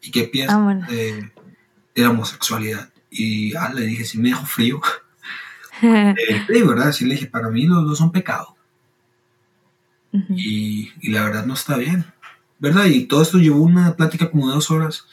¿Y 0.01 0.11
qué 0.11 0.23
piensas 0.23 0.87
de, 0.87 1.31
la 1.95 2.09
homosexualidad? 2.11 2.89
Y 3.09 3.55
ah, 3.55 3.73
le 3.73 3.81
dije, 3.81 4.05
sí 4.05 4.17
me 4.17 4.29
dejó 4.29 4.45
frío. 4.45 4.81
eh, 5.81 6.15
sí, 6.47 6.61
¿verdad? 6.61 6.91
Sí 6.93 7.05
le 7.05 7.15
dije, 7.15 7.27
para 7.27 7.49
mí 7.49 7.65
los 7.65 7.83
dos 7.85 7.97
son 7.97 8.11
pecados. 8.11 8.49
y, 10.11 10.91
y, 11.01 11.11
la 11.11 11.23
verdad 11.23 11.45
no 11.45 11.53
está 11.53 11.77
bien. 11.77 12.05
¿Verdad? 12.59 12.85
Y 12.85 13.05
todo 13.05 13.21
esto 13.21 13.37
llevó 13.37 13.61
una 13.61 13.95
plática 13.95 14.29
como 14.29 14.47
de 14.47 14.53
dos 14.53 14.71
horas. 14.71 15.05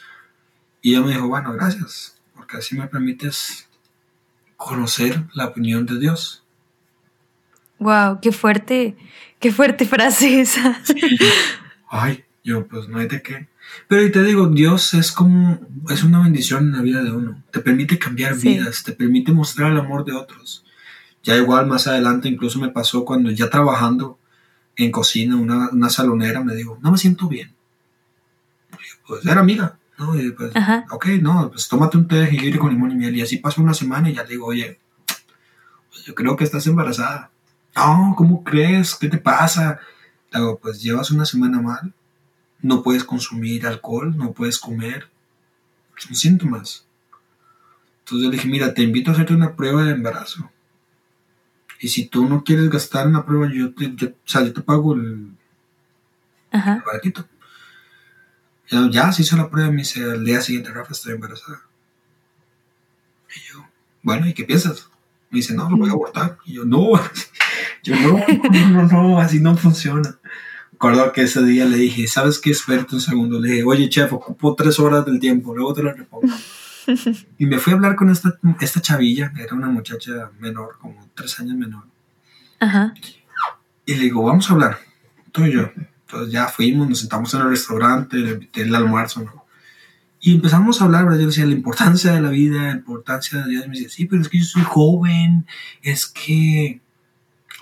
Y 0.82 0.94
ella 0.94 1.04
me 1.04 1.12
dijo, 1.12 1.28
bueno, 1.28 1.52
gracias, 1.52 2.20
porque 2.34 2.58
así 2.58 2.76
me 2.76 2.86
permites 2.86 3.68
conocer 4.56 5.24
la 5.34 5.46
opinión 5.46 5.86
de 5.86 5.98
Dios. 5.98 6.42
Wow, 7.78 8.20
qué 8.20 8.32
fuerte, 8.32 8.96
qué 9.38 9.52
fuerte 9.52 9.84
frase 9.86 10.40
esa. 10.40 10.80
Ay, 11.88 12.24
yo 12.42 12.66
pues 12.66 12.88
no 12.88 12.98
hay 12.98 13.08
de 13.08 13.22
qué. 13.22 13.48
Pero 13.88 14.10
te 14.10 14.22
digo, 14.22 14.46
Dios 14.46 14.94
es 14.94 15.12
como, 15.12 15.58
es 15.90 16.04
una 16.04 16.22
bendición 16.22 16.64
en 16.64 16.72
la 16.72 16.82
vida 16.82 17.02
de 17.02 17.10
uno. 17.10 17.42
Te 17.50 17.60
permite 17.60 17.98
cambiar 17.98 18.36
vidas, 18.36 18.84
te 18.84 18.92
permite 18.92 19.32
mostrar 19.32 19.72
el 19.72 19.78
amor 19.78 20.04
de 20.04 20.12
otros. 20.12 20.64
Ya 21.22 21.36
igual 21.36 21.66
más 21.66 21.88
adelante 21.88 22.28
incluso 22.28 22.60
me 22.60 22.68
pasó 22.68 23.04
cuando 23.04 23.30
ya 23.30 23.50
trabajando 23.50 24.18
en 24.76 24.92
cocina, 24.92 25.36
una, 25.36 25.70
una 25.70 25.90
salonera 25.90 26.44
me 26.44 26.54
dijo, 26.54 26.78
no 26.82 26.92
me 26.92 26.98
siento 26.98 27.28
bien. 27.28 27.52
Pues 29.06 29.24
era 29.26 29.40
amiga, 29.40 29.78
¿no? 29.98 30.20
Y 30.20 30.30
pues, 30.32 30.52
ok, 30.90 31.06
no, 31.20 31.50
pues 31.50 31.68
tómate 31.68 31.96
un 31.96 32.08
té 32.08 32.16
de 32.16 32.26
jengibre 32.26 32.58
con 32.58 32.70
limón 32.70 32.92
y 32.92 32.94
miel. 32.94 33.16
Y 33.16 33.22
así 33.22 33.38
pasó 33.38 33.62
una 33.62 33.74
semana 33.74 34.10
y 34.10 34.14
ya 34.14 34.22
le 34.22 34.30
digo, 34.30 34.46
oye, 34.46 34.78
pues 35.90 36.04
yo 36.04 36.14
creo 36.14 36.36
que 36.36 36.44
estás 36.44 36.66
embarazada. 36.66 37.30
No, 37.74 38.14
¿cómo 38.16 38.42
crees? 38.44 38.94
¿Qué 38.94 39.08
te 39.08 39.18
pasa? 39.18 39.80
Le 40.32 40.40
digo, 40.40 40.58
pues 40.58 40.82
llevas 40.82 41.10
una 41.10 41.24
semana 41.24 41.60
mal 41.60 41.92
no 42.62 42.82
puedes 42.82 43.04
consumir 43.04 43.66
alcohol, 43.66 44.16
no 44.16 44.32
puedes 44.32 44.58
comer. 44.58 45.08
Son 45.96 46.14
síntomas. 46.14 46.86
Entonces 48.00 48.28
le 48.28 48.36
dije, 48.36 48.48
mira, 48.48 48.74
te 48.74 48.82
invito 48.82 49.10
a 49.10 49.14
hacerte 49.14 49.34
una 49.34 49.56
prueba 49.56 49.84
de 49.84 49.92
embarazo. 49.92 50.50
Y 51.80 51.88
si 51.88 52.06
tú 52.06 52.28
no 52.28 52.44
quieres 52.44 52.70
gastar 52.70 53.06
una 53.06 53.24
prueba, 53.24 53.50
yo 53.52 53.74
te, 53.74 54.06
o 54.06 54.14
sea, 54.24 54.42
yo 54.42 54.52
te 54.52 54.62
pago 54.62 54.94
el, 54.94 55.32
Ajá. 56.50 56.82
baratito. 56.86 57.26
Ya, 58.68 58.88
ya 58.90 59.12
se 59.12 59.22
hizo 59.22 59.36
la 59.36 59.48
prueba 59.48 59.68
y 59.68 59.72
me 59.72 59.78
dice, 59.78 60.02
al 60.04 60.24
día 60.24 60.40
siguiente, 60.40 60.70
Rafa, 60.70 60.92
estoy 60.92 61.14
embarazada. 61.14 61.60
Y 63.34 63.52
yo, 63.52 63.64
bueno, 64.02 64.26
¿y 64.26 64.34
qué 64.34 64.44
piensas? 64.44 64.88
Me 65.30 65.38
dice, 65.38 65.54
no, 65.54 65.68
lo 65.70 65.76
voy 65.76 65.88
a 65.88 65.92
abortar. 65.92 66.38
Y 66.44 66.54
yo, 66.54 66.64
no, 66.64 66.92
yo 67.82 67.96
no, 67.96 68.18
no, 68.50 68.82
no, 68.82 69.02
no, 69.02 69.20
así 69.20 69.40
no 69.40 69.56
funciona 69.56 70.18
recuerdo 70.76 71.10
que 71.10 71.22
ese 71.22 71.42
día 71.42 71.64
le 71.64 71.78
dije, 71.78 72.06
¿sabes 72.06 72.38
qué? 72.38 72.50
Espérate 72.50 72.94
un 72.94 73.00
segundo. 73.00 73.40
Le 73.40 73.48
dije, 73.48 73.64
oye, 73.64 73.88
chef, 73.88 74.12
ocupo 74.12 74.54
tres 74.54 74.78
horas 74.78 75.06
del 75.06 75.18
tiempo, 75.18 75.54
luego 75.54 75.72
te 75.72 75.82
lo 75.82 75.92
repongo. 75.92 76.28
y 77.38 77.46
me 77.46 77.58
fui 77.58 77.72
a 77.72 77.76
hablar 77.76 77.96
con 77.96 78.10
esta, 78.10 78.38
esta 78.60 78.82
chavilla, 78.82 79.32
era 79.38 79.54
una 79.54 79.68
muchacha 79.68 80.30
menor, 80.38 80.76
como 80.78 81.08
tres 81.14 81.40
años 81.40 81.56
menor. 81.56 81.84
Ajá. 82.60 82.92
Y 83.86 83.94
le 83.94 84.02
digo, 84.02 84.22
vamos 84.22 84.50
a 84.50 84.52
hablar, 84.52 84.78
tú 85.32 85.46
y 85.46 85.52
yo. 85.54 85.70
Entonces 86.06 86.32
ya 86.32 86.46
fuimos, 86.46 86.88
nos 86.88 87.00
sentamos 87.00 87.34
en 87.34 87.40
el 87.40 87.50
restaurante, 87.50 88.16
le 88.16 88.30
invité 88.32 88.62
el 88.62 88.74
almuerzo, 88.74 89.22
¿no? 89.22 89.44
Y 90.20 90.34
empezamos 90.34 90.80
a 90.80 90.84
hablar, 90.84 91.04
¿verdad? 91.04 91.20
Yo 91.20 91.26
decía 91.26 91.46
la 91.46 91.52
importancia 91.52 92.12
de 92.12 92.20
la 92.20 92.30
vida, 92.30 92.62
la 92.62 92.72
importancia 92.72 93.42
de 93.42 93.50
Dios. 93.50 93.64
Y 93.64 93.68
me 93.68 93.74
decía, 93.74 93.88
sí, 93.88 94.06
pero 94.06 94.22
es 94.22 94.28
que 94.28 94.38
yo 94.38 94.44
soy 94.44 94.62
joven, 94.62 95.46
es 95.82 96.06
que 96.06 96.80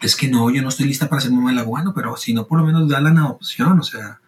es 0.00 0.16
que 0.16 0.28
no, 0.28 0.50
yo 0.50 0.60
no 0.62 0.68
estoy 0.68 0.86
lista 0.86 1.08
para 1.08 1.22
ser 1.22 1.32
mamá 1.32 1.50
de 1.50 1.56
la 1.56 1.62
bueno, 1.62 1.94
pero 1.94 2.16
si 2.16 2.34
no, 2.34 2.46
por 2.46 2.58
lo 2.58 2.66
menos 2.66 2.88
dale 2.88 3.12
la 3.12 3.20
adopción, 3.22 3.80
o 3.80 3.82
sea, 3.82 4.20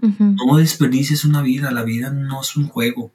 no 0.00 0.56
desperdicies 0.56 1.24
una 1.24 1.40
vida, 1.42 1.70
la 1.70 1.82
vida 1.82 2.10
no 2.10 2.42
es 2.42 2.56
un 2.56 2.68
juego. 2.68 3.10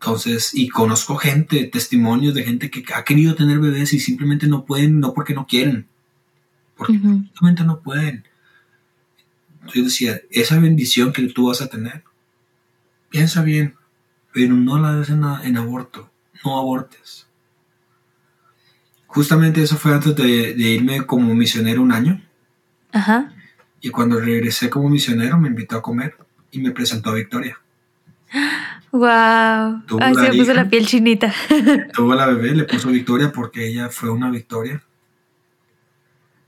Entonces, 0.00 0.50
y 0.54 0.68
conozco 0.68 1.16
gente, 1.16 1.64
testimonios 1.64 2.34
de 2.34 2.44
gente 2.44 2.70
que 2.70 2.84
ha 2.94 3.04
querido 3.04 3.34
tener 3.34 3.58
bebés 3.58 3.92
y 3.94 4.00
simplemente 4.00 4.46
no 4.46 4.64
pueden, 4.64 5.00
no 5.00 5.14
porque 5.14 5.34
no 5.34 5.46
quieren, 5.46 5.88
porque 6.78 6.94
simplemente 6.94 7.64
no 7.64 7.80
pueden. 7.80 8.24
Yo 9.74 9.84
decía, 9.84 10.20
esa 10.30 10.58
bendición 10.58 11.12
que 11.12 11.22
tú 11.24 11.48
vas 11.48 11.60
a 11.60 11.66
tener, 11.66 12.04
piensa 13.10 13.42
bien, 13.42 13.74
pero 14.32 14.54
no 14.54 14.78
la 14.78 14.94
des 14.94 15.10
en 15.10 15.56
aborto, 15.56 16.10
no 16.44 16.58
abortes. 16.58 17.26
Justamente 19.08 19.62
eso 19.62 19.76
fue 19.76 19.92
antes 19.92 20.14
de, 20.14 20.52
irme 20.56 21.04
como 21.04 21.34
misionero 21.34 21.82
un 21.82 21.92
año. 21.92 22.22
Ajá. 22.92 23.34
Y 23.80 23.90
cuando 23.90 24.20
regresé 24.20 24.70
como 24.70 24.88
misionero 24.88 25.38
me 25.38 25.48
invitó 25.48 25.76
a 25.76 25.82
comer 25.82 26.14
y 26.50 26.60
me 26.60 26.70
presentó 26.70 27.10
a 27.10 27.14
Victoria. 27.14 27.58
Wow. 28.92 29.82
Ay, 30.00 30.14
se 30.14 30.20
me 30.20 30.34
puso 30.36 30.54
la 30.54 30.68
piel 30.68 30.86
chinita. 30.86 31.34
Tuvo 31.94 32.14
la 32.14 32.26
bebé, 32.26 32.54
le 32.54 32.64
puso 32.64 32.88
Victoria 32.88 33.32
porque 33.32 33.66
ella 33.66 33.88
fue 33.88 34.10
una 34.10 34.30
Victoria. 34.30 34.82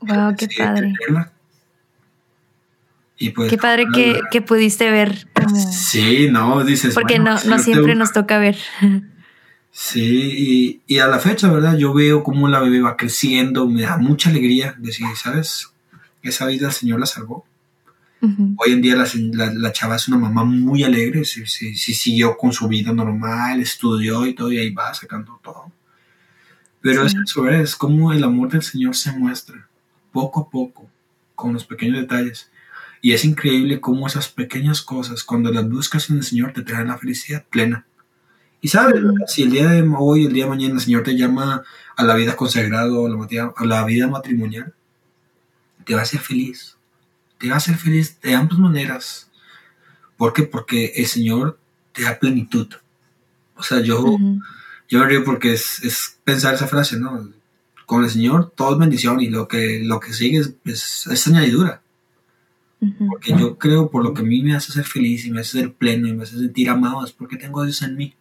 Wow, 0.01 0.35
qué 0.35 0.47
padre. 0.57 0.93
Y 3.17 3.29
pues, 3.29 3.51
qué 3.51 3.57
padre 3.57 3.85
que, 3.93 4.19
que, 4.31 4.41
pudiste 4.41 4.89
ver. 4.89 5.27
Sí, 5.71 6.27
no, 6.31 6.63
dices. 6.63 6.95
Porque 6.95 7.19
no, 7.19 7.37
no 7.43 7.59
siempre 7.59 7.93
nos 7.93 8.13
toca 8.13 8.39
ver. 8.39 8.57
Sí, 9.71 10.81
y, 10.85 10.99
a 10.99 11.07
la 11.07 11.19
fecha, 11.19 11.49
¿verdad? 11.49 11.77
Yo 11.77 11.93
veo 11.93 12.23
cómo 12.23 12.49
la 12.49 12.59
bebé 12.59 12.81
va 12.81 12.97
creciendo, 12.97 13.67
me 13.67 13.83
da 13.83 13.97
mucha 13.97 14.29
alegría 14.29 14.75
decir, 14.77 15.07
¿sabes? 15.15 15.69
Esa 16.21 16.45
vida 16.45 16.67
el 16.67 16.73
Señor 16.73 16.99
la 16.99 17.05
salvó. 17.05 17.45
Hoy 18.57 18.73
en 18.73 18.83
día 18.83 18.95
la, 18.95 19.71
chava 19.71 19.95
es 19.95 20.07
una 20.07 20.17
mamá 20.17 20.43
muy 20.43 20.83
alegre, 20.83 21.25
sí, 21.25 21.47
sí, 21.47 21.73
siguió 21.75 22.37
con 22.37 22.53
su 22.53 22.67
vida 22.67 22.93
normal, 22.93 23.59
estudió 23.61 24.27
y 24.27 24.35
todo, 24.35 24.51
y 24.51 24.59
ahí 24.59 24.69
va 24.71 24.93
sacando 24.93 25.39
todo. 25.41 25.71
Pero 26.81 27.03
es 27.03 27.15
eso, 27.15 27.49
es 27.49 27.75
como 27.75 28.13
el 28.13 28.23
amor 28.23 28.49
del 28.49 28.61
Señor 28.61 28.95
se 28.95 29.11
muestra, 29.11 29.67
poco 30.11 30.41
a 30.41 30.49
poco, 30.49 30.89
con 31.35 31.53
los 31.53 31.65
pequeños 31.65 32.01
detalles. 32.01 32.49
Y 33.01 33.13
es 33.13 33.25
increíble 33.25 33.81
cómo 33.81 34.07
esas 34.07 34.27
pequeñas 34.27 34.81
cosas, 34.81 35.23
cuando 35.23 35.51
las 35.51 35.67
buscas 35.67 36.09
en 36.09 36.17
el 36.17 36.23
Señor, 36.23 36.53
te 36.53 36.61
traen 36.61 36.87
la 36.87 36.97
felicidad 36.97 37.43
plena. 37.49 37.85
Y 38.61 38.67
sabes, 38.67 39.01
si 39.27 39.43
el 39.43 39.51
día 39.51 39.69
de 39.69 39.81
hoy, 39.97 40.25
el 40.25 40.33
día 40.33 40.43
de 40.43 40.51
mañana 40.51 40.75
el 40.75 40.81
Señor 40.81 41.03
te 41.03 41.17
llama 41.17 41.63
a 41.97 42.03
la 42.03 42.15
vida 42.15 42.35
consagrada, 42.35 42.85
a 43.55 43.65
la 43.65 43.85
vida 43.85 44.07
matrimonial, 44.07 44.73
te 45.83 45.95
va 45.95 46.01
a 46.01 46.03
hacer 46.03 46.19
feliz. 46.19 46.77
Te 47.39 47.47
va 47.47 47.55
a 47.55 47.57
hacer 47.57 47.75
feliz 47.75 48.21
de 48.21 48.35
ambas 48.35 48.59
maneras. 48.59 49.31
¿Por 50.15 50.33
qué? 50.33 50.43
Porque 50.43 50.93
el 50.95 51.07
Señor 51.07 51.57
te 51.91 52.03
da 52.03 52.19
plenitud. 52.19 52.67
O 53.55 53.63
sea, 53.63 53.79
yo, 53.79 54.17
yo 54.87 54.99
me 54.99 55.05
río 55.07 55.23
porque 55.23 55.53
es, 55.53 56.19
pensar 56.23 56.53
esa 56.53 56.67
frase, 56.67 56.99
¿no? 56.99 57.29
Con 57.91 58.05
el 58.05 58.09
Señor 58.09 58.53
todo 58.55 58.71
es 58.71 58.79
bendición 58.79 59.19
y 59.19 59.27
lo 59.27 59.49
que, 59.49 59.81
lo 59.83 59.99
que 59.99 60.13
sigue 60.13 60.37
es, 60.63 61.07
es, 61.07 61.27
añadidura. 61.27 61.81
Porque 62.79 63.33
yo 63.37 63.57
creo, 63.57 63.91
por 63.91 64.01
lo 64.01 64.13
que 64.13 64.21
a 64.21 64.23
mí 64.23 64.41
me 64.41 64.55
hace 64.55 64.71
ser 64.71 64.85
feliz 64.85 65.25
y 65.25 65.31
me 65.31 65.41
hace 65.41 65.59
ser 65.59 65.73
pleno 65.73 66.07
y 66.07 66.13
me 66.13 66.23
hace 66.23 66.37
sentir 66.37 66.69
amado, 66.69 67.03
es 67.03 67.11
porque 67.11 67.35
tengo 67.35 67.59
a 67.59 67.65
Dios 67.65 67.81
en 67.81 67.97
mí. 67.97 68.15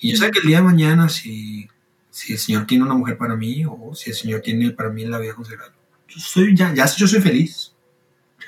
Y 0.00 0.10
yo 0.10 0.16
sé 0.16 0.32
que 0.32 0.40
el 0.40 0.48
día 0.48 0.56
de 0.56 0.64
mañana, 0.64 1.08
si, 1.08 1.68
si 2.10 2.32
el 2.32 2.40
Señor 2.40 2.66
tiene 2.66 2.82
una 2.82 2.94
mujer 2.94 3.16
para 3.16 3.36
mí 3.36 3.64
o 3.64 3.94
si 3.94 4.10
el 4.10 4.16
Señor 4.16 4.40
tiene 4.40 4.72
para 4.72 4.90
mí 4.90 5.04
la 5.04 5.20
vida 5.20 5.34
consagrada, 5.34 5.72
yo 6.08 6.18
soy, 6.18 6.56
ya, 6.56 6.74
ya 6.74 6.84
yo 6.96 7.06
soy 7.06 7.20
feliz. 7.20 7.76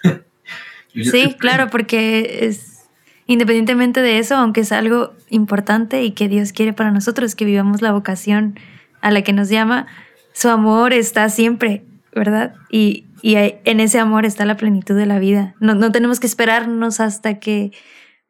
sí, 0.92 1.36
claro, 1.38 1.70
porque 1.70 2.46
es 2.48 2.80
independientemente 3.26 4.02
de 4.02 4.18
eso, 4.18 4.34
aunque 4.34 4.62
es 4.62 4.72
algo 4.72 5.14
importante 5.28 6.02
y 6.02 6.10
que 6.10 6.28
Dios 6.28 6.52
quiere 6.52 6.72
para 6.72 6.90
nosotros, 6.90 7.36
que 7.36 7.44
vivamos 7.44 7.80
la 7.80 7.92
vocación 7.92 8.58
a 9.00 9.10
la 9.10 9.22
que 9.22 9.32
nos 9.32 9.48
llama, 9.48 9.86
su 10.32 10.48
amor 10.48 10.92
está 10.92 11.28
siempre, 11.28 11.84
¿verdad? 12.14 12.54
Y, 12.70 13.06
y 13.22 13.36
en 13.36 13.80
ese 13.80 13.98
amor 13.98 14.26
está 14.26 14.44
la 14.44 14.56
plenitud 14.56 14.96
de 14.96 15.06
la 15.06 15.18
vida. 15.18 15.54
No, 15.60 15.74
no 15.74 15.92
tenemos 15.92 16.20
que 16.20 16.26
esperarnos 16.26 17.00
hasta 17.00 17.38
que 17.38 17.72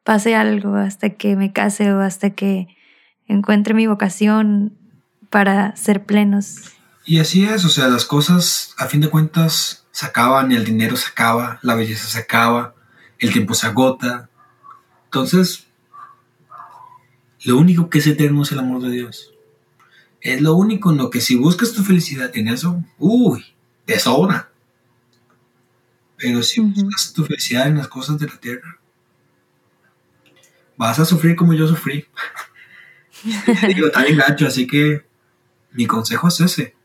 pase 0.03 0.35
algo, 0.35 0.75
hasta 0.75 1.11
que 1.11 1.35
me 1.35 1.53
case 1.53 1.91
o 1.93 1.99
hasta 1.99 2.31
que 2.31 2.67
encuentre 3.27 3.73
mi 3.73 3.87
vocación 3.87 4.73
para 5.29 5.75
ser 5.75 6.03
plenos. 6.03 6.57
Y 7.05 7.19
así 7.19 7.45
es, 7.45 7.65
o 7.65 7.69
sea, 7.69 7.87
las 7.87 8.05
cosas 8.05 8.75
a 8.77 8.87
fin 8.87 9.01
de 9.01 9.09
cuentas 9.09 9.85
se 9.91 10.05
acaban, 10.05 10.51
el 10.51 10.65
dinero 10.65 10.95
se 10.95 11.09
acaba, 11.09 11.59
la 11.61 11.75
belleza 11.75 12.07
se 12.07 12.19
acaba, 12.19 12.75
el 13.19 13.31
tiempo 13.31 13.53
se 13.53 13.67
agota. 13.67 14.29
Entonces, 15.05 15.67
lo 17.43 17.57
único 17.57 17.89
que 17.89 17.99
es 17.99 18.07
eterno 18.07 18.43
es 18.43 18.51
el 18.51 18.59
amor 18.59 18.81
de 18.81 18.91
Dios. 18.91 19.33
Es 20.21 20.41
lo 20.41 20.55
único 20.55 20.91
en 20.91 20.97
lo 20.97 21.09
que 21.09 21.19
si 21.19 21.35
buscas 21.35 21.73
tu 21.73 21.83
felicidad 21.83 22.31
en 22.35 22.47
eso, 22.47 22.83
uy, 22.99 23.43
te 23.85 23.99
sobra. 23.99 24.51
Pero 26.17 26.43
si 26.43 26.61
buscas 26.61 27.13
tu 27.13 27.25
felicidad 27.25 27.67
en 27.67 27.77
las 27.77 27.87
cosas 27.87 28.19
de 28.19 28.27
la 28.27 28.37
tierra, 28.37 28.79
vas 30.77 30.99
a 30.99 31.05
sufrir 31.05 31.35
como 31.35 31.53
yo 31.53 31.67
sufrí. 31.67 32.05
digo, 33.67 33.87
está 33.87 34.03
bien 34.03 34.17
gacho, 34.17 34.47
así 34.47 34.67
que 34.67 35.05
mi 35.71 35.87
consejo 35.87 36.27
es 36.27 36.39
ese. 36.41 36.75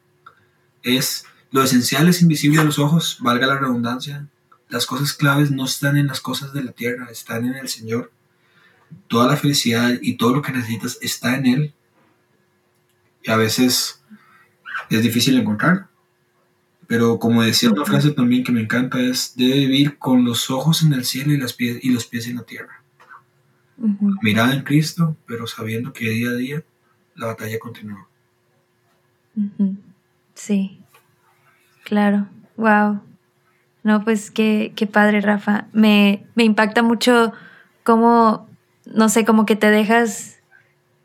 Es 0.82 1.26
lo 1.51 1.62
esencial 1.62 2.09
es 2.09 2.22
invisible 2.22 2.61
a 2.61 2.64
los 2.64 2.78
ojos, 2.78 3.18
valga 3.20 3.47
la 3.47 3.59
redundancia, 3.59 4.28
las 4.68 4.87
cosas 4.87 5.12
claves 5.12 5.51
no 5.51 5.64
están 5.64 5.97
en 5.97 6.09
las 6.09 6.20
cosas 6.20 6.53
de 6.53 6.64
la 6.64 6.72
tierra, 6.72 7.09
están 7.11 7.45
en 7.47 7.55
el 7.55 7.68
Señor. 7.68 8.12
Toda 9.09 9.28
la 9.28 9.37
felicidad 9.37 9.95
y 10.01 10.16
todo 10.16 10.34
lo 10.34 10.43
que 10.43 10.53
necesitas 10.53 10.99
está 11.01 11.37
en 11.37 11.47
Él. 11.47 11.74
Y 13.27 13.31
a 13.31 13.37
veces 13.37 14.03
es 14.89 15.03
difícil 15.03 15.39
encontrar. 15.39 15.89
Pero 16.87 17.18
como 17.18 17.43
decía 17.43 17.70
una 17.70 17.85
frase 17.85 18.12
también 18.12 18.45
que 18.45 18.53
me 18.53 18.61
encanta 18.61 19.01
es, 19.01 19.35
debe 19.37 19.55
vivir 19.57 19.99
con 19.99 20.24
los 20.24 20.51
ojos 20.51 20.83
en 20.83 20.93
el 20.93 21.05
cielo 21.05 21.33
y, 21.33 21.39
las 21.39 21.53
pies, 21.53 21.79
y 21.83 21.91
los 21.91 22.07
pies 22.07 22.29
en 22.29 22.37
la 22.37 22.45
tierra. 22.45 22.83
Mirada 24.22 24.55
en 24.55 24.62
Cristo, 24.62 25.16
pero 25.27 25.47
sabiendo 25.47 25.93
que 25.93 26.09
día 26.09 26.31
a 26.31 26.35
día 26.35 26.62
la 27.16 27.27
batalla 27.27 27.59
continúa. 27.59 28.07
Sí, 30.35 30.81
claro. 31.85 32.29
Wow. 32.57 33.01
No, 33.83 34.05
pues 34.05 34.31
qué, 34.31 34.72
qué 34.77 34.87
padre, 34.87 35.20
Rafa. 35.20 35.66
Me, 35.72 36.24
me 36.37 36.45
impacta 36.45 36.83
mucho 36.83 37.33
cómo, 37.83 38.49
no 38.85 39.09
sé, 39.09 39.24
como 39.24 39.45
que 39.45 39.57
te 39.57 39.70
dejas 39.70 40.37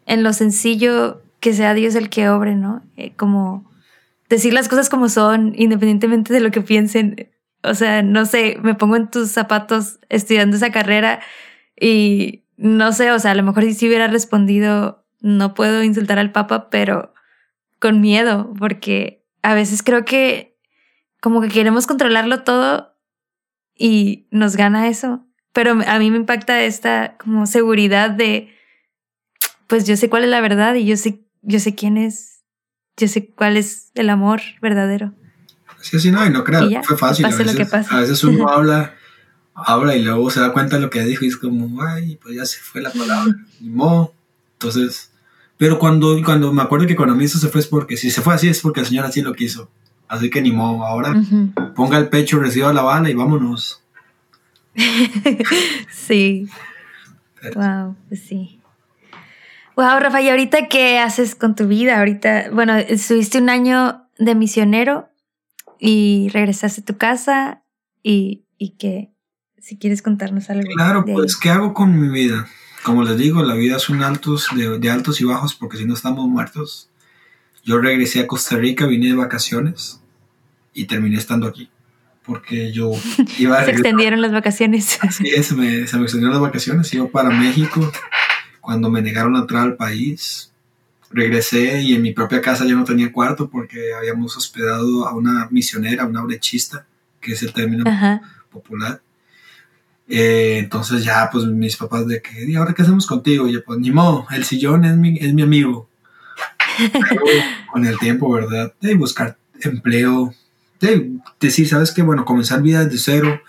en 0.05 0.23
lo 0.23 0.33
sencillo 0.33 1.20
que 1.41 1.53
sea 1.53 1.73
Dios 1.73 1.95
el 1.95 2.09
que 2.09 2.29
obre, 2.29 2.55
¿no? 2.55 2.83
Eh, 2.95 3.13
como 3.17 3.69
decir 4.29 4.53
las 4.53 4.69
cosas 4.69 4.89
como 4.89 5.09
son, 5.09 5.53
independientemente 5.57 6.33
de 6.33 6.39
lo 6.39 6.51
que 6.51 6.61
piensen. 6.61 7.29
O 7.63 7.73
sea, 7.73 8.01
no 8.01 8.25
sé, 8.25 8.57
me 8.63 8.75
pongo 8.75 8.95
en 8.95 9.09
tus 9.09 9.29
zapatos 9.31 9.99
estudiando 10.07 10.55
esa 10.55 10.71
carrera 10.71 11.19
y 11.77 12.45
no 12.55 12.93
sé, 12.93 13.11
o 13.11 13.19
sea, 13.19 13.31
a 13.31 13.35
lo 13.35 13.43
mejor 13.43 13.71
si 13.73 13.87
hubiera 13.87 14.07
respondido, 14.07 15.03
no 15.19 15.53
puedo 15.53 15.83
insultar 15.83 16.19
al 16.19 16.31
Papa, 16.31 16.69
pero 16.69 17.13
con 17.79 17.99
miedo, 17.99 18.53
porque 18.57 19.25
a 19.41 19.55
veces 19.55 19.81
creo 19.83 20.05
que 20.05 20.55
como 21.21 21.41
que 21.41 21.49
queremos 21.49 21.87
controlarlo 21.87 22.43
todo 22.43 22.95
y 23.75 24.27
nos 24.29 24.55
gana 24.55 24.87
eso. 24.87 25.25
Pero 25.53 25.71
a 25.85 25.99
mí 25.99 26.11
me 26.11 26.17
impacta 26.17 26.61
esta 26.61 27.17
como 27.17 27.47
seguridad 27.47 28.11
de, 28.11 28.53
pues 29.67 29.87
yo 29.87 29.97
sé 29.97 30.09
cuál 30.09 30.23
es 30.23 30.29
la 30.29 30.39
verdad 30.41 30.75
y 30.75 30.85
yo 30.85 30.95
sé, 30.97 31.25
yo 31.41 31.59
sé 31.59 31.75
quién 31.75 31.97
es, 31.97 32.43
yo 32.97 33.07
sé 33.07 33.29
cuál 33.29 33.57
es 33.57 33.91
el 33.95 34.09
amor 34.09 34.41
verdadero. 34.61 35.13
Sí, 35.81 35.99
sí, 35.99 36.11
no, 36.11 36.25
y 36.25 36.29
no 36.29 36.43
creo, 36.43 36.69
fue 36.83 36.97
fácil. 36.97 37.25
A 37.25 37.29
veces, 37.29 37.73
a 37.91 37.99
veces 37.99 38.23
uno 38.23 38.47
habla, 38.49 38.95
habla 39.55 39.95
y 39.95 40.03
luego 40.03 40.29
se 40.29 40.39
da 40.39 40.53
cuenta 40.53 40.75
de 40.75 40.83
lo 40.83 40.89
que 40.89 41.03
dijo 41.03 41.25
y 41.25 41.29
es 41.29 41.37
como, 41.37 41.81
ay, 41.83 42.17
pues 42.21 42.35
ya 42.35 42.45
se 42.45 42.59
fue 42.59 42.81
la 42.81 42.91
palabra, 42.91 43.35
ni 43.59 43.69
modo. 43.69 44.13
Entonces, 44.53 45.11
pero 45.57 45.79
cuando, 45.79 46.21
cuando 46.23 46.53
me 46.53 46.61
acuerdo 46.61 46.85
que 46.85 46.95
cuando 46.95 47.15
me 47.15 47.23
hizo 47.23 47.39
se 47.39 47.49
fue 47.49 47.61
es 47.61 47.67
porque 47.67 47.97
si 47.97 48.11
se 48.11 48.21
fue 48.21 48.35
así 48.35 48.47
es 48.47 48.61
porque 48.61 48.81
el 48.81 48.85
Señor 48.85 49.05
así 49.05 49.21
lo 49.21 49.33
quiso. 49.33 49.69
Así 50.07 50.29
que 50.29 50.41
ni 50.41 50.51
modo, 50.51 50.85
ahora 50.85 51.15
ponga 51.75 51.97
el 51.97 52.09
pecho, 52.09 52.39
reciba 52.39 52.73
la 52.73 52.81
bala 52.81 53.09
y 53.09 53.13
vámonos. 53.13 53.81
sí. 55.91 56.47
Wow, 57.55 57.95
pues 58.07 58.21
sí. 58.21 58.60
Wow, 59.75 59.99
Rafa, 59.99 60.21
¿y 60.21 60.29
ahorita 60.29 60.67
qué 60.67 60.99
haces 60.99 61.35
con 61.35 61.55
tu 61.55 61.67
vida? 61.67 61.99
Ahorita, 61.99 62.49
bueno, 62.51 62.75
estuviste 62.75 63.37
un 63.37 63.49
año 63.49 64.07
de 64.17 64.35
misionero 64.35 65.09
y 65.79 66.29
regresaste 66.33 66.81
a 66.81 66.85
tu 66.85 66.97
casa 66.97 67.63
y, 68.03 68.45
y 68.57 68.77
que, 68.77 69.11
si 69.59 69.77
quieres 69.77 70.01
contarnos 70.01 70.49
algo. 70.49 70.69
Claro, 70.75 71.05
pues, 71.05 71.37
¿qué 71.37 71.49
hago 71.49 71.73
con 71.73 71.99
mi 71.99 72.09
vida? 72.09 72.47
como 72.83 73.03
les 73.03 73.17
digo, 73.17 73.43
la 73.43 73.55
vida 73.55 73.77
es 73.77 73.89
un 73.89 74.03
altos, 74.03 74.47
de, 74.55 74.89
altos 74.89 75.21
y 75.21 75.25
bajos 75.25 75.53
porque 75.53 75.77
si 75.77 75.85
no 75.85 75.93
estamos 75.93 76.27
muertos. 76.27 76.89
Yo 77.63 77.79
regresé 77.79 78.21
a 78.21 78.27
Costa 78.27 78.57
Rica, 78.57 78.87
vine 78.87 79.07
de 79.07 79.15
vacaciones 79.15 80.01
y 80.73 80.85
terminé 80.85 81.17
estando 81.17 81.47
aquí. 81.47 81.69
Porque 82.23 82.71
yo 82.71 82.91
iba 83.37 83.59
a... 83.59 83.65
se 83.65 83.71
extendieron 83.71 84.21
las 84.21 84.31
vacaciones. 84.31 84.97
Así 85.01 85.27
es, 85.29 85.47
se 85.47 85.55
me 85.55 85.81
extendieron 85.81 86.31
las 86.31 86.41
vacaciones. 86.41 86.91
Iba 86.93 87.07
para 87.07 87.29
México 87.29 87.91
cuando 88.61 88.89
me 88.89 89.01
negaron 89.01 89.33
la 89.33 89.39
entrada 89.39 89.65
al 89.65 89.75
país. 89.75 90.51
Regresé 91.09 91.81
y 91.81 91.93
en 91.93 92.01
mi 92.01 92.13
propia 92.13 92.39
casa 92.39 92.65
ya 92.65 92.73
no 92.73 92.85
tenía 92.85 93.11
cuarto 93.11 93.49
porque 93.49 93.93
habíamos 93.93 94.37
hospedado 94.37 95.05
a 95.05 95.13
una 95.13 95.49
misionera, 95.51 96.05
una 96.05 96.21
brechista, 96.21 96.85
que 97.19 97.33
es 97.33 97.43
el 97.43 97.51
término 97.51 97.83
popular 98.49 99.01
eh, 100.13 100.57
entonces 100.57 101.05
ya, 101.05 101.29
pues 101.31 101.45
mis 101.45 101.77
papás 101.77 102.05
de 102.05 102.21
que, 102.21 102.43
¿y 102.43 102.55
ahora 102.55 102.73
qué 102.73 102.81
hacemos 102.81 103.07
contigo? 103.07 103.47
Y 103.47 103.53
yo, 103.53 103.63
pues 103.63 103.79
ni 103.79 103.91
modo, 103.91 104.27
el 104.31 104.43
sillón 104.43 104.83
es 104.83 104.97
mi, 104.97 105.17
es 105.17 105.33
mi 105.33 105.41
amigo. 105.41 105.87
con 107.71 107.85
el 107.85 107.97
tiempo, 107.97 108.29
¿verdad? 108.29 108.73
De 108.81 108.95
buscar 108.95 109.37
empleo, 109.61 110.33
de 110.81 111.11
decir, 111.39 111.67
¿sabes 111.67 111.91
qué? 111.91 112.01
Bueno, 112.01 112.25
comenzar 112.25 112.61
vida 112.61 112.83
desde 112.83 112.97
cero. 112.97 113.41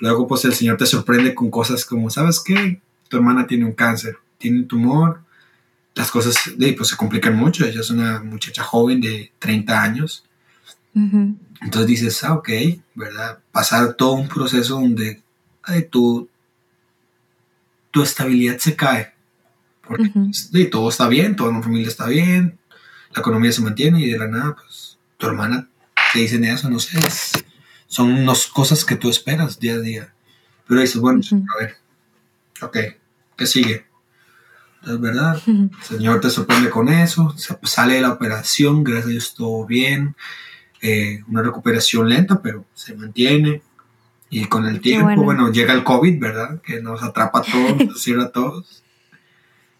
Luego, 0.00 0.26
pues 0.26 0.46
el 0.46 0.54
Señor 0.54 0.78
te 0.78 0.86
sorprende 0.86 1.34
con 1.34 1.50
cosas 1.50 1.84
como, 1.84 2.08
¿sabes 2.08 2.40
qué? 2.42 2.80
Tu 3.08 3.16
hermana 3.18 3.46
tiene 3.46 3.66
un 3.66 3.72
cáncer, 3.72 4.16
tiene 4.38 4.60
un 4.60 4.68
tumor. 4.68 5.20
Las 5.94 6.10
cosas, 6.10 6.36
de, 6.56 6.72
pues 6.72 6.90
se 6.90 6.96
complican 6.96 7.36
mucho. 7.36 7.64
Ella 7.64 7.80
es 7.80 7.90
una 7.90 8.20
muchacha 8.20 8.62
joven 8.62 9.00
de 9.00 9.32
30 9.38 9.82
años. 9.82 10.24
Entonces 10.94 11.86
dices, 11.86 12.24
ah, 12.24 12.34
ok, 12.34 12.48
¿verdad? 12.94 13.38
Pasar 13.52 13.94
todo 13.94 14.14
un 14.14 14.28
proceso 14.28 14.74
donde 14.74 15.22
tu, 15.90 16.28
tu 17.90 18.02
estabilidad 18.02 18.58
se 18.58 18.74
cae. 18.74 19.12
Porque 19.86 20.10
pues, 20.12 20.50
todo 20.70 20.88
está 20.88 21.08
bien, 21.08 21.36
toda 21.36 21.52
la 21.52 21.62
familia 21.62 21.88
está 21.88 22.06
bien, 22.06 22.58
la 23.14 23.20
economía 23.20 23.52
se 23.52 23.62
mantiene 23.62 24.00
y 24.00 24.10
de 24.10 24.18
la 24.18 24.28
nada, 24.28 24.54
pues 24.54 24.98
tu 25.16 25.26
hermana 25.26 25.68
te 26.12 26.20
dicen 26.20 26.44
eso, 26.44 26.68
no 26.68 26.78
sé, 26.78 26.98
son 27.86 28.12
unas 28.12 28.46
cosas 28.46 28.84
que 28.84 28.96
tú 28.96 29.08
esperas 29.08 29.58
día 29.58 29.74
a 29.74 29.80
día. 29.80 30.12
Pero 30.66 30.80
dices, 30.82 31.00
bueno, 31.00 31.22
a 31.32 31.62
ver, 31.62 31.76
ok, 32.60 32.76
¿qué 33.36 33.46
sigue? 33.46 33.86
Es 34.88 35.00
verdad, 35.00 35.40
el 35.46 35.70
Señor 35.82 36.20
te 36.20 36.30
sorprende 36.30 36.70
con 36.70 36.88
eso, 36.88 37.34
sale 37.62 37.94
de 37.94 38.00
la 38.00 38.12
operación, 38.12 38.84
gracias 38.84 39.06
a 39.06 39.10
Dios 39.10 39.34
todo 39.34 39.66
bien, 39.66 40.16
eh, 40.80 41.22
una 41.28 41.42
recuperación 41.42 42.08
lenta, 42.08 42.40
pero 42.42 42.64
se 42.74 42.94
mantiene. 42.94 43.62
Y 44.30 44.44
con 44.44 44.66
el 44.66 44.80
tiempo, 44.80 45.22
bueno. 45.22 45.50
llega 45.50 45.72
el 45.72 45.84
COVID, 45.84 46.20
¿verdad? 46.20 46.60
Que 46.60 46.82
nos 46.82 47.02
atrapa 47.02 47.38
a 47.38 47.42
todos, 47.42 47.76
nos 47.86 48.02
cierra 48.02 48.24
a 48.24 48.30
todos. 48.30 48.82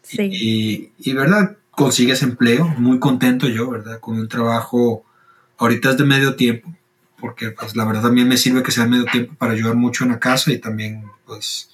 Sí. 0.03 0.91
Y, 0.99 1.13
¿verdad? 1.13 1.59
Consigues 1.71 2.23
empleo, 2.23 2.67
muy 2.79 2.99
contento 2.99 3.47
yo, 3.47 3.71
¿verdad? 3.71 4.01
Con 4.01 4.19
un 4.19 4.29
trabajo, 4.29 5.05
ahorita 5.59 5.91
es 5.91 5.99
de 5.99 6.05
medio 6.05 6.35
tiempo, 6.35 6.75
porque 7.21 7.51
pues 7.51 7.77
la 7.77 7.85
verdad 7.85 8.03
también 8.03 8.27
me 8.27 8.39
sirve 8.39 8.63
que 8.63 8.73
sea 8.73 8.87
medio 8.87 9.05
tiempo 9.05 9.35
para 9.35 9.53
ayudar 9.53 9.77
mucho 9.77 10.05
en 10.05 10.11
la 10.11 10.19
casa 10.19 10.51
y 10.51 10.59
también 10.59 11.05
pues, 11.27 11.71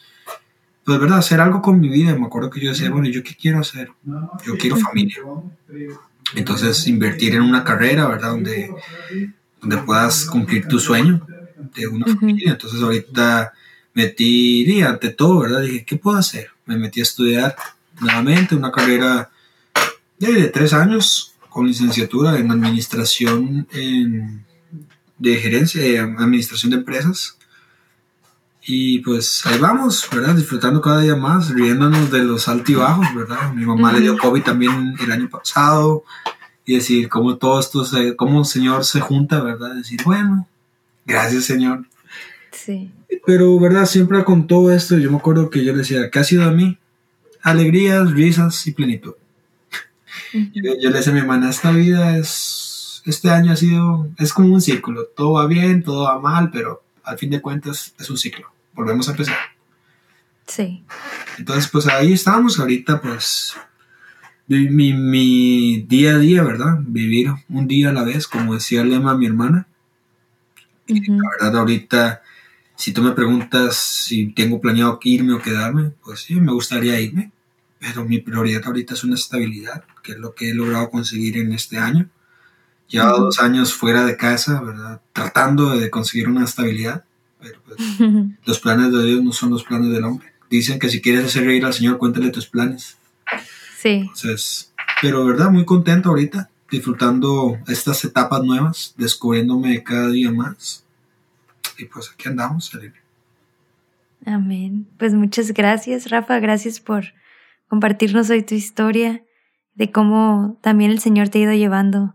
pues 0.84 1.00
verdad, 1.00 1.18
hacer 1.18 1.40
algo 1.40 1.62
con 1.62 1.80
mi 1.80 1.88
vida. 1.88 2.14
Me 2.14 2.26
acuerdo 2.26 2.50
que 2.50 2.60
yo 2.60 2.70
decía, 2.70 2.90
bueno, 2.90 3.08
¿yo 3.08 3.22
qué 3.22 3.34
quiero 3.34 3.60
hacer? 3.60 3.90
Yo 4.44 4.56
quiero 4.58 4.76
familia. 4.76 5.16
Entonces, 6.34 6.86
invertir 6.86 7.34
en 7.34 7.42
una 7.42 7.64
carrera, 7.64 8.06
¿verdad? 8.06 8.30
Donde, 8.30 8.70
donde 9.60 9.78
puedas 9.78 10.26
cumplir 10.26 10.66
tu 10.66 10.78
sueño 10.78 11.26
de 11.74 11.86
una 11.86 12.06
familia. 12.06 12.52
Entonces 12.52 12.82
ahorita 12.82 13.52
metí, 13.94 14.82
ante 14.82 15.10
todo, 15.10 15.40
¿verdad? 15.40 15.62
Dije, 15.62 15.84
¿qué 15.84 15.96
puedo 15.96 16.18
hacer? 16.18 16.50
Me 16.66 16.76
metí 16.76 17.00
a 17.00 17.04
estudiar 17.04 17.56
nuevamente 18.00 18.54
una 18.54 18.72
carrera 18.72 19.30
de, 20.18 20.48
tres 20.48 20.72
años 20.72 21.34
con 21.48 21.66
licenciatura 21.66 22.38
en 22.38 22.50
administración 22.50 23.66
de 25.18 25.36
gerencia, 25.36 25.80
de 25.80 25.98
administración 25.98 26.70
de 26.70 26.78
empresas. 26.78 27.38
Y 28.66 29.00
pues 29.00 29.44
ahí 29.46 29.58
vamos, 29.58 30.08
¿verdad? 30.10 30.34
Disfrutando 30.34 30.80
cada 30.80 31.00
día 31.00 31.16
más, 31.16 31.50
riéndonos 31.50 32.10
de 32.10 32.20
los 32.20 32.48
altibajos, 32.48 33.06
¿verdad? 33.14 33.52
Mi 33.52 33.66
mamá 33.66 33.92
le 33.92 34.00
dio 34.00 34.16
COVID 34.16 34.42
también 34.42 34.94
el 35.00 35.12
año 35.12 35.28
pasado. 35.28 36.04
Y 36.64 36.76
decir, 36.76 37.10
cómo 37.10 37.36
todo 37.36 37.60
esto, 37.60 37.84
se, 37.84 38.16
cómo 38.16 38.40
el 38.40 38.46
Señor 38.46 38.86
se 38.86 39.00
junta, 39.00 39.42
¿verdad? 39.42 39.74
Decir, 39.74 40.00
bueno, 40.02 40.48
Gracias, 41.04 41.44
Señor. 41.44 41.84
Sí. 42.50 42.90
Pero, 43.26 43.58
¿verdad? 43.58 43.86
Siempre 43.86 44.24
con 44.24 44.46
todo 44.46 44.72
esto, 44.72 44.98
yo 44.98 45.10
me 45.10 45.18
acuerdo 45.18 45.50
que 45.50 45.64
yo 45.64 45.72
le 45.72 45.78
decía, 45.78 46.10
¿qué 46.10 46.18
ha 46.18 46.24
sido 46.24 46.44
a 46.44 46.50
mí? 46.50 46.78
Alegrías, 47.42 48.10
risas 48.12 48.66
y 48.66 48.72
plenitud. 48.72 49.14
yo, 50.32 50.90
le 50.90 50.96
decía 50.96 51.12
a 51.12 51.14
mi 51.14 51.20
hermana, 51.20 51.50
esta 51.50 51.70
vida 51.70 52.16
es, 52.16 53.02
este 53.04 53.30
año 53.30 53.52
ha 53.52 53.56
sido, 53.56 54.08
es 54.18 54.32
como 54.32 54.54
un 54.54 54.60
círculo. 54.60 55.06
Todo 55.14 55.32
va 55.32 55.46
bien, 55.46 55.82
todo 55.82 56.04
va 56.04 56.18
mal, 56.18 56.50
pero 56.50 56.82
al 57.02 57.18
fin 57.18 57.30
de 57.30 57.42
cuentas 57.42 57.94
es 57.98 58.08
un 58.08 58.16
ciclo. 58.16 58.50
Volvemos 58.74 59.08
a 59.08 59.12
empezar. 59.12 59.36
Sí. 60.46 60.84
Entonces, 61.38 61.68
pues 61.70 61.86
ahí 61.86 62.12
estamos 62.12 62.58
ahorita, 62.58 63.00
pues, 63.00 63.54
mi, 64.46 64.92
mi 64.92 65.82
día 65.88 66.16
a 66.16 66.18
día, 66.18 66.42
¿verdad? 66.42 66.78
Vivir 66.80 67.30
un 67.48 67.66
día 67.66 67.90
a 67.90 67.92
la 67.92 68.04
vez, 68.04 68.26
como 68.28 68.54
decía 68.54 68.82
el 68.82 68.90
lema 68.90 69.16
mi 69.16 69.26
hermana. 69.26 69.66
La 70.86 71.30
verdad, 71.30 71.60
ahorita, 71.60 72.22
si 72.76 72.92
tú 72.92 73.02
me 73.02 73.12
preguntas 73.12 73.76
si 73.76 74.32
tengo 74.32 74.60
planeado 74.60 74.98
irme 75.02 75.32
o 75.32 75.40
quedarme, 75.40 75.92
pues 76.02 76.20
sí, 76.20 76.40
me 76.40 76.52
gustaría 76.52 77.00
irme, 77.00 77.32
pero 77.78 78.04
mi 78.04 78.18
prioridad 78.18 78.62
ahorita 78.66 78.94
es 78.94 79.04
una 79.04 79.14
estabilidad, 79.14 79.84
que 80.02 80.12
es 80.12 80.18
lo 80.18 80.34
que 80.34 80.50
he 80.50 80.54
logrado 80.54 80.90
conseguir 80.90 81.38
en 81.38 81.52
este 81.52 81.78
año. 81.78 82.08
Llevo 82.88 83.18
dos 83.18 83.40
años 83.40 83.72
fuera 83.72 84.04
de 84.04 84.16
casa, 84.16 84.60
¿verdad? 84.60 85.00
Tratando 85.14 85.76
de 85.76 85.88
conseguir 85.88 86.28
una 86.28 86.44
estabilidad, 86.44 87.04
Pero 87.44 87.60
pues, 87.62 87.78
los 88.46 88.60
planes 88.60 88.90
de 88.90 89.04
Dios 89.04 89.22
no 89.22 89.32
son 89.32 89.50
los 89.50 89.64
planes 89.64 89.90
del 89.90 90.04
hombre. 90.04 90.32
Dicen 90.48 90.78
que 90.78 90.88
si 90.88 91.02
quieres 91.02 91.26
hacer 91.26 91.44
reír 91.44 91.64
al 91.64 91.74
Señor, 91.74 91.98
cuéntale 91.98 92.30
tus 92.30 92.46
planes. 92.46 92.96
Sí. 93.78 94.06
Entonces, 94.08 94.72
pero 95.02 95.26
verdad, 95.26 95.50
muy 95.50 95.66
contento 95.66 96.08
ahorita, 96.08 96.48
disfrutando 96.70 97.58
estas 97.68 98.02
etapas 98.04 98.42
nuevas, 98.42 98.94
descubriéndome 98.96 99.82
cada 99.82 100.08
día 100.08 100.30
más. 100.30 100.86
Y 101.78 101.84
pues 101.84 102.10
aquí 102.12 102.28
andamos, 102.28 102.72
Amén. 104.24 104.86
Pues 104.98 105.12
muchas 105.12 105.52
gracias, 105.52 106.08
Rafa. 106.08 106.38
Gracias 106.38 106.80
por 106.80 107.04
compartirnos 107.68 108.30
hoy 108.30 108.42
tu 108.42 108.54
historia 108.54 109.22
de 109.74 109.90
cómo 109.90 110.58
también 110.62 110.90
el 110.92 111.00
Señor 111.00 111.28
te 111.28 111.38
ha 111.38 111.42
ido 111.42 111.52
llevando, 111.52 112.14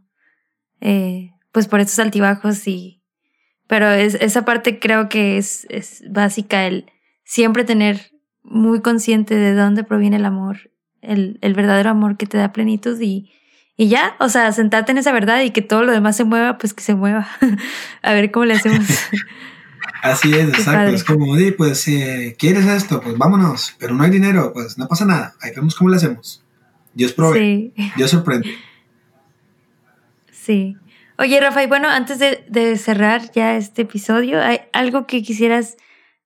eh, 0.81 1.33
pues 1.51 1.67
por 1.67 1.81
estos 1.81 1.99
altibajos 1.99 2.67
y, 2.67 2.98
pero 3.69 3.91
es, 3.91 4.15
esa 4.15 4.45
parte 4.45 4.79
creo 4.79 5.09
que 5.09 5.37
es, 5.37 5.67
es 5.69 6.03
básica, 6.09 6.65
el 6.65 6.91
siempre 7.23 7.63
tener 7.63 8.11
muy 8.41 8.81
consciente 8.81 9.35
de 9.35 9.53
dónde 9.53 9.83
proviene 9.83 10.15
el 10.15 10.25
amor, 10.25 10.71
el, 11.03 11.37
el 11.41 11.53
verdadero 11.53 11.91
amor 11.91 12.17
que 12.17 12.25
te 12.25 12.39
da 12.39 12.51
plenitud 12.51 12.99
y, 12.99 13.31
y 13.77 13.87
ya, 13.87 14.15
o 14.19 14.27
sea, 14.27 14.51
sentarte 14.53 14.91
en 14.91 14.97
esa 14.97 15.11
verdad 15.11 15.41
y 15.43 15.51
que 15.51 15.61
todo 15.61 15.83
lo 15.83 15.91
demás 15.91 16.17
se 16.17 16.23
mueva, 16.23 16.57
pues 16.57 16.73
que 16.73 16.81
se 16.81 16.95
mueva. 16.95 17.27
a 18.01 18.13
ver 18.13 18.31
cómo 18.31 18.45
le 18.45 18.55
hacemos. 18.55 18.87
Así 20.01 20.33
es, 20.33 20.49
exacto. 20.49 20.91
Es 20.91 21.03
como, 21.03 21.35
pues, 21.55 21.79
si 21.81 22.33
¿quieres 22.39 22.65
esto? 22.65 23.01
Pues 23.01 23.19
vámonos. 23.19 23.75
Pero 23.77 23.93
no 23.93 24.03
hay 24.03 24.09
dinero, 24.09 24.51
pues 24.51 24.79
no 24.79 24.87
pasa 24.87 25.05
nada. 25.05 25.35
Ahí 25.41 25.51
vemos 25.55 25.75
cómo 25.75 25.91
lo 25.91 25.95
hacemos. 25.95 26.43
Dios 26.95 27.13
provee. 27.13 27.71
Dios 27.95 28.09
sorprende. 28.09 28.49
Sí. 30.31 30.75
Oye, 31.19 31.37
Rafa, 31.41 31.61
y 31.61 31.67
bueno, 31.67 31.89
antes 31.89 32.17
de, 32.17 32.77
cerrar 32.77 33.29
ya 33.33 33.57
este 33.57 33.81
episodio, 33.81 34.41
¿hay 34.41 34.61
algo 34.71 35.05
que 35.05 35.21
quisieras 35.21 35.75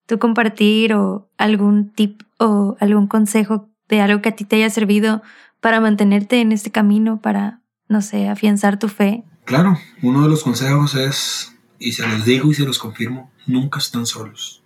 tú 0.05 0.19
compartir 0.19 0.93
o 0.93 1.31
algún 1.39 1.91
tip 1.91 2.21
o 2.37 2.77
algún 2.79 3.07
consejo 3.07 3.71
de 3.89 4.01
algo 4.01 4.21
que 4.21 4.29
a 4.29 4.35
ti 4.35 4.45
te 4.45 4.57
haya 4.57 4.69
servido 4.69 5.23
para 5.61 5.79
mantenerte 5.79 6.41
en 6.41 6.51
este 6.51 6.71
camino, 6.71 7.21
para, 7.21 7.63
no 7.87 8.03
sé, 8.03 8.27
afianzar 8.27 8.77
tu 8.77 8.87
fe? 8.87 9.23
Claro, 9.45 9.79
uno 10.03 10.21
de 10.21 10.29
los 10.29 10.43
consejos 10.43 10.93
es, 10.93 11.55
y 11.79 11.93
se 11.93 12.07
los 12.07 12.23
digo 12.23 12.51
y 12.51 12.53
se 12.53 12.63
los 12.63 12.77
confirmo, 12.77 13.31
nunca 13.47 13.79
están 13.79 14.05
solos. 14.05 14.61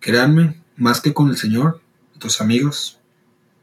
Créanme, 0.00 0.60
más 0.74 1.00
que 1.00 1.14
con 1.14 1.28
el 1.28 1.36
Señor, 1.36 1.80
tus 2.18 2.40
amigos, 2.40 2.98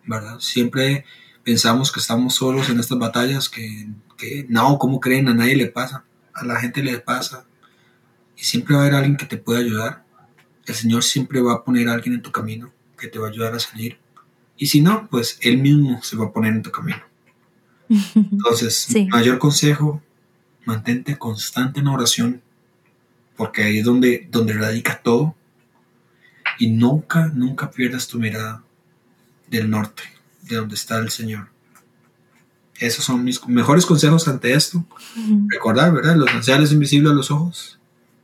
¿verdad? 0.05 0.39
Siempre 0.39 1.03
pensamos 1.43 1.91
que 1.91 1.99
estamos 1.99 2.35
solos 2.35 2.69
en 2.69 2.79
estas 2.79 2.99
batallas, 2.99 3.49
que, 3.49 3.89
que 4.17 4.45
no, 4.49 4.77
¿cómo 4.77 4.99
creen? 4.99 5.27
A 5.27 5.33
nadie 5.33 5.55
le 5.55 5.67
pasa, 5.67 6.03
a 6.33 6.45
la 6.45 6.59
gente 6.59 6.83
le 6.83 6.99
pasa. 6.99 7.45
Y 8.35 8.43
siempre 8.43 8.75
va 8.75 8.81
a 8.81 8.85
haber 8.85 8.95
alguien 8.95 9.17
que 9.17 9.25
te 9.25 9.37
pueda 9.37 9.59
ayudar. 9.59 10.03
El 10.65 10.75
Señor 10.75 11.03
siempre 11.03 11.41
va 11.41 11.53
a 11.53 11.63
poner 11.63 11.87
a 11.87 11.93
alguien 11.93 12.15
en 12.15 12.21
tu 12.21 12.31
camino 12.31 12.71
que 12.97 13.07
te 13.07 13.19
va 13.19 13.27
a 13.27 13.29
ayudar 13.29 13.55
a 13.55 13.59
salir. 13.59 13.97
Y 14.57 14.67
si 14.67 14.81
no, 14.81 15.07
pues 15.09 15.37
Él 15.41 15.59
mismo 15.59 16.01
se 16.03 16.17
va 16.17 16.25
a 16.25 16.33
poner 16.33 16.53
en 16.53 16.63
tu 16.63 16.71
camino. 16.71 17.01
Entonces, 18.15 18.87
mayor 19.09 19.37
consejo, 19.37 20.01
mantente 20.65 21.17
constante 21.17 21.79
en 21.79 21.87
oración, 21.87 22.41
porque 23.35 23.63
ahí 23.63 23.79
es 23.79 23.85
donde, 23.85 24.27
donde 24.29 24.53
radica 24.53 25.01
todo. 25.01 25.35
Y 26.59 26.71
nunca, 26.71 27.27
nunca 27.27 27.69
pierdas 27.69 28.07
tu 28.07 28.19
mirada 28.19 28.63
del 29.47 29.69
norte 29.69 30.03
de 30.41 30.55
donde 30.55 30.75
está 30.75 30.97
el 30.97 31.09
Señor. 31.09 31.49
Esos 32.79 33.05
son 33.05 33.23
mis 33.23 33.45
mejores 33.47 33.85
consejos 33.85 34.27
ante 34.27 34.53
esto. 34.53 34.85
Recordar, 35.47 35.93
¿verdad? 35.93 36.15
Los 36.15 36.29
ancianos 36.29 36.71
invisibles 36.71 37.11
a 37.11 37.15
los 37.15 37.31
ojos 37.31 37.79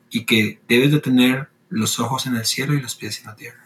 y 0.09 0.25
que 0.25 0.59
debes 0.67 0.91
de 0.91 0.99
tener 0.99 1.49
los 1.69 1.99
ojos 1.99 2.27
en 2.27 2.35
el 2.35 2.45
cielo 2.45 2.73
y 2.73 2.81
los 2.81 2.95
pies 2.95 3.19
en 3.19 3.25
la 3.25 3.35
tierra. 3.35 3.65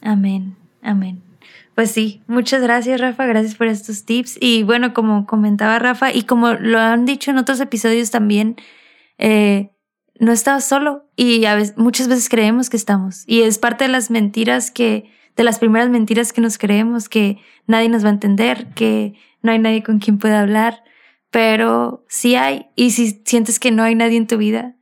Amén, 0.00 0.56
amén. 0.82 1.22
Pues 1.74 1.90
sí, 1.92 2.22
muchas 2.26 2.62
gracias 2.62 3.00
Rafa, 3.00 3.26
gracias 3.26 3.54
por 3.54 3.68
estos 3.68 4.04
tips. 4.04 4.38
Y 4.40 4.62
bueno, 4.62 4.94
como 4.94 5.26
comentaba 5.26 5.78
Rafa 5.78 6.12
y 6.12 6.22
como 6.24 6.54
lo 6.54 6.80
han 6.80 7.04
dicho 7.04 7.30
en 7.30 7.38
otros 7.38 7.60
episodios 7.60 8.10
también, 8.10 8.56
eh, 9.18 9.70
no 10.18 10.32
estás 10.32 10.64
solo 10.64 11.04
y 11.14 11.44
a 11.44 11.54
veces, 11.54 11.76
muchas 11.76 12.08
veces 12.08 12.28
creemos 12.28 12.70
que 12.70 12.76
estamos. 12.76 13.22
Y 13.26 13.42
es 13.42 13.58
parte 13.58 13.84
de 13.84 13.90
las 13.90 14.10
mentiras 14.10 14.70
que 14.70 15.12
de 15.36 15.44
las 15.44 15.60
primeras 15.60 15.88
mentiras 15.88 16.32
que 16.32 16.40
nos 16.40 16.58
creemos, 16.58 17.08
que 17.08 17.38
nadie 17.68 17.88
nos 17.88 18.04
va 18.04 18.08
a 18.08 18.12
entender, 18.12 18.66
que 18.74 19.14
no 19.42 19.52
hay 19.52 19.58
nadie 19.58 19.82
con 19.82 19.98
quien 19.98 20.18
pueda 20.18 20.40
hablar, 20.40 20.82
pero 21.30 22.04
sí 22.08 22.34
hay. 22.34 22.66
Y 22.76 22.90
si 22.90 23.22
sientes 23.24 23.60
que 23.60 23.70
no 23.70 23.82
hay 23.82 23.94
nadie 23.94 24.16
en 24.16 24.26
tu 24.26 24.38
vida, 24.38 24.74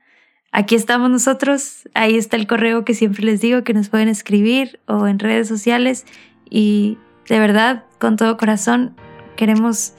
aquí 0.52 0.74
estamos 0.74 1.10
nosotros, 1.10 1.88
ahí 1.94 2.16
está 2.16 2.36
el 2.36 2.46
correo 2.46 2.84
que 2.84 2.94
siempre 2.94 3.24
les 3.24 3.40
digo 3.40 3.64
que 3.64 3.74
nos 3.74 3.88
pueden 3.88 4.08
escribir 4.08 4.80
o 4.86 5.06
en 5.06 5.18
redes 5.18 5.48
sociales 5.48 6.06
y 6.48 6.98
de 7.28 7.38
verdad, 7.40 7.84
con 7.98 8.16
todo 8.16 8.36
corazón, 8.36 8.96
queremos 9.36 9.94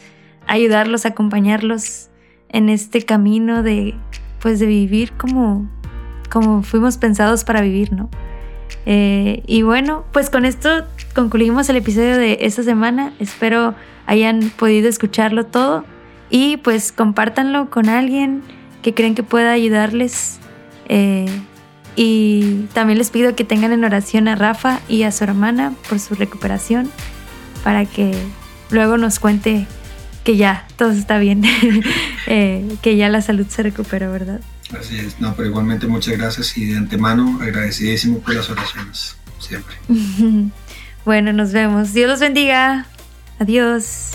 ayudarlos, 0.48 1.06
acompañarlos 1.06 2.10
en 2.50 2.70
este 2.70 3.02
camino 3.02 3.64
de 3.64 3.96
pues 4.40 4.60
de 4.60 4.66
vivir 4.66 5.12
como 5.14 5.70
como 6.30 6.64
fuimos 6.64 6.98
pensados 6.98 7.44
para 7.44 7.62
vivir, 7.62 7.94
¿no? 7.94 8.10
Eh, 8.86 9.44
y 9.46 9.62
bueno, 9.64 10.06
pues 10.14 10.30
con 10.30 10.46
esto 10.46 10.86
concluimos 11.14 11.70
el 11.70 11.78
episodio 11.78 12.18
de 12.18 12.40
esta 12.42 12.64
semana. 12.64 13.14
Espero 13.20 13.76
hayan 14.06 14.50
podido 14.50 14.88
escucharlo 14.88 15.46
todo 15.46 15.84
y 16.30 16.58
pues 16.58 16.92
compártanlo 16.92 17.70
con 17.70 17.90
alguien 17.90 18.42
que 18.82 18.94
creen 18.94 19.16
que 19.16 19.24
pueda 19.24 19.52
ayudarles. 19.52 20.40
Eh, 20.90 21.28
y 21.96 22.68
también 22.74 23.00
les 23.00 23.10
pido 23.10 23.36
que 23.36 23.44
tengan 23.44 23.74
en 23.74 23.84
oración 23.84 24.28
a 24.28 24.36
Rafa 24.36 24.80
y 24.88 25.04
a 25.04 25.12
su 25.12 25.24
hermana 25.24 25.74
por 25.90 26.00
su 26.00 26.16
recuperación 26.16 26.90
para 27.64 27.86
que 27.86 28.14
luego 28.70 28.98
nos 28.98 29.20
cuente 29.20 29.66
que 30.24 30.38
ya 30.38 30.68
todo 30.78 30.92
está 30.92 31.18
bien, 31.18 31.44
eh, 32.28 32.68
que 32.82 32.98
ya 32.98 33.10
la 33.10 33.22
salud 33.22 33.48
se 33.48 33.64
recuperó, 33.64 34.12
¿verdad? 34.12 34.42
Así 34.78 34.98
es, 34.98 35.20
no, 35.20 35.34
pero 35.36 35.50
igualmente 35.50 35.88
muchas 35.88 36.18
gracias 36.18 36.58
y 36.58 36.66
de 36.66 36.78
antemano 36.78 37.40
agradecidísimo 37.42 38.20
por 38.20 38.36
las 38.36 38.50
oraciones, 38.50 39.16
siempre. 39.40 39.76
bueno, 41.06 41.32
nos 41.34 41.54
vemos. 41.54 41.94
Dios 41.94 42.10
los 42.10 42.20
bendiga. 42.20 42.86
Adiós. 43.40 44.12